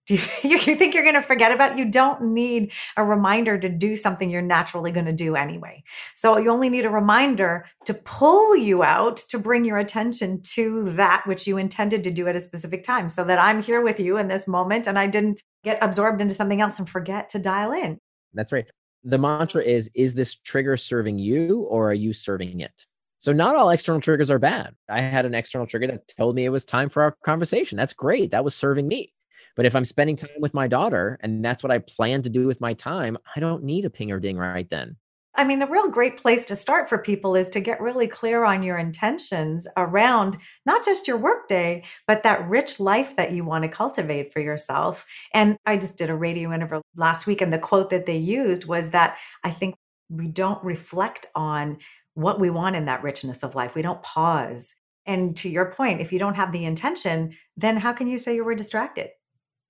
Do 0.07 0.15
you, 0.15 0.21
you 0.43 0.75
think 0.75 0.93
you're 0.93 1.03
going 1.03 1.15
to 1.15 1.21
forget 1.21 1.51
about 1.51 1.73
it? 1.73 1.77
You 1.77 1.85
don't 1.85 2.33
need 2.33 2.71
a 2.97 3.03
reminder 3.03 3.57
to 3.57 3.69
do 3.69 3.95
something 3.95 4.29
you're 4.29 4.41
naturally 4.41 4.91
going 4.91 5.05
to 5.05 5.13
do 5.13 5.35
anyway. 5.35 5.83
So 6.13 6.37
you 6.37 6.49
only 6.51 6.69
need 6.69 6.85
a 6.85 6.89
reminder 6.89 7.65
to 7.85 7.93
pull 7.93 8.55
you 8.55 8.83
out 8.83 9.17
to 9.29 9.39
bring 9.39 9.65
your 9.65 9.77
attention 9.77 10.41
to 10.53 10.93
that 10.93 11.23
which 11.25 11.47
you 11.47 11.57
intended 11.57 12.03
to 12.03 12.11
do 12.11 12.27
at 12.27 12.35
a 12.35 12.41
specific 12.41 12.83
time 12.83 13.09
so 13.09 13.23
that 13.23 13.39
I'm 13.39 13.61
here 13.61 13.81
with 13.81 13.99
you 13.99 14.17
in 14.17 14.27
this 14.27 14.47
moment 14.47 14.87
and 14.87 14.99
I 14.99 15.07
didn't 15.07 15.41
get 15.63 15.77
absorbed 15.81 16.21
into 16.21 16.35
something 16.35 16.61
else 16.61 16.79
and 16.79 16.89
forget 16.89 17.29
to 17.29 17.39
dial 17.39 17.71
in. 17.71 17.99
That's 18.33 18.51
right. 18.51 18.65
The 19.03 19.17
mantra 19.17 19.63
is 19.63 19.89
Is 19.93 20.15
this 20.15 20.35
trigger 20.35 20.77
serving 20.77 21.19
you 21.19 21.61
or 21.69 21.89
are 21.89 21.93
you 21.93 22.11
serving 22.11 22.59
it? 22.59 22.85
So, 23.19 23.31
not 23.31 23.55
all 23.55 23.69
external 23.69 24.01
triggers 24.01 24.29
are 24.29 24.37
bad. 24.37 24.75
I 24.89 25.01
had 25.01 25.25
an 25.25 25.33
external 25.33 25.65
trigger 25.65 25.87
that 25.87 26.07
told 26.15 26.35
me 26.35 26.45
it 26.45 26.49
was 26.49 26.65
time 26.65 26.89
for 26.89 27.01
our 27.01 27.15
conversation. 27.23 27.75
That's 27.75 27.93
great. 27.93 28.31
That 28.31 28.43
was 28.43 28.53
serving 28.53 28.87
me. 28.87 29.14
But 29.55 29.65
if 29.65 29.75
I'm 29.75 29.85
spending 29.85 30.15
time 30.15 30.29
with 30.39 30.53
my 30.53 30.67
daughter 30.67 31.17
and 31.21 31.43
that's 31.43 31.63
what 31.63 31.71
I 31.71 31.79
plan 31.79 32.21
to 32.23 32.29
do 32.29 32.45
with 32.45 32.61
my 32.61 32.73
time, 32.73 33.17
I 33.35 33.39
don't 33.39 33.63
need 33.63 33.85
a 33.85 33.89
ping 33.89 34.11
or 34.11 34.19
ding 34.19 34.37
right 34.37 34.69
then. 34.69 34.97
I 35.37 35.43
mean, 35.43 35.59
the 35.59 35.67
real 35.67 35.89
great 35.89 36.17
place 36.17 36.45
to 36.45 36.55
start 36.55 36.87
for 36.87 36.97
people 36.97 37.35
is 37.35 37.49
to 37.49 37.59
get 37.59 37.81
really 37.81 38.07
clear 38.07 38.45
on 38.45 38.63
your 38.63 38.77
intentions 38.77 39.67
around 39.75 40.37
not 40.65 40.85
just 40.85 41.07
your 41.07 41.17
workday, 41.17 41.83
but 42.07 42.23
that 42.23 42.47
rich 42.47 42.79
life 42.79 43.15
that 43.17 43.33
you 43.33 43.43
want 43.43 43.63
to 43.63 43.69
cultivate 43.69 44.31
for 44.31 44.39
yourself. 44.39 45.05
And 45.33 45.57
I 45.65 45.75
just 45.77 45.97
did 45.97 46.09
a 46.09 46.15
radio 46.15 46.53
interview 46.53 46.81
last 46.95 47.27
week, 47.27 47.41
and 47.41 47.51
the 47.51 47.59
quote 47.59 47.89
that 47.89 48.05
they 48.05 48.17
used 48.17 48.65
was 48.65 48.91
that 48.91 49.17
I 49.43 49.51
think 49.51 49.75
we 50.09 50.27
don't 50.27 50.63
reflect 50.63 51.27
on 51.35 51.79
what 52.13 52.39
we 52.39 52.49
want 52.49 52.77
in 52.77 52.85
that 52.85 53.03
richness 53.03 53.43
of 53.43 53.55
life. 53.55 53.75
We 53.75 53.81
don't 53.81 54.01
pause. 54.03 54.75
And 55.05 55.35
to 55.37 55.49
your 55.49 55.65
point, 55.71 55.99
if 55.99 56.13
you 56.13 56.19
don't 56.19 56.35
have 56.35 56.53
the 56.53 56.63
intention, 56.63 57.35
then 57.57 57.77
how 57.77 57.91
can 57.91 58.07
you 58.07 58.17
say 58.17 58.35
you 58.35 58.45
were 58.45 58.55
distracted? 58.55 59.09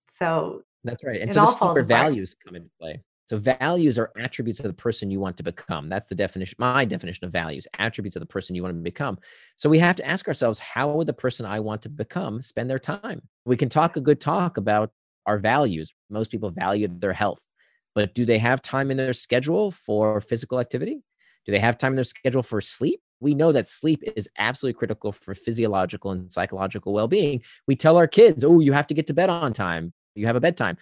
So 0.07 0.63
That's 0.83 1.03
right. 1.03 1.21
And 1.21 1.33
so 1.33 1.41
all 1.41 1.45
this 1.45 1.55
is 1.55 1.61
where 1.61 1.71
apart. 1.71 1.87
values 1.87 2.35
come 2.45 2.55
into 2.55 2.69
play. 2.79 3.01
So 3.27 3.39
values 3.39 3.97
are 3.97 4.11
attributes 4.19 4.59
of 4.59 4.67
the 4.67 4.73
person 4.73 5.09
you 5.09 5.19
want 5.19 5.35
to 5.37 5.43
become. 5.43 5.89
That's 5.89 6.05
the 6.07 6.13
definition, 6.13 6.57
my 6.59 6.85
definition 6.85 7.25
of 7.25 7.31
values, 7.31 7.67
attributes 7.79 8.15
of 8.15 8.19
the 8.19 8.27
person 8.27 8.55
you 8.55 8.61
want 8.61 8.75
to 8.75 8.81
become. 8.81 9.17
So 9.55 9.67
we 9.67 9.79
have 9.79 9.95
to 9.95 10.05
ask 10.05 10.27
ourselves, 10.27 10.59
how 10.59 10.91
would 10.91 11.07
the 11.07 11.13
person 11.13 11.43
I 11.45 11.59
want 11.59 11.81
to 11.83 11.89
become 11.89 12.41
spend 12.43 12.69
their 12.69 12.77
time? 12.77 13.23
We 13.45 13.57
can 13.57 13.67
talk 13.67 13.97
a 13.97 14.01
good 14.01 14.21
talk 14.21 14.57
about 14.57 14.91
our 15.25 15.39
values. 15.39 15.91
Most 16.11 16.29
people 16.29 16.51
value 16.51 16.87
their 16.87 17.13
health, 17.13 17.41
but 17.95 18.13
do 18.13 18.25
they 18.25 18.37
have 18.37 18.61
time 18.61 18.91
in 18.91 18.97
their 18.97 19.13
schedule 19.13 19.71
for 19.71 20.21
physical 20.21 20.59
activity? 20.59 21.01
Do 21.47 21.51
they 21.51 21.59
have 21.59 21.79
time 21.79 21.93
in 21.93 21.95
their 21.95 22.03
schedule 22.03 22.43
for 22.43 22.61
sleep? 22.61 23.01
We 23.19 23.33
know 23.35 23.51
that 23.51 23.67
sleep 23.67 24.03
is 24.15 24.29
absolutely 24.37 24.77
critical 24.77 25.11
for 25.11 25.33
physiological 25.33 26.11
and 26.11 26.31
psychological 26.31 26.93
well 26.93 27.07
being. 27.07 27.41
We 27.67 27.75
tell 27.75 27.97
our 27.97 28.07
kids, 28.07 28.43
oh, 28.43 28.59
you 28.59 28.73
have 28.73 28.87
to 28.87 28.93
get 28.93 29.07
to 29.07 29.13
bed 29.13 29.29
on 29.29 29.53
time. 29.53 29.93
You 30.15 30.25
have 30.27 30.35
a 30.35 30.41
bedtime. 30.41 30.77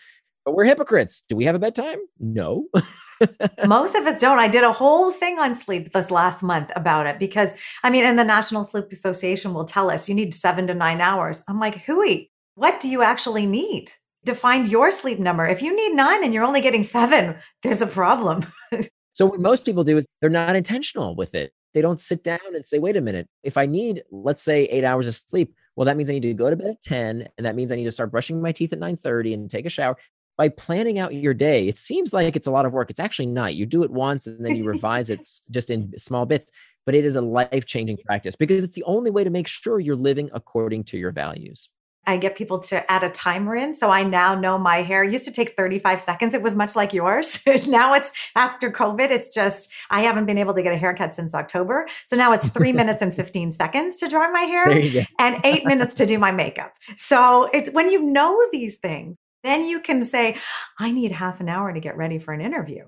But 0.46 0.56
we're 0.56 0.66
hypocrites. 0.66 1.24
Do 1.30 1.36
we 1.36 1.46
have 1.46 1.56
a 1.56 1.60
bedtime? 1.60 2.00
No. 2.20 2.68
Most 3.66 3.96
of 3.96 4.06
us 4.06 4.20
don't. 4.20 4.40
I 4.40 4.50
did 4.50 4.64
a 4.64 4.74
whole 4.74 5.12
thing 5.12 5.40
on 5.40 5.56
sleep 5.56 5.94
this 5.94 6.12
last 6.12 6.44
month 6.44 6.70
about 6.76 7.08
it 7.08 7.18
because, 7.18 7.54
I 7.82 7.90
mean, 7.90 8.04
and 8.04 8.20
the 8.20 8.26
National 8.26 8.66
Sleep 8.66 8.92
Association 8.92 9.54
will 9.54 9.64
tell 9.64 9.90
us 9.90 10.10
you 10.10 10.16
need 10.16 10.34
seven 10.34 10.68
to 10.68 10.74
nine 10.74 11.00
hours. 11.00 11.44
I'm 11.48 11.60
like, 11.60 11.86
hooey, 11.86 12.30
what 12.56 12.82
do 12.82 12.90
you 12.90 13.02
actually 13.02 13.46
need? 13.46 13.94
Define 14.26 14.70
your 14.70 14.92
sleep 14.92 15.20
number. 15.20 15.46
If 15.46 15.62
you 15.62 15.74
need 15.76 15.96
nine 15.96 16.24
and 16.24 16.34
you're 16.34 16.44
only 16.44 16.62
getting 16.62 16.84
seven, 16.84 17.36
there's 17.62 17.82
a 17.82 17.88
problem. 17.88 18.46
So 19.14 19.28
what 19.28 19.40
most 19.40 19.64
people 19.66 19.84
do 19.84 19.98
is 19.98 20.06
they're 20.22 20.30
not 20.30 20.56
intentional 20.56 21.16
with 21.16 21.36
it. 21.36 21.54
They 21.74 21.82
don't 21.82 22.00
sit 22.00 22.24
down 22.24 22.40
and 22.54 22.66
say, 22.66 22.80
wait 22.80 22.98
a 22.98 23.02
minute, 23.02 23.28
if 23.42 23.58
I 23.58 23.66
need, 23.66 24.04
let's 24.12 24.44
say, 24.44 24.66
eight 24.66 24.84
hours 24.84 25.08
of 25.08 25.16
sleep, 25.16 25.56
well, 25.76 25.86
that 25.86 25.98
means 25.98 26.10
I 26.10 26.14
need 26.14 26.24
to 26.24 26.34
go 26.34 26.50
to 26.50 26.56
bed 26.56 26.70
at 26.70 26.82
10, 26.82 27.28
and 27.38 27.46
that 27.46 27.56
means 27.56 27.72
I 27.72 27.76
need 27.76 27.86
to 27.86 27.92
start 27.92 28.12
brushing 28.12 28.42
my 28.42 28.52
teeth 28.52 28.74
at 28.74 28.80
9:30 28.80 29.34
and 29.34 29.50
take 29.50 29.66
a 29.66 29.70
shower. 29.70 29.98
By 30.38 30.50
planning 30.50 30.98
out 31.00 31.14
your 31.14 31.34
day, 31.34 31.68
it 31.68 31.78
seems 31.78 32.12
like 32.14 32.36
it's 32.36 32.48
a 32.48 32.52
lot 32.52 32.66
of 32.66 32.74
work. 32.74 32.90
It's 32.90 33.00
actually 33.00 33.28
not. 33.28 33.56
You 33.56 33.66
do 33.66 33.84
it 33.84 33.92
once 33.92 34.26
and 34.26 34.44
then 34.44 34.56
you 34.56 34.64
revise 34.76 35.10
it 35.10 35.22
just 35.52 35.70
in 35.70 35.98
small 35.98 36.26
bits, 36.26 36.50
but 36.86 36.96
it 36.96 37.06
is 37.06 37.16
a 37.16 37.22
life-changing 37.22 37.98
practice 38.06 38.36
because 38.36 38.64
it's 38.64 38.74
the 38.74 38.84
only 38.84 39.12
way 39.12 39.24
to 39.24 39.30
make 39.30 39.48
sure 39.48 39.80
you're 39.80 39.96
living 39.96 40.30
according 40.34 40.86
to 40.86 40.98
your 40.98 41.12
values. 41.12 41.70
I 42.06 42.18
get 42.18 42.36
people 42.36 42.60
to 42.60 42.92
add 42.92 43.04
a 43.04 43.10
timer 43.10 43.56
in. 43.56 43.74
So 43.74 43.90
I 43.90 44.04
now 44.04 44.36
know 44.36 44.58
my 44.58 44.82
hair 44.82 45.04
used 45.04 45.26
to 45.26 45.32
take 45.32 45.56
35 45.56 46.02
seconds. 46.02 46.34
It 46.34 46.42
was 46.42 46.56
much 46.56 46.76
like 46.76 46.94
yours. 46.94 47.40
now 47.68 47.94
it's 47.94 48.12
after 48.36 48.70
COVID. 48.72 49.10
It's 49.10 49.30
just, 49.30 49.72
I 49.90 50.02
haven't 50.02 50.26
been 50.26 50.38
able 50.38 50.54
to 50.54 50.62
get 50.62 50.74
a 50.74 50.78
haircut 50.78 51.16
since 51.16 51.34
October. 51.34 51.88
So 52.06 52.16
now 52.16 52.34
it's 52.34 52.48
three 52.50 52.74
minutes 52.74 53.02
and 53.02 53.14
15 53.14 53.52
seconds 53.52 53.96
to 53.98 54.08
dry 54.08 54.30
my 54.30 54.42
hair. 54.42 54.66
There 54.66 54.80
you 54.80 55.02
go. 55.02 55.06
and 55.20 55.40
eight 55.46 55.66
minutes 55.66 55.94
to 55.96 56.06
do 56.06 56.18
my 56.20 56.32
makeup. 56.32 56.74
So 56.96 57.50
it's 57.54 57.72
when 57.72 57.90
you 57.90 58.02
know 58.02 58.38
these 58.52 58.78
things, 58.78 59.18
then 59.44 59.66
you 59.66 59.80
can 59.80 60.04
say, 60.04 60.38
I 60.80 60.92
need 60.92 61.12
half 61.12 61.40
an 61.40 61.50
hour 61.50 61.74
to 61.74 61.80
get 61.80 61.98
ready 61.98 62.18
for 62.18 62.34
an 62.34 62.42
interview. 62.42 62.86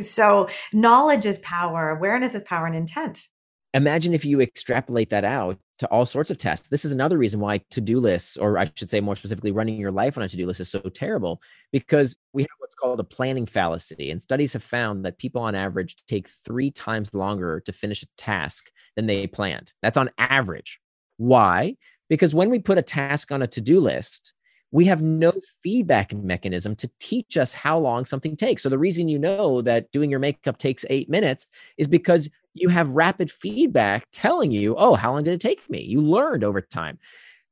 So 0.00 0.48
knowledge 0.72 1.26
is 1.26 1.38
power, 1.38 1.90
awareness 1.90 2.34
is 2.34 2.42
power, 2.42 2.66
and 2.66 2.76
intent. 2.76 3.26
Imagine 3.74 4.14
if 4.14 4.24
you 4.24 4.40
extrapolate 4.40 5.10
that 5.10 5.24
out 5.24 5.58
to 5.78 5.86
all 5.88 6.06
sorts 6.06 6.30
of 6.30 6.38
tests. 6.38 6.68
This 6.68 6.84
is 6.84 6.92
another 6.92 7.18
reason 7.18 7.38
why 7.38 7.60
to 7.70 7.80
do 7.80 8.00
lists, 8.00 8.36
or 8.36 8.58
I 8.58 8.70
should 8.74 8.90
say 8.90 9.00
more 9.00 9.14
specifically, 9.14 9.52
running 9.52 9.78
your 9.78 9.92
life 9.92 10.16
on 10.16 10.24
a 10.24 10.28
to 10.28 10.36
do 10.36 10.46
list 10.46 10.60
is 10.60 10.70
so 10.70 10.80
terrible 10.80 11.40
because 11.70 12.16
we 12.32 12.42
have 12.42 12.48
what's 12.58 12.74
called 12.74 12.98
a 12.98 13.04
planning 13.04 13.46
fallacy. 13.46 14.10
And 14.10 14.20
studies 14.20 14.54
have 14.54 14.62
found 14.62 15.04
that 15.04 15.18
people 15.18 15.42
on 15.42 15.54
average 15.54 15.96
take 16.08 16.28
three 16.28 16.70
times 16.70 17.14
longer 17.14 17.60
to 17.60 17.72
finish 17.72 18.02
a 18.02 18.06
task 18.16 18.70
than 18.96 19.06
they 19.06 19.26
planned. 19.26 19.72
That's 19.82 19.96
on 19.96 20.10
average. 20.18 20.80
Why? 21.18 21.76
Because 22.08 22.34
when 22.34 22.50
we 22.50 22.58
put 22.58 22.78
a 22.78 22.82
task 22.82 23.30
on 23.30 23.42
a 23.42 23.46
to 23.48 23.60
do 23.60 23.80
list, 23.80 24.32
we 24.70 24.86
have 24.86 25.00
no 25.00 25.32
feedback 25.62 26.12
mechanism 26.12 26.76
to 26.76 26.90
teach 27.00 27.36
us 27.36 27.54
how 27.54 27.78
long 27.78 28.04
something 28.04 28.36
takes. 28.36 28.62
So 28.62 28.68
the 28.68 28.78
reason 28.78 29.08
you 29.08 29.18
know 29.18 29.62
that 29.62 29.90
doing 29.92 30.10
your 30.10 30.20
makeup 30.20 30.58
takes 30.58 30.84
eight 30.90 31.08
minutes 31.08 31.46
is 31.78 31.86
because 31.86 32.28
you 32.60 32.68
have 32.68 32.90
rapid 32.90 33.30
feedback 33.30 34.06
telling 34.12 34.50
you, 34.50 34.74
oh, 34.76 34.94
how 34.94 35.12
long 35.12 35.24
did 35.24 35.34
it 35.34 35.40
take 35.40 35.68
me? 35.70 35.82
You 35.82 36.00
learned 36.00 36.44
over 36.44 36.60
time. 36.60 36.98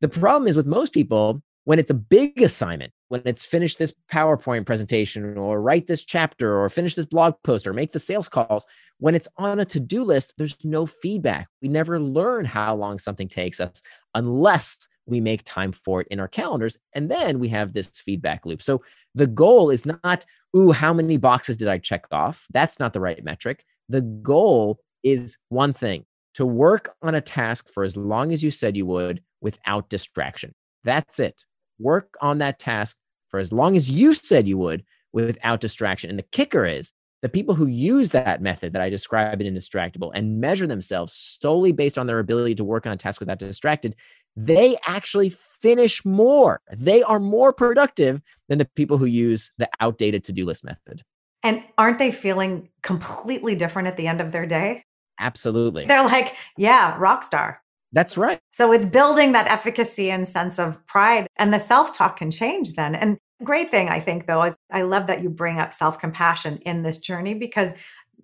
The 0.00 0.08
problem 0.08 0.48
is 0.48 0.56
with 0.56 0.66
most 0.66 0.92
people, 0.92 1.42
when 1.64 1.78
it's 1.78 1.90
a 1.90 1.94
big 1.94 2.40
assignment, 2.40 2.92
when 3.08 3.22
it's 3.24 3.44
finish 3.44 3.76
this 3.76 3.94
PowerPoint 4.12 4.66
presentation 4.66 5.36
or 5.36 5.60
write 5.60 5.86
this 5.86 6.04
chapter 6.04 6.60
or 6.60 6.68
finish 6.68 6.94
this 6.94 7.06
blog 7.06 7.34
post 7.44 7.66
or 7.66 7.72
make 7.72 7.92
the 7.92 7.98
sales 7.98 8.28
calls, 8.28 8.66
when 8.98 9.14
it's 9.14 9.28
on 9.36 9.58
a 9.58 9.64
to 9.66 9.80
do 9.80 10.04
list, 10.04 10.34
there's 10.38 10.56
no 10.64 10.86
feedback. 10.86 11.48
We 11.62 11.68
never 11.68 12.00
learn 12.00 12.44
how 12.44 12.76
long 12.76 12.98
something 12.98 13.28
takes 13.28 13.60
us 13.60 13.82
unless 14.14 14.88
we 15.06 15.20
make 15.20 15.42
time 15.44 15.72
for 15.72 16.00
it 16.00 16.08
in 16.10 16.20
our 16.20 16.28
calendars. 16.28 16.76
And 16.92 17.10
then 17.10 17.38
we 17.38 17.48
have 17.48 17.72
this 17.72 17.88
feedback 17.88 18.44
loop. 18.44 18.62
So 18.62 18.82
the 19.14 19.26
goal 19.26 19.70
is 19.70 19.86
not, 19.86 20.24
ooh, 20.56 20.72
how 20.72 20.92
many 20.92 21.16
boxes 21.16 21.56
did 21.56 21.68
I 21.68 21.78
check 21.78 22.06
off? 22.10 22.46
That's 22.52 22.78
not 22.78 22.92
the 22.92 23.00
right 23.00 23.22
metric. 23.24 23.64
The 23.88 24.02
goal 24.02 24.80
is 25.02 25.36
one 25.48 25.72
thing 25.72 26.04
to 26.34 26.44
work 26.44 26.94
on 27.02 27.14
a 27.14 27.20
task 27.20 27.68
for 27.72 27.82
as 27.84 27.96
long 27.96 28.32
as 28.32 28.42
you 28.42 28.50
said 28.50 28.76
you 28.76 28.86
would 28.86 29.22
without 29.40 29.88
distraction. 29.88 30.54
That's 30.84 31.18
it. 31.18 31.44
Work 31.78 32.14
on 32.20 32.38
that 32.38 32.58
task 32.58 32.98
for 33.28 33.40
as 33.40 33.52
long 33.52 33.76
as 33.76 33.90
you 33.90 34.14
said 34.14 34.46
you 34.46 34.58
would 34.58 34.84
without 35.12 35.60
distraction. 35.60 36.10
And 36.10 36.18
the 36.18 36.26
kicker 36.32 36.66
is 36.66 36.92
the 37.22 37.28
people 37.28 37.54
who 37.54 37.66
use 37.66 38.10
that 38.10 38.42
method 38.42 38.72
that 38.72 38.82
I 38.82 38.90
described 38.90 39.40
in 39.40 39.52
Indistractable 39.52 40.10
and 40.14 40.40
measure 40.40 40.66
themselves 40.66 41.14
solely 41.14 41.72
based 41.72 41.98
on 41.98 42.06
their 42.06 42.18
ability 42.18 42.54
to 42.56 42.64
work 42.64 42.86
on 42.86 42.92
a 42.92 42.96
task 42.96 43.20
without 43.20 43.38
distracted, 43.38 43.96
they 44.36 44.76
actually 44.86 45.30
finish 45.30 46.04
more. 46.04 46.60
They 46.70 47.02
are 47.02 47.18
more 47.18 47.52
productive 47.52 48.20
than 48.48 48.58
the 48.58 48.68
people 48.76 48.98
who 48.98 49.06
use 49.06 49.52
the 49.56 49.68
outdated 49.80 50.24
to 50.24 50.32
do 50.32 50.44
list 50.44 50.64
method. 50.64 51.02
And 51.42 51.62
aren't 51.78 51.98
they 51.98 52.10
feeling 52.10 52.68
completely 52.82 53.54
different 53.54 53.88
at 53.88 53.96
the 53.96 54.06
end 54.06 54.20
of 54.20 54.32
their 54.32 54.46
day? 54.46 54.84
Absolutely. 55.18 55.86
They're 55.86 56.04
like, 56.04 56.34
yeah, 56.56 56.96
rock 56.98 57.22
star. 57.22 57.62
That's 57.92 58.18
right. 58.18 58.38
So 58.50 58.72
it's 58.72 58.86
building 58.86 59.32
that 59.32 59.46
efficacy 59.46 60.10
and 60.10 60.26
sense 60.26 60.58
of 60.58 60.84
pride. 60.86 61.26
And 61.36 61.54
the 61.54 61.58
self 61.58 61.96
talk 61.96 62.18
can 62.18 62.30
change 62.30 62.74
then. 62.74 62.94
And 62.94 63.16
great 63.42 63.70
thing, 63.70 63.88
I 63.88 64.00
think, 64.00 64.26
though, 64.26 64.42
is 64.42 64.56
I 64.70 64.82
love 64.82 65.06
that 65.06 65.22
you 65.22 65.30
bring 65.30 65.58
up 65.58 65.72
self 65.72 65.98
compassion 65.98 66.58
in 66.58 66.82
this 66.82 66.98
journey 66.98 67.34
because 67.34 67.72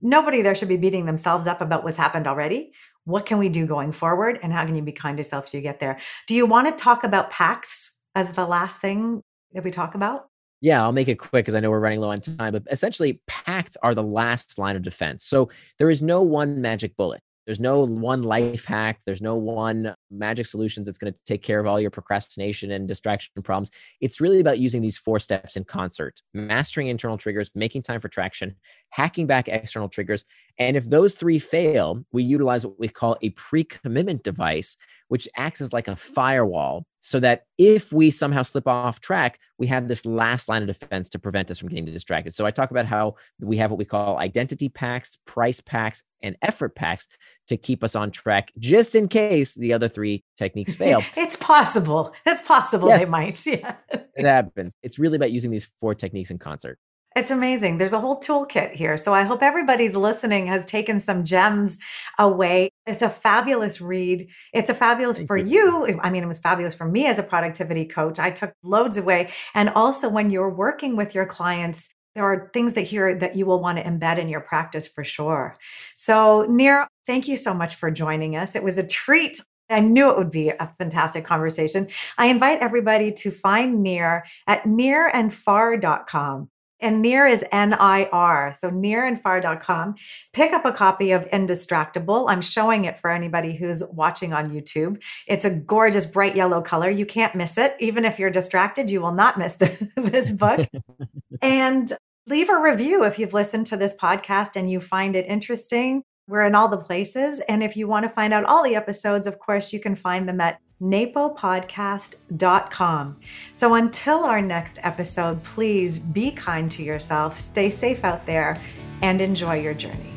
nobody 0.03 0.43
there 0.43 0.55
should 0.55 0.69
be 0.69 0.77
beating 0.77 1.07
themselves 1.07 1.47
up 1.47 1.61
about 1.61 1.85
what's 1.85 1.97
happened 1.97 2.27
already. 2.27 2.73
What 3.05 3.27
can 3.27 3.39
we 3.39 3.49
do 3.49 3.67
going 3.67 3.93
forward? 3.93 4.39
And 4.43 4.53
how 4.53 4.65
can 4.67 4.75
you 4.75 4.83
be 4.83 4.93
kind 4.93 5.17
to 5.17 5.21
yourself 5.21 5.47
to 5.51 5.61
get 5.61 5.81
there? 5.81 5.99
Do 6.27 6.35
you 6.35 6.47
want 6.47 6.69
to 6.69 6.85
talk 6.85 7.05
about 7.05 7.31
pacts 7.31 8.01
as 8.15 8.33
the 8.33 8.47
last 8.47 8.79
thing 8.79 9.23
that 9.53 9.65
we 9.65 9.71
talk 9.71 9.95
about? 9.95 10.29
Yeah, 10.63 10.81
I'll 10.81 10.93
make 10.93 11.09
it 11.09 11.19
quick 11.19 11.45
because 11.45 11.57
I 11.57 11.61
know 11.61 11.71
we're 11.71 11.81
running 11.81 12.01
low 12.01 12.11
on 12.11 12.21
time. 12.21 12.53
But 12.53 12.63
essentially, 12.71 13.21
PACT 13.27 13.77
are 13.83 13.95
the 13.95 14.03
last 14.03 14.59
line 14.59 14.77
of 14.77 14.83
defense. 14.83 15.25
So 15.25 15.51
there 15.79 15.91
is 15.91 16.01
no 16.01 16.23
one 16.23 16.63
magic 16.63 16.97
bullet. 16.97 17.21
There's 17.47 17.59
no 17.59 17.81
one 17.85 18.23
life 18.23 18.65
hack. 18.65 19.01
There's 19.05 19.21
no 19.21 19.35
one 19.35 19.97
magic 20.13 20.47
solution 20.47 20.85
that's 20.85 20.99
going 20.99 21.13
to 21.13 21.19
take 21.27 21.43
care 21.43 21.59
of 21.59 21.67
all 21.67 21.81
your 21.81 21.91
procrastination 21.91 22.71
and 22.71 22.87
distraction 22.87 23.43
problems. 23.43 23.71
It's 24.01 24.21
really 24.21 24.39
about 24.39 24.61
using 24.61 24.81
these 24.81 24.97
four 24.97 25.19
steps 25.19 25.57
in 25.57 25.65
concert 25.65 26.23
mastering 26.33 26.87
internal 26.87 27.19
triggers, 27.19 27.51
making 27.57 27.83
time 27.83 28.01
for 28.01 28.09
traction, 28.09 28.55
hacking 28.91 29.27
back 29.27 29.49
external 29.49 29.89
triggers. 29.89 30.25
And 30.59 30.77
if 30.77 30.89
those 30.89 31.15
three 31.15 31.41
fail, 31.41 32.05
we 32.13 32.23
utilize 32.23 32.65
what 32.65 32.79
we 32.79 32.87
call 32.87 33.17
a 33.23 33.31
pre 33.31 33.65
commitment 33.65 34.23
device, 34.23 34.77
which 35.13 35.29
acts 35.37 35.61
as 35.61 35.75
like 35.75 35.89
a 35.89 35.95
firewall 35.95 36.87
so 37.03 37.21
that 37.21 37.43
if 37.59 37.93
we 37.93 38.11
somehow 38.11 38.43
slip 38.43 38.67
off 38.67 38.99
track, 38.99 39.39
we 39.59 39.67
have 39.67 39.87
this 39.87 40.07
last 40.07 40.49
line 40.49 40.63
of 40.63 40.69
defense 40.69 41.11
to 41.11 41.19
prevent 41.19 41.51
us 41.51 41.59
from 41.59 41.69
getting 41.69 41.85
distracted. 41.85 42.35
So 42.35 42.47
I 42.47 42.51
talk 42.51 42.71
about 42.71 42.87
how 42.87 43.17
we 43.39 43.59
have 43.59 43.71
what 43.71 43.77
we 43.77 43.85
call 43.85 44.17
identity 44.17 44.71
pacts, 44.71 45.19
price 45.27 45.61
pacts, 45.61 46.03
and 46.23 46.35
effort 46.41 46.75
pacts 46.75 47.09
to 47.49 47.59
keep 47.59 47.85
us 47.85 47.95
on 47.95 48.11
track, 48.11 48.53
just 48.59 48.95
in 48.95 49.07
case 49.07 49.55
the 49.55 49.75
other 49.75 49.87
three 49.87 50.25
techniques 50.39 50.75
fail. 50.75 51.03
it's 51.15 51.37
possible. 51.37 52.15
It's 52.25 52.41
possible 52.41 52.89
yes, 52.89 53.05
they 53.05 53.11
might. 53.11 53.39
Yeah. 53.47 53.75
it 54.15 54.25
happens. 54.25 54.75
It's 54.83 54.99
really 54.99 55.17
about 55.17 55.31
using 55.31 55.51
these 55.51 55.71
four 55.79 55.95
techniques 55.95 56.31
in 56.31 56.39
concert. 56.39 56.79
It's 57.15 57.31
amazing. 57.31 57.79
There's 57.79 57.93
a 57.93 58.01
whole 58.01 58.21
toolkit 58.21 58.73
here. 58.73 58.97
So 58.97 59.13
I 59.15 59.23
hope 59.23 59.43
everybody's 59.43 59.95
listening 59.95 60.47
has 60.47 60.65
taken 60.65 60.99
some 61.01 61.25
gems 61.25 61.79
away. 62.19 62.71
It's 62.87 63.03
a 63.03 63.11
fabulous 63.11 63.81
read. 63.81 64.29
It's 64.53 64.71
a 64.71 64.75
fabulous 64.75 65.19
Thank 65.19 65.27
for 65.27 65.37
you. 65.37 65.87
you. 65.87 66.01
I 66.03 66.11
mean, 66.11 66.23
it 66.23 66.29
was 66.29 66.39
fabulous 66.39 66.75
for 66.75 66.87
me 66.87 67.07
as 67.07 67.19
a 67.19 67.23
productivity 67.23 67.85
coach. 67.85 68.19
I 68.19 68.31
took 68.31 68.53
loads 68.63 68.97
away. 68.97 69.31
And 69.55 69.69
also 69.71 70.09
when 70.09 70.31
you're 70.31 70.51
working 70.51 70.97
with 70.97 71.15
your 71.15 71.27
clients, 71.27 71.89
there 72.15 72.25
are 72.25 72.51
things 72.53 72.75
that 72.75 72.83
here 72.83 73.15
that 73.15 73.37
you 73.37 73.47
will 73.47 73.61
want 73.61 73.79
to 73.79 73.85
embed 73.85 74.19
in 74.19 74.29
your 74.29 74.41
practice 74.41 74.87
for 74.87 75.03
sure. 75.03 75.57
So, 75.95 76.43
Nir, 76.49 76.87
thank 77.07 77.27
you 77.27 77.37
so 77.37 77.55
much 77.55 77.75
for 77.75 77.91
joining 77.91 78.37
us. 78.37 78.55
It 78.55 78.63
was 78.63 78.77
a 78.77 78.87
treat. 78.87 79.41
I 79.71 79.81
knew 79.81 80.11
it 80.11 80.19
would 80.19 80.31
be 80.31 80.51
a 80.51 80.71
fantastic 80.79 81.25
conversation. 81.25 81.89
I 82.19 82.27
invite 82.27 82.61
everybody 82.61 83.13
to 83.13 83.31
find 83.31 83.83
Nir 83.83 84.25
at 84.47 84.65
nirandfar.com 84.65 86.51
and 86.83 87.01
Nir 87.01 87.27
is 87.27 87.45
N-I-R. 87.51 88.53
So 88.55 88.71
nirandfar.com. 88.71 89.95
Pick 90.33 90.53
up 90.53 90.65
a 90.65 90.73
copy 90.73 91.13
of 91.13 91.25
Indistractable. 91.31 92.27
I'm 92.29 92.43
showing 92.43 92.85
it 92.85 92.99
for 92.99 93.11
anybody 93.11 93.57
who's 93.57 93.83
watching 93.93 94.33
on 94.33 94.51
YouTube. 94.51 95.03
It's 95.27 95.45
a 95.45 95.51
gorgeous 95.51 96.05
bright 96.05 96.37
yellow 96.37 96.61
color. 96.61 96.91
You 96.91 97.07
can't 97.07 97.35
miss 97.35 97.57
it. 97.57 97.77
Even 97.79 98.05
if 98.05 98.19
you're 98.19 98.31
distracted, 98.31 98.91
you 98.91 99.01
will 99.01 99.13
not 99.13 99.39
miss 99.39 99.55
this, 99.63 99.85
this 99.97 100.33
book. 100.33 100.69
and 101.43 101.93
leave 102.27 102.51
a 102.51 102.61
review 102.61 103.05
if 103.05 103.19
you've 103.19 103.35
listened 103.35 103.67
to 103.67 103.77
this 103.77 103.95
podcast 103.95 104.57
and 104.57 104.71
you 104.71 104.81
find 104.81 105.17
it 105.17 105.27
interesting. 105.27 106.03
We're 106.29 106.43
in 106.43 106.55
all 106.55 106.69
the 106.69 106.79
places. 106.79 107.41
And 107.49 107.63
if 107.63 107.77
you 107.77 107.89
want 107.89 108.05
to 108.05 108.09
find 108.09 108.33
out 108.33 108.45
all 108.45 108.63
the 108.63 108.77
episodes, 108.77 109.27
of 109.27 109.39
course, 109.39 109.73
you 109.73 109.81
can 109.81 109.97
find 109.97 110.29
them 110.29 110.41
at 110.41 110.59
napopodcast.com. 110.83 113.17
So 113.53 113.75
until 113.75 114.25
our 114.25 114.43
next 114.43 114.81
episode, 114.83 115.45
please 115.45 116.01
be 116.01 116.33
kind 116.33 116.69
to 116.73 116.83
yourself, 116.83 117.41
stay 117.41 117.71
safe 117.71 118.05
out 118.05 118.27
there, 118.27 118.59
and 119.01 119.21
enjoy 119.21 119.61
your 119.61 119.75
journey. 119.75 120.13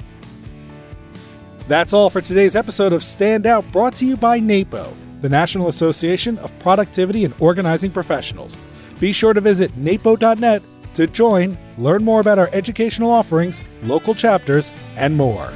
That's 1.68 1.94
all 1.94 2.10
for 2.10 2.22
today's 2.22 2.56
episode 2.56 2.94
of 2.94 3.04
Stand 3.04 3.46
Out, 3.48 3.72
brought 3.72 3.96
to 3.96 4.06
you 4.06 4.16
by 4.18 4.40
NAPO, 4.40 4.94
the 5.22 5.30
National 5.30 5.68
Association 5.68 6.38
of 6.40 6.58
Productivity 6.60 7.26
and 7.26 7.34
Organizing 7.40 7.92
Professionals. 7.92 8.58
Be 9.00 9.12
sure 9.12 9.34
to 9.34 9.42
visit 9.42 9.76
napo.net 9.76 10.64
to 10.94 11.08
join, 11.08 11.58
learn 11.78 12.04
more 12.04 12.22
about 12.22 12.40
our 12.40 12.50
educational 12.54 13.12
offerings, 13.12 13.60
local 13.84 14.16
chapters, 14.16 14.72
and 14.96 15.16
more. 15.16 15.52